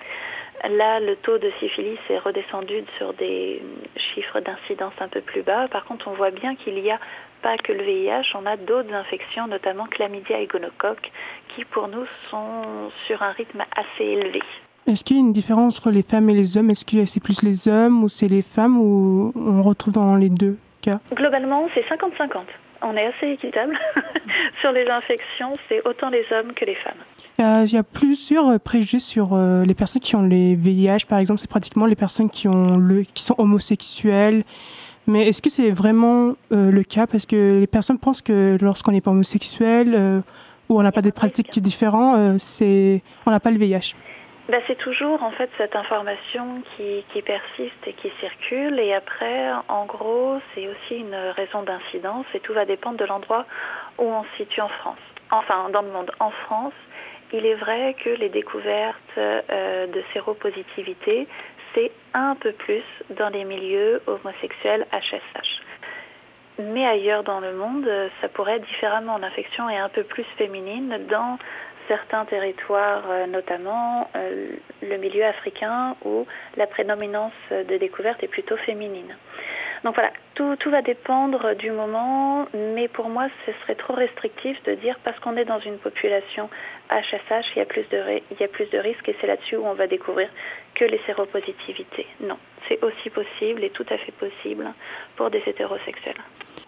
Là, 0.70 0.98
le 0.98 1.16
taux 1.16 1.36
de 1.36 1.50
syphilis 1.60 1.98
est 2.08 2.18
redescendu 2.18 2.84
sur 2.96 3.12
des 3.14 3.62
chiffres 3.96 4.40
d'incidence 4.40 4.94
un 4.98 5.08
peu 5.08 5.20
plus 5.20 5.42
bas. 5.42 5.68
Par 5.68 5.84
contre, 5.84 6.08
on 6.08 6.14
voit 6.14 6.30
bien 6.30 6.54
qu'il 6.54 6.78
y 6.78 6.90
a 6.90 6.98
pas 7.42 7.58
que 7.58 7.72
le 7.72 7.84
VIH, 7.84 8.34
on 8.34 8.46
a 8.46 8.56
d'autres 8.56 8.92
infections, 8.94 9.46
notamment 9.46 9.84
chlamydia 9.86 10.40
et 10.40 10.46
gonocoque, 10.46 11.10
qui 11.54 11.64
pour 11.66 11.88
nous 11.88 12.06
sont 12.30 12.90
sur 13.06 13.22
un 13.22 13.32
rythme 13.32 13.62
assez 13.76 14.04
élevé. 14.04 14.40
Est-ce 14.86 15.04
qu'il 15.04 15.16
y 15.16 15.20
a 15.20 15.22
une 15.22 15.32
différence 15.32 15.78
entre 15.78 15.90
les 15.90 16.02
femmes 16.02 16.30
et 16.30 16.34
les 16.34 16.56
hommes? 16.56 16.70
Est-ce 16.70 16.86
que 16.86 17.04
c'est 17.04 17.22
plus 17.22 17.42
les 17.42 17.68
hommes 17.68 18.02
ou 18.02 18.08
c'est 18.08 18.28
les 18.28 18.42
femmes 18.42 18.78
ou 18.78 19.32
on 19.36 19.62
retrouve 19.62 19.92
dans 19.92 20.16
les 20.16 20.30
deux 20.30 20.56
cas? 20.80 20.98
Globalement, 21.12 21.68
c'est 21.74 21.82
50-50 21.82 22.40
on 22.84 22.96
est 22.96 23.06
assez 23.06 23.28
équitable. 23.28 23.78
sur 24.60 24.72
les 24.72 24.86
infections, 24.88 25.56
c'est 25.68 25.86
autant 25.86 26.10
les 26.10 26.24
hommes 26.32 26.52
que 26.54 26.64
les 26.64 26.76
femmes. 26.76 26.98
Il 27.38 27.72
y 27.72 27.76
a, 27.76 27.82
plusieurs 27.82 28.60
préjugés 28.60 29.00
sur 29.00 29.30
euh, 29.32 29.64
les 29.64 29.74
personnes 29.74 30.00
qui 30.00 30.14
ont 30.14 30.22
les 30.22 30.54
VIH, 30.54 31.06
par 31.08 31.18
exemple, 31.18 31.40
c'est 31.40 31.50
pratiquement 31.50 31.86
les 31.86 31.96
personnes 31.96 32.30
qui, 32.30 32.48
sont 33.14 33.34
homosexuelles. 33.38 34.44
Mais 35.06 35.28
est-ce 35.28 35.42
que 35.42 35.50
c'est 35.50 35.70
vraiment 35.70 36.34
euh, 36.52 36.70
le 36.70 36.82
cas? 36.82 37.06
Parce 37.06 37.26
que 37.26 37.58
les 37.60 37.66
personnes 37.66 37.98
pensent 37.98 38.22
que 38.22 38.56
lorsqu'on 38.60 38.92
n'est 38.92 39.00
pas 39.00 39.10
homosexuel 39.10 39.94
euh, 39.94 40.20
ou 40.68 40.78
on 40.78 40.82
n'a 40.82 40.92
pas 40.92 41.02
des 41.02 41.12
pratiques 41.12 41.58
différentes, 41.60 42.16
on 42.16 43.30
n'a 43.30 43.40
pas 43.40 43.50
le 43.50 43.58
VIH. 43.58 43.94
Bah, 44.48 44.58
c'est 44.66 44.76
toujours 44.76 45.22
en 45.22 45.30
fait 45.30 45.48
cette 45.56 45.74
information 45.74 46.62
qui, 46.76 47.02
persiste 47.22 47.86
et 47.86 47.94
qui 47.94 48.12
circule 48.20 48.78
et 48.78 48.92
après 48.92 49.50
en 49.68 49.86
gros 49.86 50.38
c'est 50.54 50.68
aussi 50.68 51.00
une 51.00 51.14
raison 51.14 51.62
d'incidence 51.62 52.26
et 52.34 52.40
tout 52.40 52.52
va 52.52 52.66
dépendre 52.66 52.98
de 52.98 53.06
l'endroit 53.06 53.46
où 53.96 54.04
on 54.04 54.22
se 54.24 54.36
situe 54.36 54.60
en 54.60 54.68
France. 54.68 54.98
Enfin 55.30 55.70
dans 55.70 55.80
le 55.80 55.90
monde. 55.90 56.10
En 56.20 56.30
France, 56.30 56.74
il 57.32 57.46
est 57.46 57.54
vrai 57.54 57.96
que 58.04 58.10
les 58.10 58.28
découvertes 58.28 59.16
euh, 59.16 59.86
de 59.86 60.02
séropositivité 60.12 61.26
c'est 61.74 61.90
un 62.12 62.34
peu 62.34 62.52
plus 62.52 62.84
dans 63.16 63.30
les 63.30 63.44
milieux 63.44 64.02
homosexuels 64.06 64.86
HSH. 64.92 65.62
Mais 66.58 66.86
ailleurs 66.86 67.24
dans 67.24 67.40
le 67.40 67.54
monde, 67.54 67.88
ça 68.20 68.28
pourrait 68.28 68.56
être 68.56 68.66
différemment. 68.66 69.18
L'infection 69.18 69.68
est 69.70 69.78
un 69.78 69.88
peu 69.88 70.04
plus 70.04 70.24
féminine 70.36 71.00
dans 71.08 71.38
certains 71.88 72.24
territoires, 72.24 73.04
euh, 73.10 73.26
notamment 73.26 74.08
euh, 74.16 74.48
le 74.82 74.96
milieu 74.96 75.24
africain 75.24 75.96
où 76.04 76.26
la 76.56 76.66
prédominance 76.66 77.32
de 77.50 77.76
découverte 77.76 78.22
est 78.22 78.28
plutôt 78.28 78.56
féminine. 78.58 79.14
Donc 79.84 79.96
voilà, 79.96 80.10
tout, 80.34 80.56
va 80.70 80.80
dépendre 80.80 81.54
du 81.56 81.70
moment, 81.70 82.46
mais 82.54 82.88
pour 82.88 83.10
moi, 83.10 83.28
ce 83.44 83.52
serait 83.62 83.74
trop 83.74 83.92
restrictif 83.92 84.56
de 84.64 84.74
dire 84.76 84.98
parce 85.04 85.18
qu'on 85.20 85.36
est 85.36 85.44
dans 85.44 85.60
une 85.60 85.76
population 85.76 86.48
HSH, 86.90 87.52
il 87.54 87.58
y 87.58 87.60
a 87.60 87.66
plus 87.66 87.86
de, 87.90 87.98
il 88.30 88.40
y 88.40 88.44
a 88.44 88.48
plus 88.48 88.68
de 88.70 88.78
risques 88.78 89.06
et 89.10 89.16
c'est 89.20 89.26
là-dessus 89.26 89.56
où 89.56 89.66
on 89.66 89.74
va 89.74 89.86
découvrir 89.86 90.30
que 90.74 90.86
les 90.86 90.98
séropositivités. 91.04 92.06
Non, 92.20 92.38
c'est 92.66 92.82
aussi 92.82 93.10
possible 93.10 93.62
et 93.62 93.70
tout 93.70 93.84
à 93.90 93.98
fait 93.98 94.12
possible 94.12 94.72
pour 95.16 95.28
des 95.28 95.42
hétérosexuels. 95.46 96.16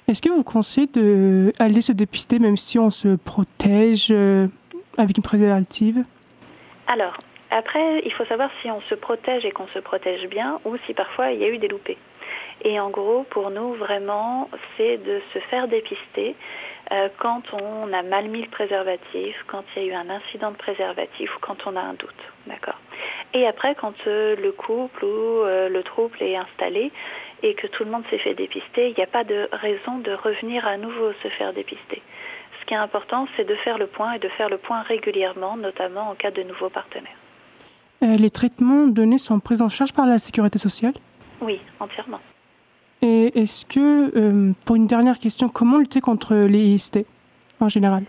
Est-ce 0.08 0.20
que 0.20 0.28
vous 0.28 0.44
conseillez 0.44 0.86
d'aller 0.86 1.80
se 1.80 1.92
dépister 1.92 2.38
même 2.38 2.58
si 2.58 2.78
on 2.78 2.90
se 2.90 3.16
protège 3.16 4.08
euh, 4.10 4.46
avec 4.98 5.16
une 5.16 5.22
préservative 5.22 6.04
Alors, 6.86 7.16
après, 7.50 8.02
il 8.04 8.12
faut 8.12 8.24
savoir 8.24 8.50
si 8.62 8.70
on 8.70 8.80
se 8.82 8.94
protège 8.94 9.44
et 9.44 9.52
qu'on 9.52 9.68
se 9.68 9.78
protège 9.78 10.28
bien 10.28 10.60
ou 10.64 10.76
si 10.86 10.94
parfois 10.94 11.30
il 11.30 11.40
y 11.40 11.44
a 11.44 11.48
eu 11.48 11.58
des 11.58 11.68
loupés. 11.68 11.98
Et 12.64 12.80
en 12.80 12.90
gros, 12.90 13.24
pour 13.30 13.50
nous, 13.50 13.74
vraiment, 13.74 14.50
c'est 14.76 14.96
de 14.98 15.20
se 15.32 15.38
faire 15.50 15.68
dépister 15.68 16.34
euh, 16.92 17.08
quand 17.18 17.42
on 17.52 17.92
a 17.92 18.02
mal 18.02 18.28
mis 18.28 18.42
le 18.42 18.48
préservatif, 18.48 19.36
quand 19.46 19.64
il 19.76 19.82
y 19.82 19.86
a 19.86 19.88
eu 19.90 19.94
un 19.94 20.08
incident 20.10 20.50
de 20.50 20.56
préservatif 20.56 21.34
ou 21.36 21.38
quand 21.40 21.66
on 21.66 21.76
a 21.76 21.80
un 21.80 21.94
doute. 21.94 22.32
D'accord? 22.46 22.78
Et 23.34 23.46
après, 23.46 23.74
quand 23.74 23.94
euh, 24.06 24.36
le 24.36 24.52
couple 24.52 25.04
ou 25.04 25.42
euh, 25.42 25.68
le 25.68 25.82
trouble 25.82 26.16
est 26.20 26.36
installé 26.36 26.90
et 27.42 27.54
que 27.54 27.66
tout 27.66 27.84
le 27.84 27.90
monde 27.90 28.04
s'est 28.10 28.18
fait 28.18 28.34
dépister, 28.34 28.88
il 28.88 28.94
n'y 28.96 29.02
a 29.02 29.08
pas 29.08 29.24
de 29.24 29.48
raison 29.52 29.98
de 29.98 30.12
revenir 30.12 30.66
à 30.66 30.76
nouveau 30.76 31.12
se 31.22 31.28
faire 31.28 31.52
dépister. 31.52 32.02
Ce 32.66 32.70
qui 32.70 32.74
est 32.74 32.78
important, 32.78 33.28
c'est 33.36 33.46
de 33.46 33.54
faire 33.54 33.78
le 33.78 33.86
point 33.86 34.14
et 34.14 34.18
de 34.18 34.28
faire 34.30 34.48
le 34.48 34.58
point 34.58 34.82
régulièrement, 34.82 35.56
notamment 35.56 36.10
en 36.10 36.16
cas 36.16 36.32
de 36.32 36.42
nouveaux 36.42 36.68
partenaires. 36.68 37.16
Euh, 38.02 38.16
les 38.16 38.28
traitements 38.28 38.88
donnés 38.88 39.18
sont 39.18 39.38
pris 39.38 39.62
en 39.62 39.68
charge 39.68 39.92
par 39.92 40.04
la 40.04 40.18
sécurité 40.18 40.58
sociale? 40.58 40.94
Oui, 41.40 41.60
entièrement. 41.78 42.18
Et 43.02 43.38
est-ce 43.38 43.66
que, 43.66 44.10
euh, 44.18 44.52
pour 44.64 44.74
une 44.74 44.88
dernière 44.88 45.20
question, 45.20 45.48
comment 45.48 45.78
lutter 45.78 46.00
contre 46.00 46.34
les 46.34 46.58
IST 46.58 47.06
en 47.60 47.68
général? 47.68 48.02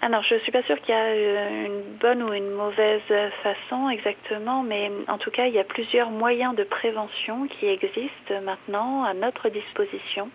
Alors, 0.00 0.22
je 0.22 0.36
ne 0.36 0.40
suis 0.40 0.52
pas 0.52 0.62
sûre 0.62 0.80
qu'il 0.80 0.94
y 0.94 0.96
a 0.96 1.02
euh, 1.02 1.66
une 1.66 1.98
bonne 2.00 2.22
ou 2.22 2.32
une 2.32 2.50
mauvaise 2.50 3.02
façon 3.42 3.90
exactement, 3.90 4.62
mais 4.62 4.90
en 5.06 5.18
tout 5.18 5.30
cas, 5.30 5.48
il 5.48 5.52
y 5.52 5.58
a 5.58 5.64
plusieurs 5.64 6.08
moyens 6.08 6.56
de 6.56 6.64
prévention 6.64 7.46
qui 7.46 7.66
existent 7.66 8.40
maintenant 8.42 9.04
à 9.04 9.12
notre 9.12 9.50
disposition. 9.50 10.30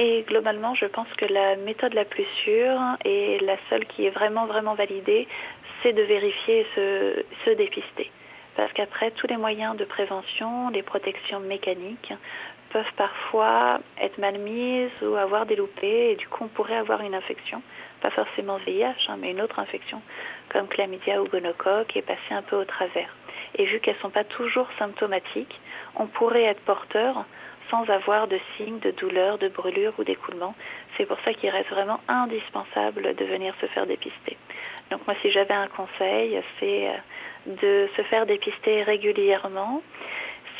Et 0.00 0.22
globalement, 0.28 0.76
je 0.76 0.86
pense 0.86 1.08
que 1.16 1.24
la 1.24 1.56
méthode 1.56 1.92
la 1.92 2.04
plus 2.04 2.26
sûre 2.44 2.80
et 3.04 3.40
la 3.40 3.56
seule 3.68 3.84
qui 3.86 4.06
est 4.06 4.10
vraiment, 4.10 4.46
vraiment 4.46 4.74
validée, 4.74 5.26
c'est 5.82 5.92
de 5.92 6.02
vérifier 6.02 6.60
et 6.60 6.66
se, 7.44 7.50
dépister. 7.50 8.12
Parce 8.54 8.72
qu'après, 8.74 9.10
tous 9.10 9.26
les 9.26 9.36
moyens 9.36 9.76
de 9.76 9.84
prévention, 9.84 10.68
les 10.70 10.84
protections 10.84 11.40
mécaniques, 11.40 12.12
peuvent 12.70 12.92
parfois 12.96 13.80
être 14.00 14.18
mal 14.18 14.38
mises 14.38 15.02
ou 15.02 15.16
avoir 15.16 15.46
des 15.46 15.56
loupés, 15.56 16.12
et 16.12 16.16
du 16.16 16.28
coup, 16.28 16.44
on 16.44 16.48
pourrait 16.48 16.76
avoir 16.76 17.00
une 17.00 17.16
infection, 17.16 17.60
pas 18.00 18.10
forcément 18.10 18.58
VIH, 18.58 19.08
hein, 19.08 19.16
mais 19.18 19.32
une 19.32 19.40
autre 19.40 19.58
infection, 19.58 20.00
comme 20.50 20.68
chlamydia 20.68 21.20
ou 21.20 21.26
gonocoque, 21.26 21.96
et 21.96 22.02
passer 22.02 22.32
un 22.32 22.42
peu 22.42 22.54
au 22.54 22.64
travers. 22.64 23.16
Et 23.56 23.64
vu 23.64 23.80
qu'elles 23.80 23.96
ne 23.96 24.00
sont 24.00 24.10
pas 24.10 24.24
toujours 24.24 24.68
symptomatiques, 24.78 25.60
on 25.96 26.06
pourrait 26.06 26.44
être 26.44 26.60
porteur 26.60 27.24
sans 27.70 27.88
avoir 27.90 28.28
de 28.28 28.38
signes 28.56 28.78
de 28.80 28.90
douleur, 28.92 29.38
de 29.38 29.48
brûlure 29.48 29.92
ou 29.98 30.04
d'écoulement. 30.04 30.54
C'est 30.96 31.06
pour 31.06 31.18
ça 31.24 31.32
qu'il 31.34 31.50
reste 31.50 31.70
vraiment 31.70 32.00
indispensable 32.08 33.14
de 33.14 33.24
venir 33.24 33.54
se 33.60 33.66
faire 33.66 33.86
dépister. 33.86 34.36
Donc 34.90 35.06
moi, 35.06 35.16
si 35.22 35.30
j'avais 35.30 35.54
un 35.54 35.68
conseil, 35.68 36.40
c'est 36.58 36.90
de 37.46 37.88
se 37.96 38.02
faire 38.02 38.26
dépister 38.26 38.82
régulièrement. 38.82 39.82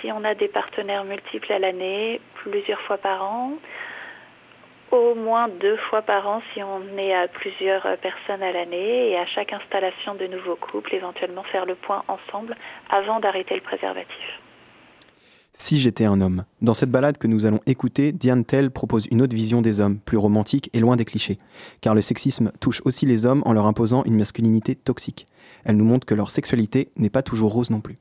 Si 0.01 0.13
on 0.13 0.25
a 0.25 0.35
des 0.35 0.49
partenaires 0.49 1.05
multiples 1.05 1.53
à 1.53 1.59
l'année, 1.59 2.21
plusieurs 2.35 2.81
fois 2.83 2.99
par 2.99 3.23
an, 3.23 3.53
au 4.91 5.15
moins 5.15 5.49
deux 5.49 5.77
fois 5.77 6.03
par 6.03 6.27
an 6.29 6.41
si 6.53 6.63
on 6.63 6.97
est 6.97 7.15
à 7.15 7.29
plusieurs 7.29 7.83
personnes 7.99 8.43
à 8.43 8.53
l'année 8.53 9.11
et 9.11 9.19
à 9.19 9.27
chaque 9.27 9.53
installation 9.53 10.15
de 10.15 10.27
nouveaux 10.27 10.57
couples, 10.57 10.95
éventuellement 10.95 11.43
faire 11.45 11.67
le 11.67 11.75
point 11.75 12.05
ensemble 12.09 12.57
avant 12.91 13.21
d'arrêter 13.21 13.55
le 13.55 13.61
préservatif. 13.61 14.41
Si 15.53 15.79
j'étais 15.79 16.05
un 16.05 16.21
homme. 16.21 16.45
Dans 16.63 16.75
cette 16.75 16.91
balade 16.91 17.19
que 17.19 17.27
nous 17.27 17.45
allons 17.45 17.61
écouter, 17.67 18.13
Diane 18.13 18.45
Tell 18.45 18.71
propose 18.71 19.07
une 19.11 19.23
autre 19.23 19.35
vision 19.35 19.61
des 19.61 19.81
hommes, 19.81 19.99
plus 19.99 20.17
romantique 20.17 20.71
et 20.73 20.81
loin 20.81 20.97
des 20.97 21.05
clichés. 21.05 21.39
Car 21.81 21.95
le 21.95 22.03
sexisme 22.03 22.53
touche 22.61 22.81
aussi 22.85 23.07
les 23.07 23.27
hommes 23.27 23.43
en 23.45 23.53
leur 23.53 23.67
imposant 23.67 24.05
une 24.05 24.17
masculinité 24.17 24.75
toxique. 24.77 25.27
Elle 25.65 25.77
nous 25.77 25.85
montre 25.85 26.07
que 26.07 26.15
leur 26.15 26.31
sexualité 26.31 26.91
n'est 26.97 27.11
pas 27.11 27.23
toujours 27.23 27.53
rose 27.53 27.71
non 27.71 27.81
plus. 27.81 27.97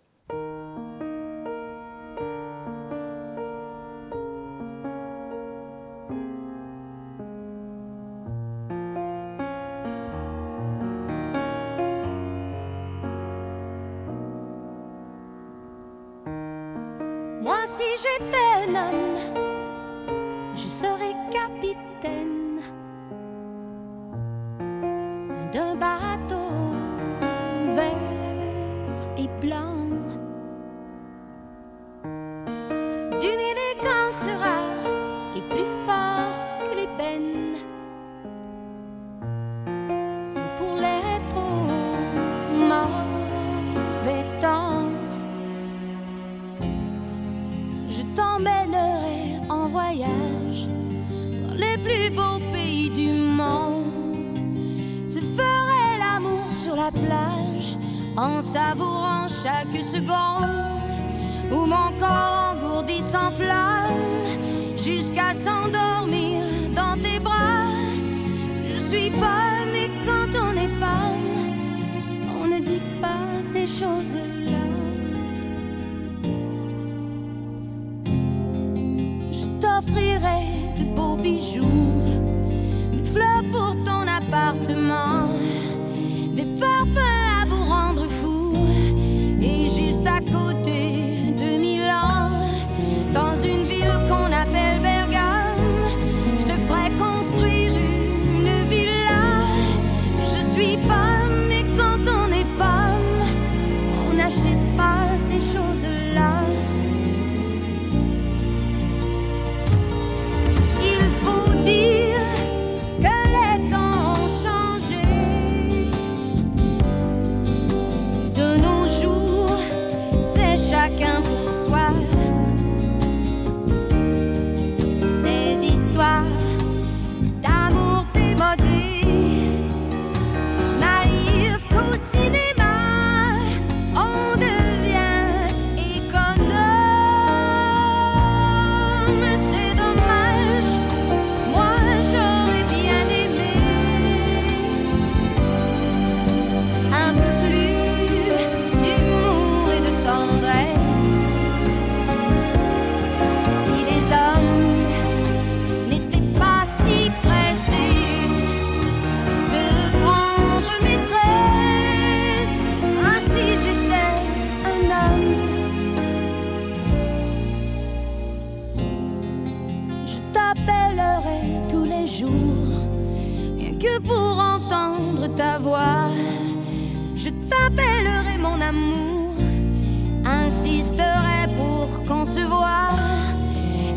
Se 182.27 182.41
voit 182.41 182.89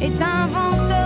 et 0.00 0.10
t'inventerai 0.10 0.99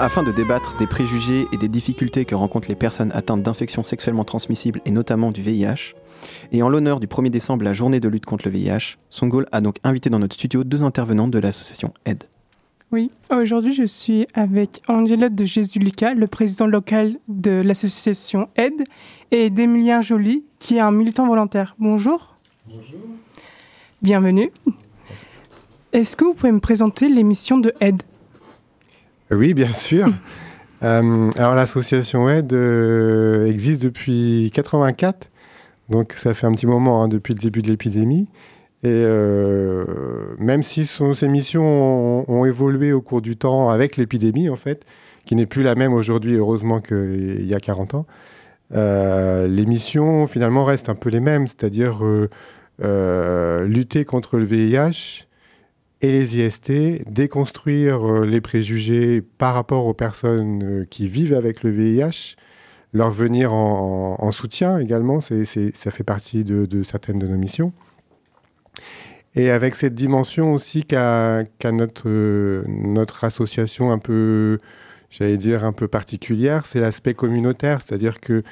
Afin 0.00 0.22
de 0.22 0.30
débattre 0.30 0.76
des 0.76 0.86
préjugés 0.86 1.46
et 1.50 1.56
des 1.56 1.66
difficultés 1.66 2.24
que 2.24 2.36
rencontrent 2.36 2.68
les 2.68 2.76
personnes 2.76 3.10
atteintes 3.14 3.42
d'infections 3.42 3.82
sexuellement 3.82 4.22
transmissibles 4.22 4.80
et 4.84 4.92
notamment 4.92 5.32
du 5.32 5.42
VIH, 5.42 5.94
et 6.52 6.62
en 6.62 6.68
l'honneur 6.68 7.00
du 7.00 7.08
1er 7.08 7.30
décembre, 7.30 7.64
la 7.64 7.72
journée 7.72 7.98
de 7.98 8.08
lutte 8.08 8.24
contre 8.24 8.46
le 8.46 8.52
VIH, 8.52 8.96
Songol 9.10 9.46
a 9.50 9.60
donc 9.60 9.78
invité 9.82 10.08
dans 10.08 10.20
notre 10.20 10.34
studio 10.34 10.62
deux 10.62 10.84
intervenantes 10.84 11.32
de 11.32 11.40
l'association 11.40 11.92
AID. 12.06 12.22
Oui, 12.92 13.10
aujourd'hui 13.30 13.72
je 13.72 13.82
suis 13.82 14.28
avec 14.34 14.82
Angela 14.86 15.30
de 15.30 15.44
Jésus-Lucas, 15.44 16.14
le 16.14 16.28
président 16.28 16.68
local 16.68 17.16
de 17.26 17.50
l'association 17.50 18.48
AID, 18.54 18.84
et 19.32 19.50
d'Emilien 19.50 20.00
Joly, 20.00 20.44
qui 20.60 20.76
est 20.76 20.80
un 20.80 20.92
militant 20.92 21.26
volontaire. 21.26 21.74
Bonjour. 21.80 22.36
Bonjour. 22.68 23.00
Bienvenue. 24.00 24.52
Est-ce 25.92 26.16
que 26.16 26.24
vous 26.24 26.34
pouvez 26.34 26.52
me 26.52 26.60
présenter 26.60 27.08
l'émission 27.08 27.58
de 27.58 27.72
AID 27.80 28.00
Oui, 29.30 29.52
bien 29.52 29.72
sûr. 29.72 30.08
euh, 30.82 31.30
alors 31.36 31.54
l'association 31.54 32.28
AID 32.30 32.52
euh, 32.54 33.46
existe 33.46 33.82
depuis 33.82 34.50
84, 34.54 35.30
donc 35.90 36.14
ça 36.14 36.32
fait 36.32 36.46
un 36.46 36.52
petit 36.52 36.66
moment 36.66 37.02
hein, 37.02 37.08
depuis 37.08 37.34
le 37.34 37.38
début 37.38 37.60
de 37.60 37.68
l'épidémie. 37.68 38.28
Et 38.84 38.88
euh, 38.88 39.84
même 40.38 40.62
si 40.62 40.86
son, 40.86 41.12
ses 41.12 41.28
missions 41.28 41.64
ont, 41.66 42.24
ont, 42.28 42.44
évolué 42.46 42.92
au 42.92 43.02
cours 43.02 43.20
du 43.20 43.36
temps 43.36 43.70
avec 43.70 43.96
l'épidémie, 43.96 44.48
en 44.48 44.56
fait, 44.56 44.86
qui 45.26 45.34
n'est 45.34 45.46
plus 45.46 45.62
la 45.62 45.74
même 45.74 45.92
aujourd'hui, 45.92 46.36
heureusement, 46.36 46.80
qu'il 46.80 47.44
y 47.44 47.54
a 47.54 47.60
40 47.60 47.94
ans, 47.94 48.06
les 48.70 49.66
missions 49.66 50.26
finalement 50.26 50.64
restent 50.64 50.88
un 50.88 50.94
peu 50.94 51.10
les 51.10 51.20
mêmes, 51.20 51.48
c'est-à-dire 51.48 52.02
lutter 52.80 54.04
contre 54.04 54.38
le 54.38 54.44
VIH 54.44 55.27
et 56.00 56.12
les 56.12 56.38
IST, 56.38 57.10
déconstruire 57.10 58.22
les 58.22 58.40
préjugés 58.40 59.20
par 59.20 59.54
rapport 59.54 59.86
aux 59.86 59.94
personnes 59.94 60.86
qui 60.90 61.08
vivent 61.08 61.34
avec 61.34 61.62
le 61.62 61.70
VIH, 61.70 62.36
leur 62.92 63.10
venir 63.10 63.52
en, 63.52 64.16
en 64.18 64.30
soutien 64.30 64.78
également, 64.78 65.20
c'est, 65.20 65.44
ça 65.44 65.90
fait 65.90 66.04
partie 66.04 66.44
de, 66.44 66.82
certaines 66.82 67.18
de 67.18 67.26
nos 67.26 67.36
missions. 67.36 67.72
Et 69.34 69.50
avec 69.50 69.74
cette 69.74 69.94
dimension 69.94 70.52
aussi 70.52 70.84
qu'a 70.84 71.44
qu 71.58 71.68
notre, 71.70 72.08
euh, 72.08 72.64
notre 72.66 73.24
association 73.24 73.92
un 73.92 73.98
peu, 73.98 74.58
j'allais 75.10 75.36
dire, 75.36 75.64
un 75.64 75.72
peu 75.72 75.86
particulière, 75.86 76.64
c'est 76.66 76.80
l'aspect 76.80 77.14
communautaire, 77.14 77.80
c'est-à-dire 77.86 78.20
que 78.20 78.42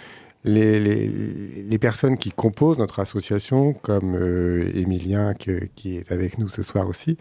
les, 0.46 0.78
les, 0.80 1.08
les, 1.08 1.78
personnes 1.78 2.16
qui 2.16 2.30
composent 2.30 2.78
notre 2.78 3.00
association, 3.00 3.74
comme 3.74 4.14
euh, 4.14 4.70
Emilien 4.74 5.34
que, 5.34 5.68
qui 5.74 5.96
est 5.96 6.12
avec 6.12 6.38
nous 6.38 6.48
ce 6.48 6.62
soir 6.62 6.88
aussi, 6.88 7.18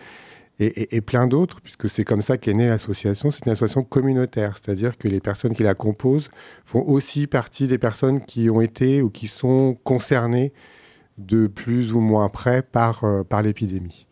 et, 0.59 0.67
et, 0.67 0.95
et 0.97 1.01
plein 1.01 1.27
d'autres, 1.27 1.59
puisque 1.59 1.89
c'est 1.89 2.05
comme 2.05 2.21
ça 2.21 2.37
qu'est 2.37 2.53
née 2.53 2.67
l'association, 2.67 3.31
c'est 3.31 3.45
une 3.45 3.51
association 3.51 3.83
communautaire, 3.83 4.57
c'est-à-dire 4.57 4.97
que 4.97 5.07
les 5.07 5.19
personnes 5.19 5.55
qui 5.55 5.63
la 5.63 5.73
composent 5.73 6.29
font 6.65 6.83
aussi 6.85 7.25
partie 7.25 7.67
des 7.67 7.79
personnes 7.79 8.21
qui 8.21 8.49
ont 8.49 8.61
été 8.61 9.01
ou 9.01 9.09
qui 9.09 9.27
sont 9.27 9.75
concernées 9.83 10.53
de 11.17 11.47
plus 11.47 11.93
ou 11.93 11.99
moins 11.99 12.29
près 12.29 12.61
par, 12.61 13.03
euh, 13.03 13.23
par 13.23 13.41
l'épidémie. 13.41 14.05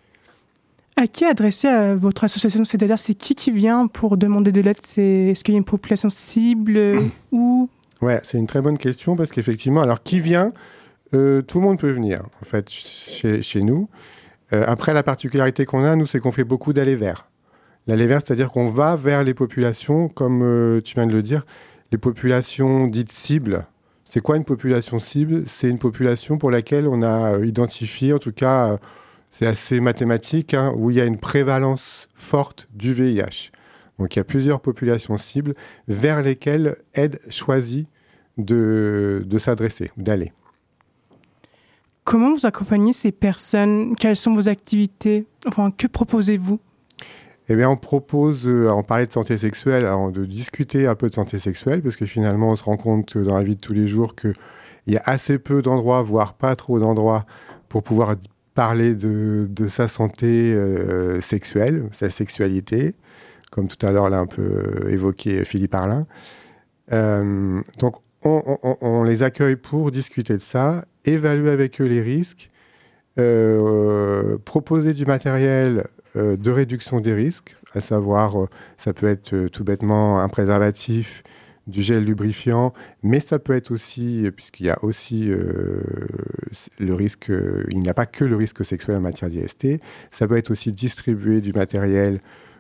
À 0.95 1.07
qui 1.07 1.26
adresser 1.26 1.68
à 1.68 1.95
votre 1.95 2.24
association? 2.24 2.64
C'est-à-dire, 2.66 2.99
c'est 2.99 3.16
qui 3.16 3.36
qui 3.36 3.51
vient 3.51 3.88
pour 3.88 4.18
demander 4.18 4.51
de 4.51 4.61
l'aide? 4.61 4.78
Est-ce 4.78 5.43
qu'il 5.43 5.53
y 5.53 5.57
a 5.57 5.59
une 5.59 5.66
population 5.66 6.09
cible 6.09 6.99
ou 7.32 7.70
Ouais, 8.04 8.20
c'est 8.22 8.38
une 8.38 8.47
très 8.47 8.62
bonne 8.62 8.78
question 8.78 9.16
parce 9.16 9.32
qu'effectivement, 9.32 9.82
alors 9.82 10.04
qui 10.04 10.20
vient 10.20 10.51
euh, 11.14 11.41
Tout 11.41 11.60
le 11.60 11.64
monde 11.64 11.80
peut 11.80 11.89
venir, 11.89 12.24
en 12.41 12.45
fait, 12.45 12.70
chez, 12.70 13.62
nous. 13.62 13.88
Euh, 14.51 14.66
après, 14.68 14.93
la 14.93 15.04
particularité 15.04 15.64
qu'on 15.66 15.86
a, 15.86 15.95
nous, 15.95 16.06
c'est 16.06 16.20
qu'on 16.20 16.34
fait 16.34 16.43
beaucoup 16.43 16.74
d'allées 16.74 16.97
vers. 16.97 17.30
L'allée 17.88 18.06
vers, 18.06 18.20
c'est-à-dire 18.20 18.49
qu'on 18.49 18.66
va 18.66 18.97
vers 18.97 19.24
les 19.24 19.34
populations, 19.34 20.10
comme 20.10 20.41
euh, 20.43 20.82
tu 20.82 20.95
viens 20.95 21.08
de 21.08 21.14
le 21.14 21.22
dire, 21.22 21.45
les 21.93 21.97
populations 21.97 22.88
dites 22.88 23.14
cibles, 23.14 23.68
c'est 24.04 24.20
quoi 24.20 24.36
une 24.36 24.43
population 24.43 24.99
cible? 24.99 25.43
C'est 25.47 25.70
une 25.70 25.80
population 25.80 26.38
pour 26.38 26.51
laquelle 26.51 26.89
on 26.89 27.04
a 27.04 27.39
identifié, 27.39 28.12
en 28.12 28.20
tout 28.20 28.34
cas, 28.34 28.80
c'est 29.30 29.47
assez 29.47 29.80
mathématique, 29.80 30.54
hein, 30.54 30.74
où 30.76 30.91
il 30.91 30.97
y 30.97 31.01
a 31.01 31.06
une 31.06 31.20
prévalence 31.20 32.10
forte 32.14 32.68
du 32.74 32.91
VIH. 32.91 33.51
Donc 33.97 34.16
il 34.16 34.20
y 34.20 34.22
a 34.22 34.26
plusieurs 34.26 34.60
populations 34.60 35.18
cibles 35.18 35.56
vers 35.88 36.22
lesquelles 36.22 36.76
aide 36.93 37.20
choisit 37.30 37.88
de, 38.38 39.24
de 39.26 39.38
s'adresser, 39.38 39.92
d'aller. 39.98 40.32
Comment 42.04 42.34
vous 42.36 42.46
accompagnez 42.46 42.94
ces 42.94 43.12
personnes? 43.12 43.96
Quelles 43.96 44.18
sont 44.18 44.34
vos 44.34 44.50
activités? 44.50 45.26
Enfin, 45.48 45.72
que 45.72 45.88
proposez-vous? 45.88 46.60
Eh 47.50 47.56
bien, 47.56 47.70
on 47.70 47.78
propose, 47.78 48.48
euh, 48.48 48.70
on 48.70 48.84
parlait 48.84 49.06
de 49.06 49.12
santé 49.12 49.38
sexuelle, 49.38 49.86
alors 49.86 50.12
de 50.12 50.26
discuter 50.26 50.88
un 50.88 50.96
peu 50.96 51.10
de 51.10 51.14
santé 51.14 51.40
sexuelle, 51.40 51.82
parce 51.82 51.96
que 51.98 52.06
finalement, 52.06 52.50
on 52.50 52.56
se 52.56 52.64
rend 52.64 52.78
compte 52.78 53.18
dans 53.18 53.38
la 53.38 53.44
vie 53.44 53.56
de 53.56 53.62
tous 53.62 53.74
les 53.74 53.88
jours 53.88 54.16
qu'il 54.16 54.34
y 54.88 54.98
a 54.98 55.02
assez 55.06 55.40
peu 55.40 55.62
d'endroits, 55.62 56.02
voire 56.02 56.34
pas 56.34 56.56
trop 56.56 56.80
d'endroits, 56.80 57.26
pour 57.68 57.84
pouvoir 57.84 58.16
parler 58.54 58.96
de, 58.96 59.48
de 59.50 59.68
sa 59.68 59.88
santé 59.88 60.54
euh, 60.54 61.20
sexuelle, 61.22 61.90
sa 61.92 62.10
sexualité, 62.10 62.96
comme 63.52 63.68
tout 63.68 63.86
à 63.86 63.92
l'heure 63.92 64.10
l'a 64.10 64.20
un 64.20 64.26
peu 64.26 64.90
évoqué 64.90 65.44
Philippe 65.44 65.76
Arlin. 65.76 66.06
Euh, 66.92 67.62
donc, 67.80 67.96
on, 68.24 69.04
les 69.04 69.24
accueille 69.24 69.56
pour 69.56 69.92
discuter 69.92 70.38
de 70.38 70.42
ça, 70.42 70.86
évaluer 71.06 71.50
avec 71.50 71.82
eux 71.82 71.86
les 71.86 72.02
risques, 72.02 72.50
euh, 73.20 74.38
proposer 74.44 74.94
du 74.94 75.06
matériel 75.06 75.86
euh, 76.16 76.36
de 76.36 76.52
réduction 76.52 77.00
des 77.00 77.14
risques, 77.14 77.56
à 77.76 77.82
savoir, 77.82 78.42
euh, 78.42 78.50
ça 78.78 78.94
peut 78.94 79.08
être 79.08 79.48
tout 79.48 79.64
bêtement 79.64 80.20
un 80.20 80.30
préservatif, 80.30 81.24
du 81.66 81.82
gel 81.82 82.04
lubrifiant, 82.04 82.74
mais 83.04 83.22
ça 83.22 83.40
peut 83.40 83.56
être 83.56 83.72
aussi, 83.72 84.30
puisqu'il 84.36 84.66
y 84.66 84.70
a 84.70 84.84
aussi 84.84 85.32
le 86.78 86.94
risque, 86.94 87.32
il 87.70 87.80
n'y 87.80 87.88
a 87.88 87.94
pas 87.94 88.06
que 88.06 88.26
le 88.26 88.36
risque 88.36 88.66
sexuel 88.66 88.98
en 88.98 89.00
matière 89.00 89.30
d'IST, 89.30 89.80
ça 90.12 90.28
peut 90.28 90.36
être 90.36 90.52
aussi 90.52 90.74
distribuer 90.74 91.40
du 91.40 91.54
matériel 91.54 92.20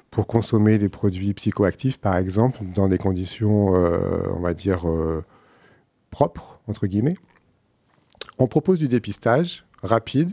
pour 0.09 0.25
consommer 0.25 0.77
des 0.77 0.87
produits 0.87 1.33
psychoactifs, 1.33 1.97
par 1.97 2.15
exemple, 2.15 2.59
dans 2.73 2.87
des 2.87 2.97
conditions, 2.97 3.73
on 3.73 4.39
va 4.39 4.53
dire, 4.53 4.85
propres, 6.13 6.59
entre 6.67 6.85
guillemets. 6.85 7.17
On 8.37 8.47
propose 8.47 8.77
du 8.77 8.87
dépistage 8.87 9.65
rapide, 9.81 10.31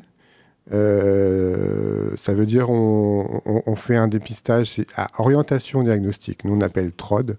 euh, 0.73 2.15
ça 2.17 2.35
veut 2.35 2.47
dire 2.47 2.71
on, 2.71 3.75
fait 3.75 3.97
un 3.97 4.09
dépistage 4.09 4.81
à 4.95 5.09
orientation 5.21 5.83
diagnostique. 5.83 6.45
Nous 6.45 6.55
on 6.55 6.61
appelle 6.61 6.93
TROD. 6.93 7.37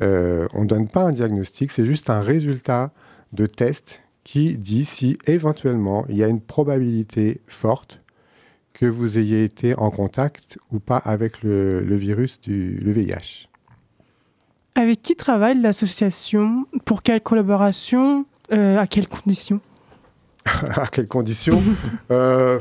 Euh, 0.00 0.46
on 0.54 0.62
ne 0.62 0.66
donne 0.66 0.88
pas 0.88 1.02
un 1.02 1.10
diagnostic, 1.10 1.72
c'est 1.72 1.84
juste 1.84 2.08
un 2.08 2.20
résultat 2.20 2.92
de 3.32 3.46
test 3.46 4.00
qui 4.24 4.56
dit 4.56 4.84
si 4.84 5.18
éventuellement 5.26 6.06
il 6.08 6.16
y 6.16 6.24
a 6.24 6.28
une 6.28 6.40
probabilité 6.40 7.40
forte 7.48 8.00
que 8.72 8.86
vous 8.86 9.18
ayez 9.18 9.44
été 9.44 9.74
en 9.74 9.90
contact 9.90 10.58
ou 10.70 10.78
pas 10.78 10.98
avec 10.98 11.42
le, 11.42 11.80
le 11.80 11.96
virus 11.96 12.40
du 12.40 12.78
le 12.78 12.92
VIH. 12.92 13.49
Avec 14.74 15.02
qui 15.02 15.16
travaille 15.16 15.60
l'association? 15.60 16.66
Pour 16.84 17.02
quelle 17.02 17.20
collaboration? 17.20 18.24
Euh, 18.52 18.78
À 18.78 18.86
quelles 18.86 19.08
conditions? 19.08 19.60
À 20.44 20.86
quelles 20.86 21.08
conditions? 21.08 21.62
Euh, 22.10 22.58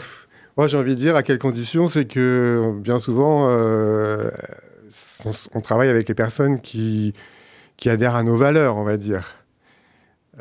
Moi, 0.57 0.67
j'ai 0.67 0.77
envie 0.77 0.95
de 0.95 0.99
dire 0.99 1.15
à 1.15 1.23
quelles 1.23 1.39
conditions, 1.39 1.87
c'est 1.87 2.05
que 2.05 2.73
bien 2.79 2.99
souvent, 2.99 3.47
euh, 3.49 4.29
on, 5.25 5.31
on, 5.53 5.61
travaille 5.61 5.89
avec 5.89 6.09
les 6.09 6.15
personnes 6.15 6.59
qui, 6.59 7.13
qui 7.77 7.89
adhèrent 7.89 8.15
à 8.15 8.23
nos 8.23 8.35
valeurs, 8.35 8.75
on 8.77 8.83
va 8.83 8.97
dire. 8.97 9.35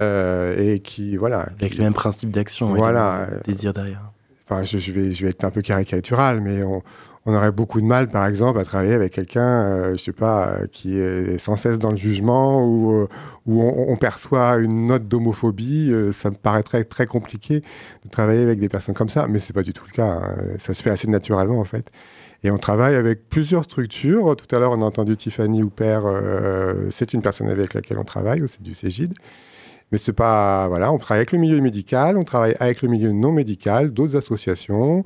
Euh, 0.00 0.56
et 0.58 0.80
qui, 0.80 1.16
voilà. 1.16 1.50
Avec 1.60 1.72
qui, 1.72 1.78
le 1.78 1.84
même 1.84 1.94
principe 1.94 2.30
d'action, 2.30 2.74
voilà. 2.74 3.28
Le 3.30 3.52
désir 3.52 3.72
derrière. 3.72 4.10
Enfin, 4.44 4.62
je, 4.62 4.78
je, 4.78 4.92
vais, 4.92 5.10
je 5.10 5.24
vais 5.24 5.30
être 5.30 5.44
un 5.44 5.50
peu 5.50 5.62
caricatural, 5.62 6.40
mais 6.40 6.62
on, 6.62 6.82
on 7.28 7.34
aurait 7.34 7.52
beaucoup 7.52 7.80
de 7.80 7.86
mal, 7.86 8.08
par 8.08 8.26
exemple, 8.26 8.58
à 8.58 8.64
travailler 8.64 8.94
avec 8.94 9.12
quelqu'un, 9.12 9.62
euh, 9.62 9.92
je 9.92 9.98
sais 9.98 10.12
pas, 10.12 10.48
euh, 10.48 10.66
qui 10.72 10.98
est 10.98 11.38
sans 11.38 11.56
cesse 11.56 11.78
dans 11.78 11.90
le 11.90 11.96
jugement 11.96 12.64
ou 12.64 12.92
euh, 12.94 13.08
où 13.46 13.62
on, 13.62 13.96
perçoit 13.96 14.56
une 14.56 14.86
note 14.86 15.08
d'homophobie. 15.08 15.90
Euh, 15.92 16.12
ça 16.12 16.30
me 16.30 16.36
paraîtrait 16.36 16.84
très 16.84 17.06
compliqué 17.06 17.62
de 18.04 18.08
travailler 18.10 18.42
avec 18.42 18.58
des 18.58 18.68
personnes 18.68 18.94
comme 18.94 19.08
ça, 19.08 19.26
mais 19.28 19.38
c'est 19.38 19.52
pas 19.52 19.62
du 19.62 19.72
tout 19.72 19.84
le 19.86 19.92
cas. 19.92 20.06
Hein. 20.06 20.36
Ça 20.58 20.74
se 20.74 20.82
fait 20.82 20.90
assez 20.90 21.08
naturellement, 21.08 21.58
en 21.58 21.64
fait. 21.64 21.90
Et 22.44 22.50
on 22.50 22.58
travaille 22.58 22.94
avec 22.94 23.28
plusieurs 23.28 23.64
structures. 23.64 24.36
Tout 24.36 24.54
à 24.54 24.58
l'heure, 24.58 24.72
on 24.72 24.80
a 24.82 24.84
entendu 24.84 25.16
Tiffany 25.16 25.62
Hooper. 25.62 26.00
Euh, 26.04 26.88
c'est 26.90 27.12
une 27.12 27.22
personne 27.22 27.48
avec 27.48 27.74
laquelle 27.74 27.98
on 27.98 28.04
travaille, 28.04 28.42
c'est 28.46 28.62
du 28.62 28.74
Cégide. 28.74 29.14
Mais 29.90 29.98
c'est 29.98 30.12
pas, 30.12 30.68
voilà, 30.68 30.92
on 30.92 30.98
travaille 30.98 31.20
avec 31.20 31.32
le 31.32 31.38
milieu 31.38 31.60
médical, 31.60 32.18
on 32.18 32.24
travaille 32.24 32.54
avec 32.60 32.82
le 32.82 32.88
milieu 32.88 33.10
non 33.12 33.32
médical, 33.32 33.90
d'autres 33.90 34.16
associations. 34.16 35.04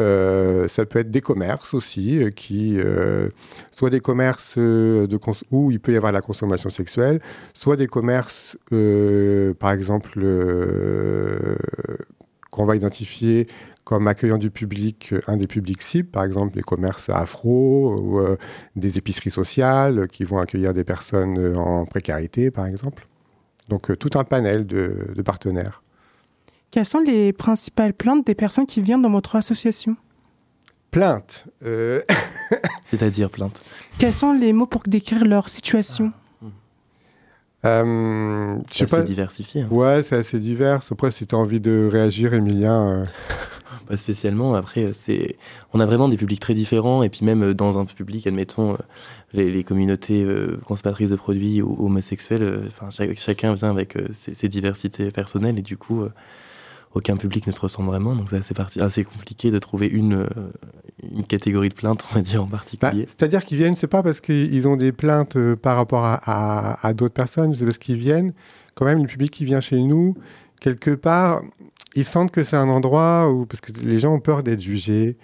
Euh, 0.00 0.68
ça 0.68 0.86
peut 0.86 1.00
être 1.00 1.10
des 1.10 1.20
commerces 1.20 1.74
aussi, 1.74 2.22
euh, 2.22 2.30
qui, 2.30 2.76
euh, 2.78 3.28
soit 3.72 3.90
des 3.90 4.00
commerces 4.00 4.56
où 5.50 5.70
il 5.70 5.80
peut 5.80 5.92
y 5.92 5.96
avoir 5.96 6.12
la 6.12 6.20
consommation 6.20 6.70
sexuelle, 6.70 7.20
soit 7.54 7.76
des 7.76 7.86
commerces, 7.86 8.56
par 9.58 9.72
exemple, 9.72 10.20
qu'on 12.50 12.64
va 12.64 12.76
identifier 12.76 13.46
comme 13.84 14.06
accueillant 14.06 14.36
du 14.36 14.50
public, 14.50 15.14
un 15.26 15.38
des 15.38 15.46
publics 15.46 15.80
cibles, 15.80 16.10
par 16.10 16.24
exemple 16.24 16.56
les 16.56 16.62
commerces 16.62 17.08
afro 17.08 17.96
ou 17.96 18.36
des 18.76 18.98
épiceries 18.98 19.30
sociales 19.30 20.08
qui 20.08 20.24
vont 20.24 20.38
accueillir 20.38 20.74
des 20.74 20.84
personnes 20.84 21.56
en 21.56 21.86
précarité, 21.86 22.50
par 22.50 22.66
exemple. 22.66 23.06
Donc 23.68 23.96
tout 23.98 24.10
un 24.18 24.24
panel 24.24 24.66
de 24.66 25.22
partenaires. 25.22 25.82
Quelles 26.70 26.86
sont 26.86 27.00
les 27.00 27.32
principales 27.32 27.94
plaintes 27.94 28.26
des 28.26 28.34
personnes 28.34 28.66
qui 28.66 28.80
viennent 28.80 29.02
dans 29.02 29.10
votre 29.10 29.36
association? 29.36 29.96
Plaintes 30.90 31.44
euh, 31.64 32.02
C'est-à-dire 32.86 33.30
plaintes 33.30 33.62
Quels 33.98 34.12
sont 34.14 34.32
les 34.32 34.52
mots 34.52 34.66
pour 34.66 34.82
décrire 34.86 35.24
leur 35.24 35.48
situation? 35.48 36.12
Euh, 37.64 38.56
C'est 38.70 38.84
assez 38.92 39.02
diversifié. 39.02 39.62
hein. 39.62 39.68
Ouais, 39.70 40.02
c'est 40.04 40.16
assez 40.16 40.38
divers. 40.38 40.80
Après, 40.90 41.10
si 41.10 41.26
tu 41.26 41.34
as 41.34 41.38
envie 41.38 41.60
de 41.60 41.88
réagir, 41.90 42.32
Emilien. 42.34 42.88
euh, 43.00 43.04
Pas 43.88 43.96
spécialement. 43.96 44.54
Après, 44.54 44.84
euh, 44.84 44.92
c'est, 44.92 45.36
on 45.72 45.80
a 45.80 45.86
vraiment 45.86 46.08
des 46.08 46.16
publics 46.16 46.38
très 46.40 46.54
différents. 46.54 47.02
Et 47.02 47.08
puis 47.08 47.24
même 47.24 47.54
dans 47.54 47.78
un 47.78 47.84
public, 47.84 48.26
admettons, 48.26 48.76
les, 49.32 49.50
les 49.50 49.64
communautés 49.64 50.22
euh, 50.22 50.58
consommatrices 50.66 51.10
de 51.10 51.16
produits 51.16 51.60
ou 51.60 51.84
homosexuels, 51.86 52.42
euh, 52.42 52.66
enfin, 52.68 52.90
chaque- 52.90 53.18
chacun 53.18 53.54
vient 53.54 53.70
avec 53.70 53.96
euh, 53.96 54.06
ses, 54.12 54.34
ses 54.34 54.48
diversités 54.48 55.10
personnelles 55.10 55.58
et 55.58 55.62
du 55.62 55.76
coup, 55.76 56.02
euh, 56.02 56.12
aucun 56.94 57.16
public 57.16 57.46
ne 57.46 57.52
se 57.52 57.60
ressemble 57.60 57.88
vraiment. 57.88 58.14
Donc 58.16 58.30
c'est 58.30 58.58
assez, 58.60 58.80
assez 58.80 59.04
compliqué 59.04 59.50
de 59.50 59.58
trouver 59.58 59.86
une, 59.86 60.14
euh, 60.14 60.26
une 61.12 61.24
catégorie 61.24 61.68
de 61.68 61.74
plainte, 61.74 62.06
on 62.10 62.14
va 62.14 62.20
dire 62.22 62.42
en 62.42 62.46
bah, 62.46 62.58
particulier. 62.58 63.04
C'est-à-dire 63.06 63.44
qu'ils 63.44 63.58
viennent, 63.58 63.74
c'est 63.76 63.86
pas 63.86 64.02
parce 64.02 64.20
qu'ils 64.20 64.66
ont 64.66 64.76
des 64.76 64.92
plaintes 64.92 65.36
euh, 65.36 65.54
par 65.56 65.76
rapport 65.76 66.04
à, 66.04 66.14
à- 66.24 66.86
à 66.86 66.92
d'autres 66.94 67.14
personnes, 67.14 67.54
c'est 67.56 67.64
parce 67.64 67.78
qu'ils 67.78 67.96
viennent, 67.98 68.32
quand 68.74 68.84
même, 68.84 69.00
le 69.02 69.06
public 69.08 69.30
qui 69.30 69.44
vient 69.44 69.60
chez 69.60 69.82
nous, 69.82 70.16
quelque 70.60 70.90
part, 70.94 71.42
ils 71.94 72.04
sentent 72.04 72.30
que 72.30 72.42
c'est 72.44 72.56
un 72.56 72.68
endroit 72.68 73.30
où, 73.30 73.46
parce 73.46 73.60
que 73.60 73.72
les 73.80 73.98
gens 73.98 74.14
ont 74.14 74.20
peur 74.20 74.42
d'être 74.42 74.60
jugés, 74.60 75.16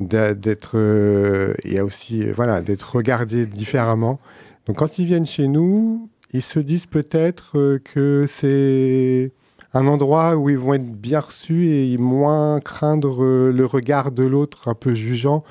d'être, 0.00 0.72
euh, 0.76 1.54
a 1.76 1.84
aussi, 1.84 2.22
euh, 2.22 2.32
voilà, 2.34 2.60
d'être 2.60 2.94
regardés 2.96 3.46
différemment. 3.46 4.20
Donc 4.66 4.76
quand 4.76 4.98
ils 4.98 5.06
viennent 5.06 5.26
chez 5.26 5.48
nous, 5.48 6.08
ils 6.32 6.42
se 6.42 6.58
disent 6.60 6.86
peut-être 6.86 7.78
que 7.84 8.26
c'est 8.30 9.32
un 9.74 9.86
endroit 9.86 10.36
où 10.36 10.48
ils 10.50 10.58
vont 10.58 10.74
être 10.74 10.90
bien 10.90 11.20
reçus 11.20 11.66
et 11.68 11.98
moins 11.98 12.58
craindre 12.60 13.50
le 13.50 13.64
regard 13.66 14.12
de 14.12 14.24
l'autre 14.24 14.68
un 14.68 14.74
peu 14.74 14.94
jugeant. 14.94 15.44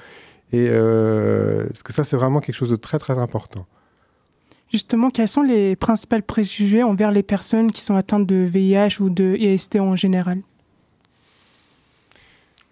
Et 0.53 0.67
euh, 0.69 1.67
parce 1.67 1.83
que 1.83 1.93
ça, 1.93 2.03
c'est 2.03 2.15
vraiment 2.17 2.39
quelque 2.39 2.55
chose 2.55 2.69
de 2.69 2.75
très 2.77 2.99
très 2.99 3.17
important. 3.17 3.65
Justement, 4.71 5.09
quels 5.09 5.27
sont 5.27 5.43
les 5.43 5.75
principaux 5.75 6.21
préjugés 6.21 6.83
envers 6.83 7.11
les 7.11 7.23
personnes 7.23 7.71
qui 7.71 7.81
sont 7.81 7.95
atteintes 7.95 8.25
de 8.25 8.35
VIH 8.49 8.99
ou 9.01 9.09
de 9.09 9.35
IST 9.37 9.77
en 9.79 9.95
général? 9.95 10.41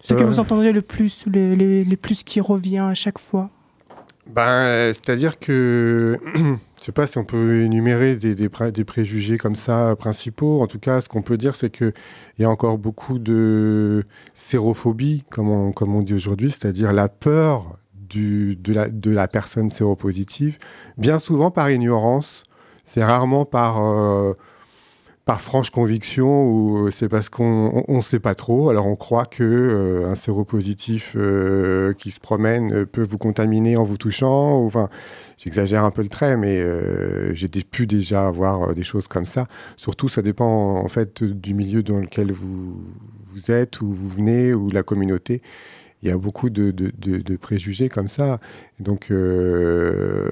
Ce 0.02 0.14
que 0.14 0.22
Euh. 0.22 0.26
vous 0.26 0.38
entendrez 0.38 0.72
le 0.72 0.82
plus, 0.82 1.24
le, 1.26 1.54
le- 1.54 1.82
le 1.82 1.96
plus 1.96 2.22
qui 2.22 2.40
revient 2.40 2.78
à 2.90 2.94
chaque 2.94 3.18
fois 3.18 3.50
Ben, 4.26 4.42
euh, 4.42 4.92
c'est-à-dire 4.92 5.38
que 5.38 6.18
je 6.34 6.84
sais 6.84 6.92
pas 6.92 7.06
si 7.06 7.16
on 7.18 7.24
peut 7.24 7.62
énumérer 7.62 8.16
des, 8.16 8.34
des, 8.34 8.48
pré- 8.48 8.72
des 8.72 8.84
préjugés 8.84 9.38
comme 9.38 9.54
ça 9.56 9.90
euh, 9.90 9.94
principaux. 9.94 10.60
En 10.62 10.66
tout 10.66 10.80
cas, 10.80 11.00
ce 11.00 11.08
qu'on 11.08 11.22
peut 11.22 11.36
dire, 11.36 11.54
c'est 11.54 11.70
que 11.70 11.92
il 12.38 12.42
y 12.42 12.44
a 12.44 12.50
encore 12.50 12.76
beaucoup 12.78 13.18
de 13.20 14.04
sérophobie, 14.34 15.24
comme 15.30 15.48
on, 15.48 15.72
comme 15.72 15.94
on 15.94 16.02
dit 16.02 16.14
aujourd'hui, 16.14 16.50
c'est-à-dire 16.50 16.92
la 16.92 17.08
peur 17.08 17.78
du, 17.94 18.56
de, 18.56 18.72
la, 18.72 18.88
de 18.88 19.10
la 19.10 19.28
personne 19.28 19.70
séropositive, 19.70 20.58
bien 20.98 21.18
souvent 21.18 21.50
par 21.50 21.70
ignorance. 21.70 22.44
C'est 22.84 23.04
rarement 23.04 23.44
par 23.44 23.82
euh, 23.84 24.34
par 25.26 25.40
franche 25.40 25.70
conviction 25.70 26.48
ou 26.48 26.88
c'est 26.92 27.08
parce 27.08 27.28
qu'on 27.28 27.72
on, 27.88 27.96
on 27.96 28.00
sait 28.00 28.20
pas 28.20 28.36
trop. 28.36 28.70
Alors 28.70 28.86
on 28.86 28.94
croit 28.94 29.26
que 29.26 29.42
euh, 29.42 30.08
un 30.08 30.14
séropositif 30.14 31.14
euh, 31.16 31.92
qui 31.94 32.12
se 32.12 32.20
promène 32.20 32.72
euh, 32.72 32.86
peut 32.86 33.02
vous 33.02 33.18
contaminer 33.18 33.76
en 33.76 33.82
vous 33.82 33.96
touchant. 33.98 34.60
ou- 34.62 34.66
Enfin, 34.66 34.88
j'exagère 35.36 35.82
un 35.84 35.90
peu 35.90 36.02
le 36.02 36.08
trait, 36.08 36.36
mais 36.36 36.60
euh, 36.60 37.34
j'ai 37.34 37.48
pu 37.48 37.88
déjà 37.88 38.28
avoir 38.28 38.70
euh, 38.70 38.74
des 38.74 38.84
choses 38.84 39.08
comme 39.08 39.26
ça. 39.26 39.48
Surtout, 39.76 40.08
ça 40.08 40.22
dépend 40.22 40.76
en, 40.76 40.88
fait 40.88 41.24
du 41.24 41.54
milieu 41.54 41.82
dans 41.82 41.98
lequel 41.98 42.30
vous 42.30 42.80
vous 43.34 43.50
êtes 43.50 43.80
ou 43.80 43.90
vous 43.92 44.08
venez 44.08 44.54
ou 44.54 44.70
la 44.70 44.84
communauté. 44.84 45.42
Il 46.04 46.08
y 46.08 46.12
a 46.12 46.18
beaucoup 46.18 46.50
de, 46.50 46.70
de- 46.70 46.92
de- 47.18 47.36
préjugés 47.36 47.88
comme 47.88 48.08
ça. 48.08 48.38
Donc 48.78 49.10
euh, 49.10 50.28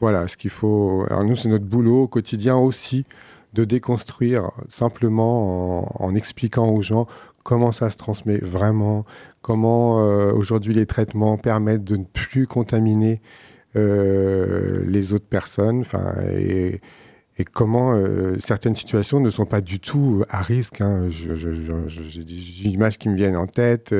voilà, 0.00 0.28
ce 0.28 0.38
qu'il 0.38 0.50
faut. 0.50 1.04
Alors 1.10 1.24
nous, 1.24 1.36
c'est 1.36 1.50
notre 1.50 1.66
boulot 1.66 2.04
au 2.04 2.08
quotidien 2.08 2.56
aussi 2.56 3.04
de 3.56 3.64
déconstruire 3.64 4.50
simplement 4.68 6.02
en, 6.04 6.14
expliquant 6.14 6.68
aux 6.68 6.82
gens 6.82 7.06
comment 7.42 7.72
ça 7.72 7.88
se 7.88 7.96
transmet 7.96 8.38
vraiment, 8.38 9.06
comment 9.40 10.04
euh, 10.04 10.30
aujourd'hui 10.32 10.74
les 10.74 10.84
traitements 10.84 11.38
permettent 11.38 11.84
de 11.84 11.96
ne 11.96 12.04
plus 12.04 12.46
contaminer 12.46 13.22
euh, 13.74 14.84
les 14.86 15.14
autres 15.14 15.26
personnes, 15.26 15.84
et, 16.38 16.80
et 17.38 17.44
comment 17.44 17.94
euh, 17.94 18.36
certaines 18.40 18.74
situations 18.74 19.20
ne 19.20 19.30
sont 19.30 19.46
pas 19.46 19.62
du 19.62 19.80
tout 19.80 20.22
à 20.28 20.42
risque. 20.42 20.82
hein. 20.82 21.02
J'ai 21.08 22.24
des 22.24 22.66
images 22.66 22.98
qui 22.98 23.08
me 23.08 23.16
viennent 23.16 23.36
en 23.36 23.46
tête. 23.46 23.94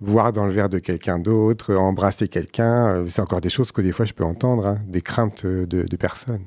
voir 0.00 0.32
dans 0.32 0.46
le 0.46 0.52
verre 0.52 0.70
de 0.70 0.78
quelqu'un 0.78 1.18
d'autre, 1.18 1.74
embrasser 1.74 2.28
quelqu'un, 2.28 3.04
c'est 3.06 3.20
encore 3.20 3.42
des 3.42 3.50
choses 3.50 3.70
que 3.70 3.82
des 3.82 3.92
fois 3.92 4.06
je 4.06 4.14
peux 4.14 4.24
entendre, 4.24 4.66
hein, 4.66 4.78
des 4.86 5.02
craintes 5.02 5.44
de 5.44 5.96
personnes. 5.96 6.46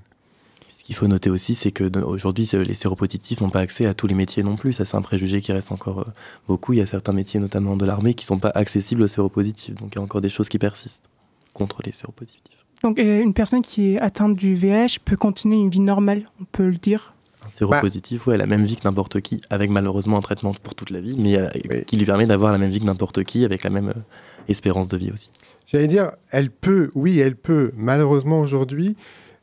Qu'il 0.85 0.93
faut 0.93 1.07
noter 1.07 1.31
aussi, 1.31 1.55
c'est 1.55 1.71
que 1.71 1.97
aujourd'hui, 2.05 2.47
les 2.53 2.75
séropositifs 2.75 3.41
n'ont 3.41 3.49
pas 3.49 3.61
accès 3.61 3.87
à 3.87 3.95
tous 3.95 4.05
les 4.05 4.13
métiers 4.13 4.43
non 4.43 4.55
plus. 4.55 4.71
Ça, 4.71 4.85
c'est 4.85 4.95
un 4.95 5.01
préjugé 5.01 5.41
qui 5.41 5.51
reste 5.51 5.71
encore 5.71 6.01
euh, 6.01 6.13
beaucoup. 6.47 6.73
Il 6.73 6.75
y 6.77 6.81
a 6.81 6.85
certains 6.85 7.11
métiers, 7.11 7.39
notamment 7.39 7.75
de 7.75 7.85
l'armée, 7.85 8.13
qui 8.13 8.25
ne 8.25 8.27
sont 8.27 8.37
pas 8.37 8.51
accessibles 8.53 9.01
aux 9.01 9.07
séropositifs. 9.07 9.73
Donc 9.73 9.89
il 9.93 9.95
y 9.95 9.97
a 9.97 10.03
encore 10.03 10.21
des 10.21 10.29
choses 10.29 10.47
qui 10.47 10.59
persistent 10.59 11.09
contre 11.55 11.81
les 11.83 11.91
séropositifs. 11.91 12.63
Donc, 12.83 12.99
euh, 12.99 13.19
une 13.19 13.33
personne 13.33 13.63
qui 13.63 13.93
est 13.93 13.99
atteinte 13.99 14.35
du 14.35 14.53
VIH 14.53 14.99
peut 15.03 15.15
continuer 15.15 15.55
une 15.55 15.71
vie 15.71 15.79
normale, 15.79 16.25
on 16.39 16.43
peut 16.43 16.67
le 16.67 16.77
dire? 16.77 17.15
Un 17.43 17.49
séropositif, 17.49 18.27
ouais, 18.27 18.35
a 18.35 18.37
la 18.37 18.45
même 18.45 18.63
vie 18.63 18.75
que 18.75 18.83
n'importe 18.83 19.21
qui, 19.21 19.41
avec 19.49 19.71
malheureusement 19.71 20.17
un 20.17 20.21
traitement 20.21 20.53
pour 20.53 20.75
toute 20.75 20.91
la 20.91 21.01
vie, 21.01 21.15
mais 21.17 21.35
euh, 21.35 21.49
qui 21.87 21.97
lui 21.97 22.05
permet 22.05 22.27
d'avoir 22.27 22.51
la 22.51 22.59
même 22.59 22.69
vie 22.69 22.79
que 22.79 22.85
n'importe 22.85 23.23
qui, 23.23 23.43
avec 23.43 23.63
la 23.63 23.71
même 23.71 23.89
euh, 23.89 24.01
espérance 24.49 24.87
de 24.87 24.97
vie 24.97 25.11
aussi. 25.11 25.31
J'allais 25.65 25.87
dire, 25.87 26.11
elle 26.29 26.51
peut, 26.51 26.91
oui, 26.93 27.17
elle 27.17 27.35
peut. 27.35 27.71
Malheureusement, 27.75 28.39
aujourd'hui, 28.39 28.95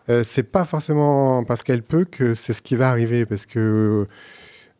euh, 0.09 0.25
c'est 0.25 0.43
pas 0.43 0.65
forcément 0.65 1.45
parce 1.45 1.63
qu'elle 1.63 1.83
peut 1.83 2.05
que 2.05 2.35
c'est 2.35 2.53
ce 2.53 2.63
qui 2.63 2.77
va 2.77 2.89
arriver. 2.89 3.27
Parce 3.27 3.47
que 3.47 4.07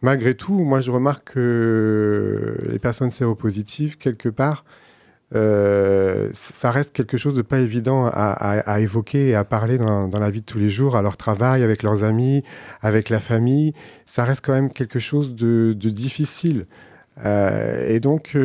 malgré 0.01 0.35
tout, 0.35 0.59
moi, 0.65 0.81
je 0.81 0.91
remarque 0.91 1.35
que 1.35 2.57
les 2.69 2.79
personnes 2.79 3.11
séropositives, 3.11 3.97
quelque 3.97 4.29
part, 4.29 4.65
euh, 5.35 6.29
ça 6.35 6.71
reste 6.71 6.93
quelque 6.93 7.17
chose 7.17 7.35
de 7.35 7.43
pas 7.43 7.61
évident 7.61 8.07
à, 8.13 8.81
évoquer 8.81 9.29
et 9.29 9.35
à 9.35 9.45
parler 9.45 9.79
dans, 9.79 10.09
la 10.09 10.31
vie 10.31 10.41
de 10.41 10.47
tous 10.47 10.59
les 10.59 10.71
jours, 10.71 10.97
à 10.97 11.03
leur 11.03 11.17
travail, 11.17 11.63
avec 11.63 11.83
leurs 11.83 12.05
amis, 12.05 12.43
avec 12.83 13.09
la 13.09 13.21
famille. 13.21 13.73
Ça 14.07 14.25
reste 14.25 14.45
quand 14.45 14.53
même 14.53 14.71
quelque 14.71 14.99
chose 14.99 15.35
de, 15.35 15.73
difficile. 15.73 16.67
Euh, 17.25 17.89
et 17.89 18.01
donc, 18.01 18.37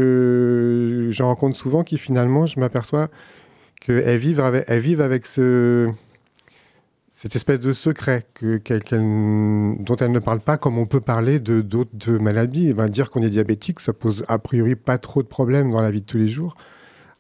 j'en 1.12 1.28
rencontre 1.28 1.58
souvent 1.58 1.84
qui 1.84 1.98
finalement, 1.98 2.46
je 2.46 2.60
m'aperçois 2.60 3.10
qu'elles 3.82 4.18
vivent 4.18 4.42
avec, 4.42 4.66
elles 4.68 4.80
vivent 4.80 5.02
avec 5.02 5.26
ce, 5.26 5.90
cette 7.20 7.36
espèce 7.36 7.60
de 7.60 7.74
secret 7.74 8.28
que, 8.36 8.62
dont 9.82 9.96
elles 9.96 10.12
ne 10.12 10.20
parlent 10.20 10.40
pas 10.40 10.58
comme 10.58 10.78
on 10.78 10.86
peut 10.86 11.02
parler 11.02 11.40
de 11.40 11.62
d'autres 11.62 12.12
maladies. 12.12 12.70
Eh 12.70 12.74
ben, 12.76 12.88
dire 12.90 13.10
qu'on 13.10 13.24
est 13.24 13.32
diabétique, 13.32 13.80
ça 13.80 13.92
pose 13.92 14.24
a 14.28 14.38
priori 14.38 14.76
pas 14.76 15.00
trop 15.00 15.24
de 15.24 15.28
problèmes 15.28 15.72
dans 15.72 15.82
la 15.82 15.90
vie 15.90 16.02
de 16.02 16.06
tous 16.06 16.20
les 16.20 16.28
jours. 16.28 16.56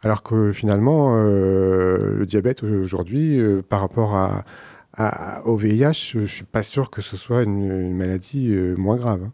Alors 0.03 0.21
que 0.21 0.51
finalement, 0.53 1.15
euh, 1.17 2.13
le 2.13 2.25
diabète 2.27 2.61
aujourd'hui, 2.61 3.39
euh, 3.39 3.63
par 3.67 3.79
rapport 3.79 4.13
à, 4.15 4.45
à- 4.93 5.43
au 5.47 5.55
VIH, 5.57 6.11
je 6.13 6.25
suis 6.27 6.43
pas 6.45 6.61
sûr 6.61 6.91
que 6.91 7.01
ce 7.01 7.17
soit 7.17 7.41
une, 7.41 7.63
une 7.63 7.97
maladie 7.97 8.53
euh, 8.53 8.75
moins 8.77 8.97
grave. 8.97 9.23
hein. 9.25 9.31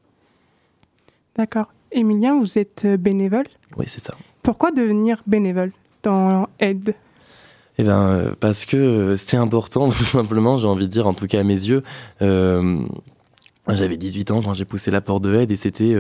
D'accord. 1.36 1.74
Emilien, 1.92 2.40
vous 2.40 2.58
êtes 2.58 2.88
bénévole? 2.88 3.48
Oui, 3.76 3.84
c'est 3.88 4.00
ça. 4.00 4.14
Pourquoi 4.44 4.72
devenir 4.72 5.24
bénévole 5.28 5.74
dans 6.04 6.48
Aide? 6.60 6.96
Eh 7.78 7.84
ben, 7.84 8.02
euh, 8.02 8.32
parce 8.40 8.66
que 8.66 8.78
euh, 8.78 9.18
c'est 9.18 9.38
important, 9.38 9.90
tout 9.98 10.06
simplement, 10.06 10.58
j'ai 10.58 10.68
envie 10.68 10.88
de 10.88 10.92
dire, 10.92 11.08
en 11.08 11.14
tout 11.14 11.28
cas 11.28 11.40
à 11.40 11.44
mes 11.44 11.54
yeux. 11.54 11.84
Euh, 12.22 12.80
j'avais 13.70 13.98
18 13.98 14.32
ans 14.32 14.42
quand 14.42 14.54
j'ai 14.54 14.66
poussé 14.66 14.92
la 14.92 15.02
porte 15.02 15.24
de 15.24 15.34
aide 15.34 15.52
et 15.52 15.56
c'était 15.56 15.96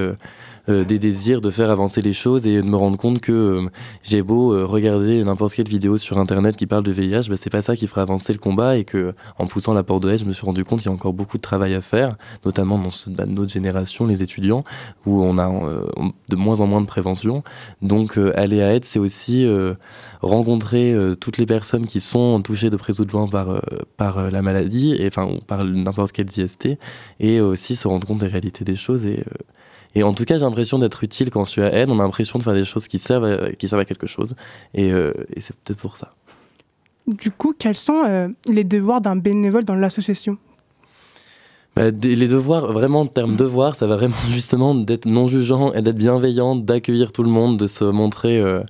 des 0.67 0.97
désirs 0.99 1.41
de 1.41 1.49
faire 1.49 1.69
avancer 1.69 2.01
les 2.01 2.13
choses 2.13 2.47
et 2.47 2.55
de 2.57 2.61
me 2.67 2.77
rendre 2.77 2.97
compte 2.97 3.19
que 3.19 3.31
euh, 3.31 3.69
j'ai 4.01 4.21
beau 4.21 4.53
euh, 4.53 4.65
regarder 4.65 5.23
n'importe 5.23 5.53
quelle 5.55 5.67
vidéo 5.67 5.97
sur 5.97 6.17
internet 6.17 6.55
qui 6.55 6.67
parle 6.67 6.83
de 6.83 6.91
VIH, 6.91 7.27
bah, 7.29 7.35
c'est 7.37 7.49
pas 7.49 7.61
ça 7.61 7.75
qui 7.75 7.85
fera 7.87 8.01
avancer 8.01 8.31
le 8.31 8.39
combat 8.39 8.77
et 8.77 8.85
que 8.85 9.13
en 9.37 9.45
poussant 9.47 9.73
la 9.73 9.83
porte 9.83 10.03
de 10.03 10.15
je 10.15 10.25
me 10.25 10.31
suis 10.31 10.45
rendu 10.45 10.63
compte 10.63 10.79
qu'il 10.79 10.89
y 10.89 10.91
a 10.91 10.95
encore 10.95 11.13
beaucoup 11.13 11.37
de 11.37 11.41
travail 11.41 11.73
à 11.73 11.81
faire, 11.81 12.15
notamment 12.45 12.77
dans 12.79 12.89
ce- 12.91 13.09
bah, 13.09 13.25
notre 13.25 13.51
génération, 13.51 14.05
les 14.05 14.23
étudiants, 14.23 14.63
où 15.05 15.21
on 15.23 15.37
a 15.37 15.49
euh, 15.49 15.85
de 16.29 16.35
moins 16.35 16.59
en 16.61 16.67
moins 16.67 16.81
de 16.81 16.85
prévention. 16.87 17.43
Donc 17.81 18.17
euh, 18.17 18.31
aller 18.37 18.61
à 18.61 18.73
aide, 18.73 18.85
c'est 18.85 18.99
aussi 18.99 19.45
euh, 19.45 19.73
rencontrer 20.21 20.93
euh, 20.93 21.15
toutes 21.15 21.37
les 21.37 21.45
personnes 21.45 21.85
qui 21.85 21.99
sont 21.99 22.41
touchées 22.41 22.69
de 22.69 22.77
près 22.77 22.99
ou 23.01 23.05
de 23.05 23.11
loin 23.11 23.27
par, 23.27 23.49
euh, 23.49 23.59
par 23.97 24.17
euh, 24.17 24.29
la 24.29 24.41
maladie, 24.41 24.93
et, 24.97 25.07
enfin, 25.07 25.27
par 25.47 25.63
n'importe 25.65 26.11
quelle 26.13 26.27
IST, 26.29 26.77
et 27.19 27.41
aussi 27.41 27.75
se 27.75 27.87
rendre 27.87 28.07
compte 28.07 28.19
des 28.19 28.27
réalités 28.27 28.63
des 28.63 28.75
choses 28.75 29.05
et, 29.05 29.19
euh, 29.19 29.23
Et 29.95 30.03
en 30.03 30.13
tout 30.13 30.25
cas, 30.25 30.35
j'ai 30.37 30.43
l'impression 30.45 30.79
d'être 30.79 31.03
utile 31.03 31.29
quand 31.29 31.45
je 31.45 31.51
suis 31.51 31.61
à 31.61 31.71
Aide. 31.73 31.91
On 31.91 31.99
a 31.99 32.03
l'impression 32.03 32.39
de 32.39 32.43
faire 32.43 32.53
des 32.53 32.65
choses 32.65 32.87
qui 32.87 32.97
servent 32.99 33.25
à, 33.25 33.51
qui 33.53 33.67
servent 33.67 33.81
à 33.81 33.85
quelque 33.85 34.07
chose. 34.07 34.35
Et, 34.73 34.91
euh, 34.91 35.13
et 35.35 35.41
c'est 35.41 35.55
peut-être 35.55 35.79
pour 35.79 35.97
ça. 35.97 36.13
Du 37.07 37.31
coup, 37.31 37.53
quels 37.57 37.75
sont 37.75 38.03
euh, 38.05 38.27
les 38.47 38.63
devoirs 38.63 39.01
d'un 39.01 39.15
bénévole 39.15 39.65
dans 39.65 39.75
l'association? 39.75 40.37
Bah, 41.75 41.91
des- 41.91 42.15
les 42.15 42.27
devoirs, 42.27 42.71
vraiment 42.71 43.01
en 43.01 43.07
termes 43.07 43.31
de 43.33 43.37
devoirs, 43.43 43.75
ça 43.75 43.87
va 43.87 43.95
vraiment 43.95 44.15
justement 44.29 44.75
d'être 44.75 45.05
non 45.05 45.27
jugeant 45.27 45.73
et 45.73 45.81
d'être 45.81 45.97
bienveillant, 45.97 46.55
d'accueillir 46.55 47.11
tout 47.11 47.23
le 47.23 47.29
monde, 47.29 47.57
de 47.57 47.67
se 47.67 47.83
montrer 47.83 48.39
euh, 48.39 48.61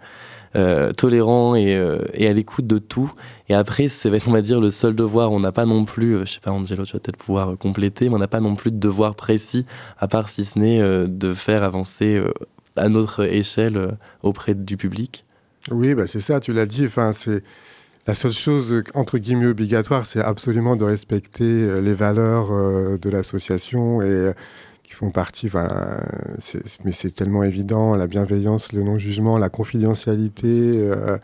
euh, 0.55 0.91
tolérant 0.91 1.55
et, 1.55 1.75
euh, 1.75 1.97
et 2.13 2.27
à 2.27 2.31
l'écoute 2.31 2.67
de 2.67 2.77
tout. 2.77 3.11
Et 3.49 3.55
après, 3.55 3.87
c'est 3.87 4.11
on 4.27 4.31
va 4.31 4.41
dire 4.43 4.61
le 4.61 4.69
seul 4.69 4.93
devoir. 4.93 5.31
On 5.31 5.39
n'a 5.39 5.51
pas 5.51 5.65
non 5.65 5.83
plus, 5.83 6.15
euh, 6.15 6.25
je 6.25 6.33
sais 6.33 6.39
pas, 6.39 6.51
Angelo, 6.51 6.85
tu 6.85 6.93
vas 6.93 6.99
peut-être 6.99 7.17
pouvoir 7.17 7.57
compléter, 7.57 8.07
mais 8.07 8.15
on 8.15 8.19
n'a 8.19 8.27
pas 8.27 8.39
non 8.39 8.55
plus 8.55 8.71
de 8.71 8.77
devoir 8.77 9.15
précis, 9.15 9.65
à 9.97 10.07
part 10.07 10.29
si 10.29 10.45
ce 10.45 10.59
n'est 10.59 11.07
de 11.07 11.33
faire 11.33 11.63
avancer 11.63 12.21
à 12.75 12.89
notre 12.89 13.23
échelle 13.23 13.97
auprès 14.21 14.53
du 14.53 14.77
public. 14.77 15.25
Oui, 15.71 15.95
bah 15.95 16.05
c'est 16.07 16.21
ça, 16.21 16.39
tu 16.39 16.53
l'as 16.53 16.65
dit. 16.65 16.85
Enfin, 16.85 17.13
c'est 17.13 17.43
la 18.05 18.13
seule 18.13 18.31
chose 18.31 18.83
entre 18.93 19.17
guillemets 19.17 19.47
obligatoire, 19.47 20.05
c'est 20.05 20.21
absolument 20.21 20.75
de 20.75 20.83
respecter 20.83 21.81
les 21.81 21.93
valeurs 21.93 22.49
de 22.99 23.09
l'association 23.09 24.01
et 24.01 24.33
qui 24.93 24.99
font 24.99 25.09
partie. 25.09 25.47
Enfin, 25.47 25.99
mais 26.85 26.91
c'est 26.91 27.11
tellement 27.11 27.43
évident 27.43 27.95
la 27.95 28.07
bienveillance, 28.07 28.73
le 28.73 28.83
non-jugement, 28.83 29.37
la 29.37 29.49
confidentialité. 29.49 30.47
euh, 30.75 31.17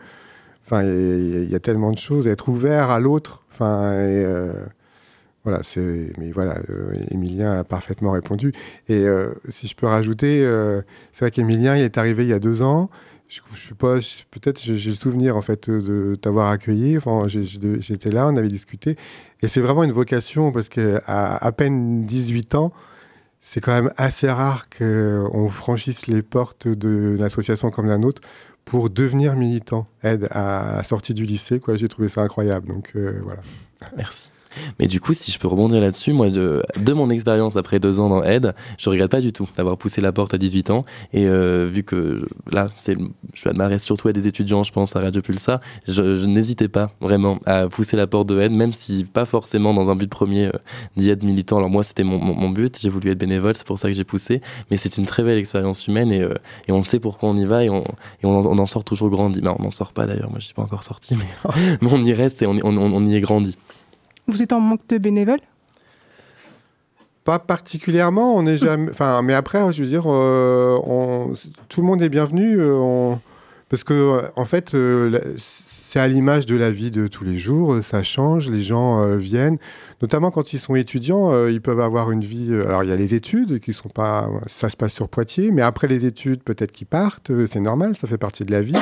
Enfin, 0.66 0.84
il 0.84 0.88
y, 0.88 1.36
a- 1.36 1.40
il 1.42 1.50
y 1.50 1.54
a 1.56 1.58
tellement 1.60 1.90
de 1.90 1.98
choses. 1.98 2.28
Être 2.28 2.48
ouvert 2.48 2.90
à 2.90 3.00
l'autre. 3.00 3.42
Enfin, 3.50 3.92
et, 3.92 4.24
euh, 4.24 4.52
voilà, 5.44 5.62
c'est. 5.64 6.12
Mais 6.18 6.30
voilà, 6.30 6.58
euh, 6.70 6.92
Emilien 7.10 7.58
a 7.58 7.64
parfaitement 7.64 8.12
répondu. 8.12 8.52
Et 8.88 9.04
euh, 9.04 9.32
si 9.48 9.66
je 9.66 9.74
peux 9.74 9.86
rajouter, 9.86 10.40
c'est 11.12 11.20
vrai 11.24 11.30
qu'Emilien, 11.32 11.76
il 11.76 11.82
est 11.84 11.98
arrivé 11.98 12.22
il 12.24 12.28
y 12.28 12.32
a 12.32 12.38
deux 12.38 12.62
ans. 12.62 12.88
Je, 13.28 13.40
je 13.54 13.68
sais 13.68 13.74
pas, 13.74 13.94
peut-être 14.30 14.60
j'ai 14.60 14.90
le 14.90 14.94
souvenir 14.96 15.36
en 15.36 15.42
fait 15.42 15.70
de 15.70 16.14
t'avoir 16.16 16.50
accueilli. 16.50 16.96
Enfin, 16.98 17.26
j'étais 17.26 18.10
là, 18.10 18.26
on 18.28 18.36
avait 18.36 18.48
discuté, 18.48 18.96
et 19.42 19.48
c'est 19.48 19.60
vraiment 19.60 19.82
une 19.84 19.92
vocation 19.92 20.50
parce 20.52 20.68
que 20.68 21.00
à, 21.06 21.36
à 21.44 21.52
peine 21.52 22.06
18 22.06 22.54
ans, 22.56 22.72
c'est 23.40 23.60
quand 23.60 23.72
même 23.72 23.90
assez 23.96 24.30
rare 24.30 24.68
qu'on 24.68 25.48
franchisse 25.48 26.06
les 26.06 26.22
portes 26.22 26.68
d'une 26.68 27.22
association 27.22 27.70
comme 27.70 27.86
la 27.86 27.98
nôtre 27.98 28.22
pour 28.64 28.90
devenir 28.90 29.34
militant, 29.34 29.86
aide 30.02 30.28
à 30.30 30.76
la 30.76 30.82
sortie 30.82 31.14
du 31.14 31.24
lycée. 31.24 31.58
Quoi, 31.58 31.76
j'ai 31.76 31.88
trouvé 31.88 32.08
ça 32.08 32.20
incroyable. 32.22 32.68
Donc 32.68 32.92
euh, 32.94 33.20
voilà. 33.22 33.40
Merci. 33.96 34.30
Mais 34.78 34.86
du 34.86 35.00
coup, 35.00 35.14
si 35.14 35.30
je 35.30 35.38
peux 35.38 35.48
rebondir 35.48 35.80
là-dessus, 35.80 36.12
moi, 36.12 36.28
de, 36.30 36.62
mon 36.92 37.10
expérience 37.10 37.56
après 37.56 37.78
deux 37.78 38.00
ans 38.00 38.08
dans 38.08 38.22
Aide, 38.22 38.54
je 38.78 38.90
regrette 38.90 39.10
pas 39.10 39.20
du 39.20 39.32
tout 39.32 39.48
d'avoir 39.56 39.76
poussé 39.76 40.00
la 40.00 40.12
porte 40.12 40.34
à 40.34 40.38
18 40.38 40.70
ans. 40.70 40.84
Et 41.12 41.26
euh, 41.26 41.68
vu 41.70 41.82
que 41.82 42.26
là, 42.52 42.68
je 43.34 43.48
m'adresse 43.50 43.84
surtout 43.84 44.08
à 44.08 44.12
des 44.12 44.26
étudiants, 44.26 44.64
je 44.64 44.72
pense, 44.72 44.96
à 44.96 45.00
Radio 45.00 45.22
Pulsar, 45.22 45.60
je, 45.86 46.24
n'hésitais 46.26 46.68
pas 46.68 46.90
vraiment 47.00 47.38
à 47.46 47.68
pousser 47.68 47.96
la 47.96 48.06
porte 48.06 48.28
de 48.28 48.40
Aide, 48.40 48.52
même 48.52 48.72
si 48.72 49.04
pas 49.04 49.24
forcément 49.24 49.74
dans 49.74 49.90
un 49.90 49.96
but 49.96 50.08
premier 50.10 50.46
euh, 50.46 50.52
d'y 50.96 51.10
être 51.10 51.22
militant. 51.22 51.56
Alors 51.58 51.70
moi, 51.70 51.82
c'était 51.82 52.04
mon, 52.04 52.18
mon, 52.18 52.50
but, 52.50 52.78
j'ai 52.80 52.88
voulu 52.88 53.10
être 53.10 53.18
bénévole, 53.18 53.54
c'est 53.54 53.66
pour 53.66 53.78
ça 53.78 53.88
que 53.88 53.94
j'ai 53.94 54.04
poussé. 54.04 54.40
Mais 54.70 54.76
c'est 54.76 54.98
une 54.98 55.04
très 55.04 55.22
belle 55.22 55.38
expérience 55.38 55.86
humaine 55.86 56.12
et, 56.12 56.22
euh, 56.22 56.34
et 56.68 56.72
on 56.72 56.82
sait 56.82 56.98
pourquoi 57.00 57.28
on 57.28 57.36
y 57.36 57.44
va 57.44 57.64
et 57.64 57.70
on, 57.70 57.84
on, 58.22 58.58
en- 58.58 58.66
sort 58.66 58.84
toujours 58.84 59.10
grandi. 59.10 59.40
Ben, 59.40 59.54
on 59.58 59.62
n'en 59.62 59.70
sort 59.70 59.92
pas 59.92 60.06
d'ailleurs, 60.06 60.30
moi 60.30 60.38
je 60.38 60.44
suis 60.46 60.54
pas 60.54 60.62
encore 60.62 60.82
sorti, 60.84 61.16
mais, 61.16 61.52
mais 61.80 61.88
on 61.92 62.04
y 62.04 62.12
reste 62.12 62.42
et 62.42 62.46
on, 62.46 62.56
on- 62.62 62.76
on 62.78 63.06
y 63.06 63.16
est 63.16 63.20
grandi. 63.20 63.56
Vous 64.30 64.42
êtes 64.42 64.52
en 64.52 64.60
manque 64.60 64.86
de 64.88 64.98
bénévoles? 64.98 65.40
Pas 67.24 67.38
particulièrement, 67.38 68.34
on 68.34 68.46
est 68.46 68.56
jamais. 68.64 68.90
Enfin, 68.90 69.20
mais 69.22 69.34
après, 69.34 69.72
je 69.72 69.82
veux 69.82 69.88
dire, 69.88 70.04
euh, 70.06 70.78
on- 70.84 71.32
tout 71.68 71.80
le 71.82 71.86
monde 71.86 72.02
est 72.02 72.08
bienvenu, 72.08 72.58
euh, 72.58 72.74
on- 72.74 73.20
parce 73.68 73.84
que 73.84 74.22
en 74.36 74.44
fait, 74.44 74.74
euh, 74.74 75.10
la- 75.10 75.20
c'est 75.36 76.00
à 76.00 76.06
l'image 76.08 76.46
de 76.46 76.54
la 76.56 76.70
vie 76.70 76.90
de 76.92 77.08
tous 77.08 77.24
les 77.24 77.36
jours. 77.36 77.76
Ça 77.82 78.02
change, 78.04 78.48
les 78.48 78.60
gens 78.62 79.16
viennent, 79.16 79.58
notamment 80.00 80.30
quand 80.30 80.52
ils 80.52 80.60
sont 80.60 80.76
étudiants, 80.76 81.46
ils 81.48 81.60
peuvent 81.60 81.80
avoir 81.80 82.12
une 82.12 82.20
vie. 82.20 82.52
alors, 82.64 82.84
il 82.84 82.90
y 82.90 82.92
a 82.92 82.96
les 82.96 83.14
études 83.16 83.58
qui 83.58 83.72
sont 83.72 83.88
pas, 83.88 84.28
ça 84.46 84.68
se 84.68 84.76
passe 84.76 84.92
sur 84.92 85.08
Poitiers, 85.08 85.50
mais 85.50 85.62
après 85.62 85.88
les 85.88 86.04
études, 86.06 86.44
peut-être 86.44 86.70
qu'ils 86.70 86.86
partent. 86.86 87.32
C'est 87.48 87.58
normal, 87.58 87.96
ça 88.00 88.06
fait 88.06 88.18
partie 88.18 88.44
de 88.44 88.52
la 88.52 88.60
vie. 88.60 88.76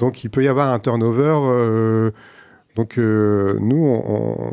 Donc, 0.00 0.24
il 0.24 0.28
peut 0.30 0.42
y 0.42 0.48
avoir 0.48 0.72
un 0.74 0.80
turnover. 0.80 2.10
Donc 2.80 2.98
euh, 2.98 3.58
nous, 3.60 3.76
on- 3.84 4.48
on- 4.48 4.52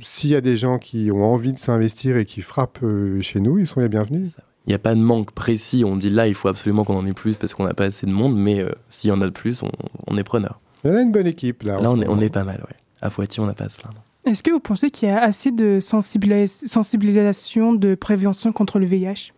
s'il 0.00 0.30
y 0.30 0.34
a 0.36 0.40
des 0.40 0.56
gens 0.56 0.78
qui 0.78 1.10
ont 1.10 1.24
envie 1.24 1.52
de 1.52 1.58
s'investir 1.58 2.16
et 2.16 2.24
qui 2.24 2.40
frappent 2.42 2.80
euh, 2.82 3.20
chez 3.20 3.40
nous, 3.40 3.58
ils 3.58 3.66
sont 3.66 3.80
les 3.80 3.88
bienvenus. 3.88 4.36
Il 4.66 4.70
n'y 4.70 4.74
a 4.74 4.78
pas 4.78 4.94
de 4.94 5.00
manque 5.00 5.32
précis, 5.32 5.82
on 5.86 5.96
dit 5.96 6.10
là 6.10 6.28
il 6.28 6.34
faut 6.34 6.48
absolument 6.48 6.84
qu'on 6.84 6.96
en 6.96 7.06
ait 7.06 7.12
plus 7.14 7.34
parce 7.34 7.54
qu'on 7.54 7.64
n'a 7.64 7.74
pas 7.74 7.86
assez 7.86 8.06
de 8.06 8.12
monde, 8.12 8.36
mais 8.36 8.60
euh, 8.60 8.70
s'il 8.90 9.08
y 9.08 9.12
en 9.12 9.20
a 9.20 9.24
de 9.24 9.30
plus, 9.30 9.62
on, 9.62 9.70
on 10.06 10.16
est 10.18 10.22
preneur. 10.24 10.60
Il 10.84 10.90
y 10.90 10.94
en 10.94 10.96
a 10.96 11.00
une 11.02 11.12
bonne 11.12 11.26
équipe 11.26 11.62
là. 11.62 11.80
Là 11.80 11.90
on 11.90 12.00
est, 12.00 12.06
on 12.06 12.10
moment. 12.10 12.22
est 12.22 12.32
pas 12.32 12.44
mal, 12.44 12.58
ouais. 12.68 12.76
À 13.00 13.10
Poitiers, 13.10 13.42
on 13.42 13.46
n'a 13.46 13.54
pas 13.54 13.64
à 13.64 13.68
se 13.68 13.78
plaindre. 13.78 14.02
Est-ce 14.24 14.42
que 14.44 14.50
vous 14.52 14.60
pensez 14.60 14.90
qu'il 14.90 15.08
y 15.08 15.12
a 15.12 15.20
assez 15.20 15.50
de 15.50 15.80
sensibilis- 15.80 16.66
sensibilisation, 16.68 17.72
de 17.72 17.94
prévention 17.96 18.52
contre 18.52 18.78
le 18.78 18.86
VIH 18.86 19.32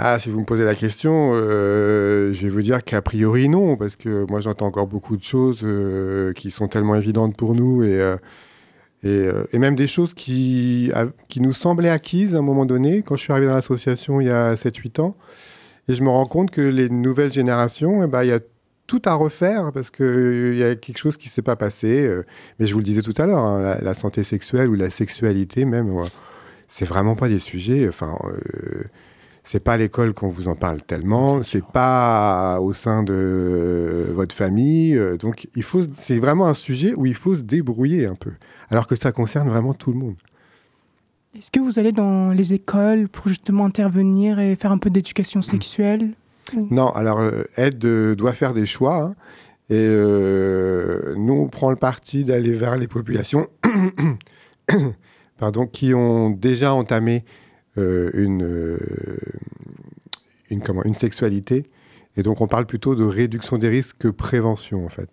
Ah, 0.00 0.20
si 0.20 0.30
vous 0.30 0.38
me 0.38 0.44
posez 0.44 0.62
la 0.62 0.76
question, 0.76 1.32
euh, 1.34 2.32
je 2.32 2.42
vais 2.42 2.48
vous 2.50 2.62
dire 2.62 2.84
qu'a 2.84 3.02
priori 3.02 3.48
non, 3.48 3.76
parce 3.76 3.96
que 3.96 4.24
moi 4.30 4.38
j'entends 4.38 4.66
encore 4.66 4.86
beaucoup 4.86 5.16
de 5.16 5.24
choses 5.24 5.62
euh, 5.64 6.32
qui 6.34 6.52
sont 6.52 6.68
tellement 6.68 6.94
évidentes 6.94 7.36
pour 7.36 7.56
nous 7.56 7.82
et, 7.82 8.00
euh, 9.04 9.44
et, 9.52 9.58
même 9.58 9.74
des 9.74 9.88
choses 9.88 10.14
qui, 10.14 10.92
qui 11.26 11.40
nous 11.40 11.52
semblaient 11.52 11.88
acquises 11.90 12.36
à 12.36 12.38
un 12.38 12.42
moment 12.42 12.64
donné, 12.64 13.02
quand 13.02 13.16
je 13.16 13.22
suis 13.22 13.32
arrivé 13.32 13.48
dans 13.48 13.56
l'association 13.56 14.20
il 14.20 14.28
y 14.28 14.30
a 14.30 14.54
7-8 14.54 15.00
ans. 15.00 15.16
Et 15.88 15.94
je 15.94 16.02
me 16.04 16.10
rends 16.10 16.26
compte 16.26 16.52
que 16.52 16.60
les 16.60 16.88
nouvelles 16.88 17.32
générations, 17.32 18.04
eh 18.04 18.06
ben, 18.06 18.22
il 18.22 18.28
y 18.28 18.32
a 18.32 18.40
tout 18.86 19.02
à 19.04 19.14
refaire 19.14 19.72
parce 19.72 19.90
qu'il 19.90 20.56
y 20.56 20.62
a 20.62 20.76
quelque 20.76 20.98
chose 20.98 21.16
qui 21.16 21.26
ne 21.26 21.32
s'est 21.32 21.42
pas 21.42 21.56
passé. 21.56 22.08
mais 22.60 22.66
je 22.68 22.72
vous 22.72 22.78
le 22.78 22.84
disais 22.84 23.02
tout 23.02 23.14
à 23.16 23.26
l'heure, 23.26 23.44
hein, 23.44 23.78
la, 23.82 23.94
santé 23.94 24.22
sexuelle 24.22 24.68
ou 24.68 24.74
la 24.74 24.90
sexualité 24.90 25.64
même, 25.64 25.90
ouais, 25.90 26.08
c'est 26.68 26.84
vraiment 26.84 27.16
pas 27.16 27.28
des 27.28 27.40
sujets. 27.40 27.88
Enfin, 27.88 28.16
c'est 29.48 29.64
pas 29.64 29.72
à 29.72 29.76
l'école 29.78 30.12
qu'on 30.12 30.28
vous 30.28 30.46
en 30.46 30.54
parle 30.54 30.82
tellement, 30.82 31.40
c'est 31.40 31.64
pas 31.64 32.60
au 32.60 32.74
sein 32.74 33.02
de 33.02 33.14
euh, 33.14 34.12
votre 34.12 34.34
famille. 34.34 34.94
euh, 34.94 35.16
donc, 35.16 35.48
il 35.56 35.62
faut, 35.62 35.80
c'est 35.98 36.18
vraiment 36.18 36.46
un 36.46 36.54
sujet 36.54 36.92
où 36.94 37.06
il 37.06 37.14
faut 37.14 37.34
se 37.34 37.40
débrouiller 37.40 38.06
un 38.06 38.14
peu, 38.14 38.32
alors 38.68 38.86
que 38.86 38.94
ça 38.94 39.10
concerne 39.10 39.48
vraiment 39.48 39.72
tout 39.72 39.90
le 39.90 39.98
monde. 39.98 40.16
Est-ce 41.34 41.50
que 41.50 41.60
vous 41.60 41.78
allez 41.78 41.92
dans 41.92 42.30
les 42.30 42.52
écoles 42.52 43.08
pour 43.08 43.28
justement 43.28 43.64
intervenir 43.64 44.38
et 44.38 44.54
faire 44.54 44.70
un 44.70 44.78
peu 44.78 44.90
d'éducation 44.90 45.40
sexuelle 45.40 46.10
Non, 46.70 46.90
alors 46.90 47.22
Ed 47.56 47.82
euh, 47.86 48.14
doit 48.14 48.34
faire 48.34 48.52
des 48.52 48.66
choix. 48.66 49.02
hein, 49.02 49.14
et 49.70 49.76
euh, 49.76 51.14
nous, 51.16 51.34
on 51.34 51.48
prend 51.48 51.70
le 51.70 51.76
parti 51.76 52.24
d'aller 52.24 52.52
vers 52.52 52.76
les 52.76 52.88
populations 52.88 53.46
pardon, 55.38 55.66
qui 55.66 55.94
ont 55.94 56.30
déjà 56.30 56.74
entamé 56.74 57.16
euh, 57.16 57.47
une, 58.14 58.42
euh, 58.42 58.78
une, 60.50 60.60
comment, 60.60 60.82
une 60.84 60.94
sexualité. 60.94 61.64
Et 62.16 62.22
donc, 62.22 62.40
on 62.40 62.46
parle 62.46 62.66
plutôt 62.66 62.94
de 62.94 63.04
réduction 63.04 63.58
des 63.58 63.68
risques 63.68 63.98
que 63.98 64.08
prévention, 64.08 64.84
en 64.84 64.88
fait. 64.88 65.10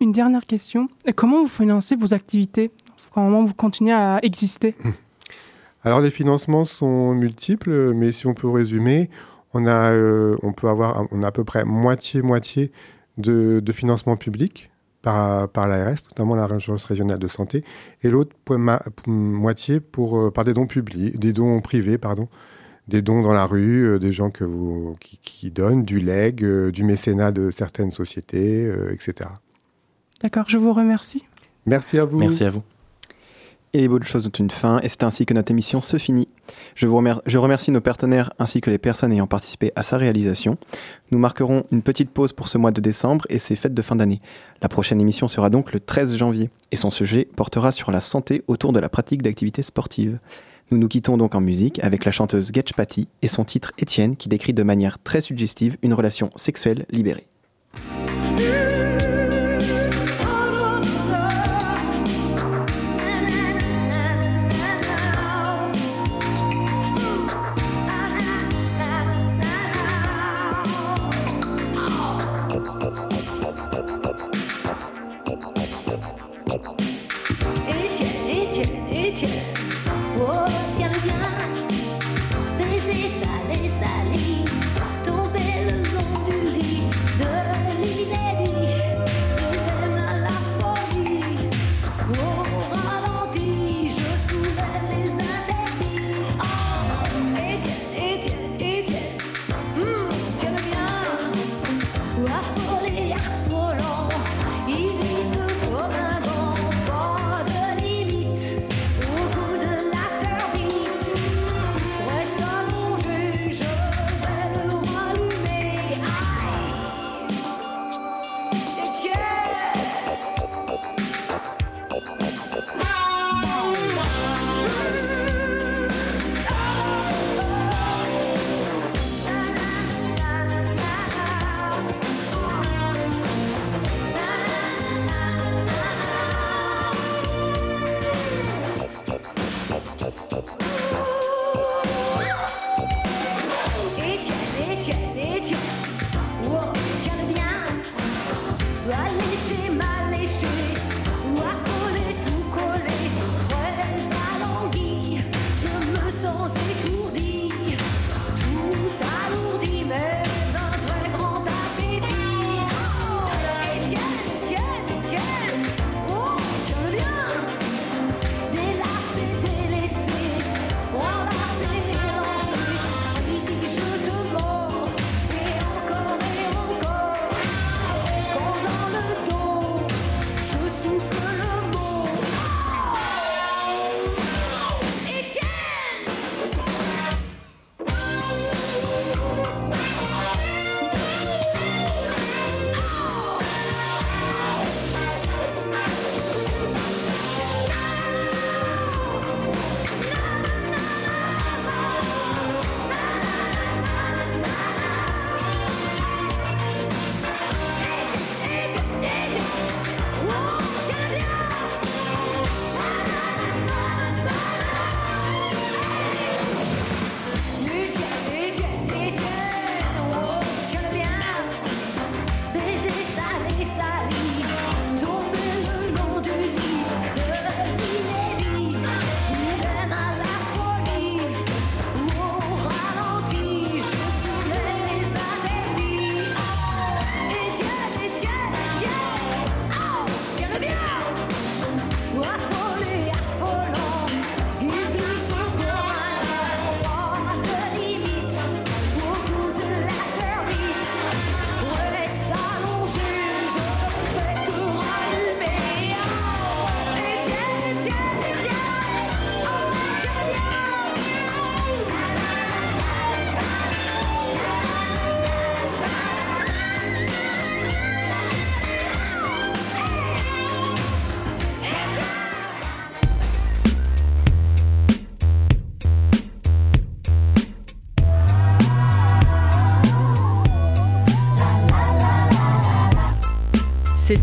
Une 0.00 0.12
dernière 0.12 0.46
question. 0.46 0.88
Comment 1.14 1.42
vous 1.42 1.48
financez 1.48 1.94
vos 1.94 2.14
activités? 2.14 2.70
Comment 3.12 3.44
vous 3.44 3.54
continuez 3.54 3.92
à 3.92 4.18
exister? 4.22 4.74
Alors 5.82 6.00
les 6.00 6.10
financements 6.10 6.64
sont 6.64 7.14
multiples, 7.14 7.94
mais 7.94 8.12
si 8.12 8.26
on 8.26 8.34
peut 8.34 8.48
résumer, 8.48 9.08
on 9.54 9.66
a, 9.66 9.92
euh, 9.92 10.36
on 10.42 10.52
peut 10.52 10.68
avoir, 10.68 11.06
on 11.10 11.22
a 11.22 11.28
à 11.28 11.32
peu 11.32 11.44
près 11.44 11.64
moitié-moitié 11.64 12.70
de, 13.16 13.60
de 13.60 13.72
financement 13.72 14.16
public 14.16 14.69
par, 15.02 15.48
par 15.48 15.68
l'ARS, 15.68 15.98
notamment 16.10 16.34
l'Agence 16.34 16.84
régionale 16.84 17.18
de 17.18 17.28
santé, 17.28 17.64
et 18.02 18.10
l'autre 18.10 18.36
moitié 19.06 19.80
pour, 19.80 20.18
euh, 20.18 20.30
par 20.30 20.44
des 20.44 20.54
dons 20.54 20.66
publics, 20.66 21.18
des 21.18 21.32
dons 21.32 21.60
privés, 21.60 21.98
pardon, 21.98 22.28
des 22.90 23.02
dons 23.02 23.22
dans 23.22 23.32
la 23.32 23.46
rue, 23.46 23.86
euh, 23.86 23.98
des 23.98 24.12
gens 24.12 24.30
que 24.30 24.44
vous, 24.44 24.96
qui, 25.00 25.18
qui 25.22 25.50
donnent, 25.50 25.84
du 25.84 26.00
leg, 26.00 26.44
euh, 26.44 26.70
du 26.70 26.84
mécénat 26.84 27.32
de 27.32 27.50
certaines 27.50 27.92
sociétés, 27.92 28.66
euh, 28.66 28.92
etc. 28.92 29.30
D'accord, 30.22 30.44
je 30.48 30.58
vous 30.58 30.74
remercie. 30.74 31.24
Merci 31.64 31.98
à 31.98 32.04
vous. 32.04 32.18
Merci 32.18 32.44
à 32.44 32.50
vous. 32.50 32.62
Et 33.72 33.82
les 33.82 33.88
bonnes 33.88 34.02
choses 34.02 34.26
ont 34.26 34.30
une 34.30 34.50
fin, 34.50 34.80
et 34.80 34.88
c'est 34.88 35.04
ainsi 35.04 35.26
que 35.26 35.32
notre 35.32 35.52
émission 35.52 35.80
se 35.80 35.96
finit. 35.96 36.26
Je, 36.74 36.88
remercie 36.88 37.70
nos 37.70 37.80
partenaires 37.80 38.32
ainsi 38.40 38.60
que 38.60 38.68
les 38.68 38.78
personnes 38.78 39.12
ayant 39.12 39.28
participé 39.28 39.70
à 39.76 39.84
sa 39.84 39.96
réalisation. 39.96 40.58
Nous 41.12 41.20
marquerons 41.20 41.62
une 41.70 41.82
petite 41.82 42.10
pause 42.10 42.32
pour 42.32 42.48
ce 42.48 42.58
mois 42.58 42.72
de 42.72 42.80
décembre 42.80 43.26
et 43.28 43.38
ses 43.38 43.54
fêtes 43.54 43.74
de 43.74 43.82
fin 43.82 43.94
d'année. 43.94 44.18
La 44.60 44.68
prochaine 44.68 45.00
émission 45.00 45.28
sera 45.28 45.50
donc 45.50 45.72
le 45.72 45.78
13 45.78 46.16
janvier, 46.16 46.50
et 46.72 46.76
son 46.76 46.90
sujet 46.90 47.28
portera 47.36 47.70
sur 47.70 47.92
la 47.92 48.00
santé 48.00 48.42
autour 48.48 48.72
de 48.72 48.80
la 48.80 48.88
pratique 48.88 49.22
d'activités 49.22 49.62
sportives. 49.62 50.18
Nous 50.72 50.78
nous 50.78 50.88
quittons 50.88 51.16
donc 51.16 51.36
en 51.36 51.40
musique 51.40 51.78
avec 51.84 52.04
la 52.04 52.10
chanteuse 52.10 52.50
Getch 52.52 52.72
Patty 52.72 53.06
et 53.22 53.28
son 53.28 53.44
titre 53.44 53.70
Étienne 53.78 54.16
qui 54.16 54.28
décrit 54.28 54.52
de 54.52 54.64
manière 54.64 54.98
très 54.98 55.20
suggestive 55.20 55.76
une 55.82 55.94
relation 55.94 56.30
sexuelle 56.34 56.86
libérée. 56.90 57.26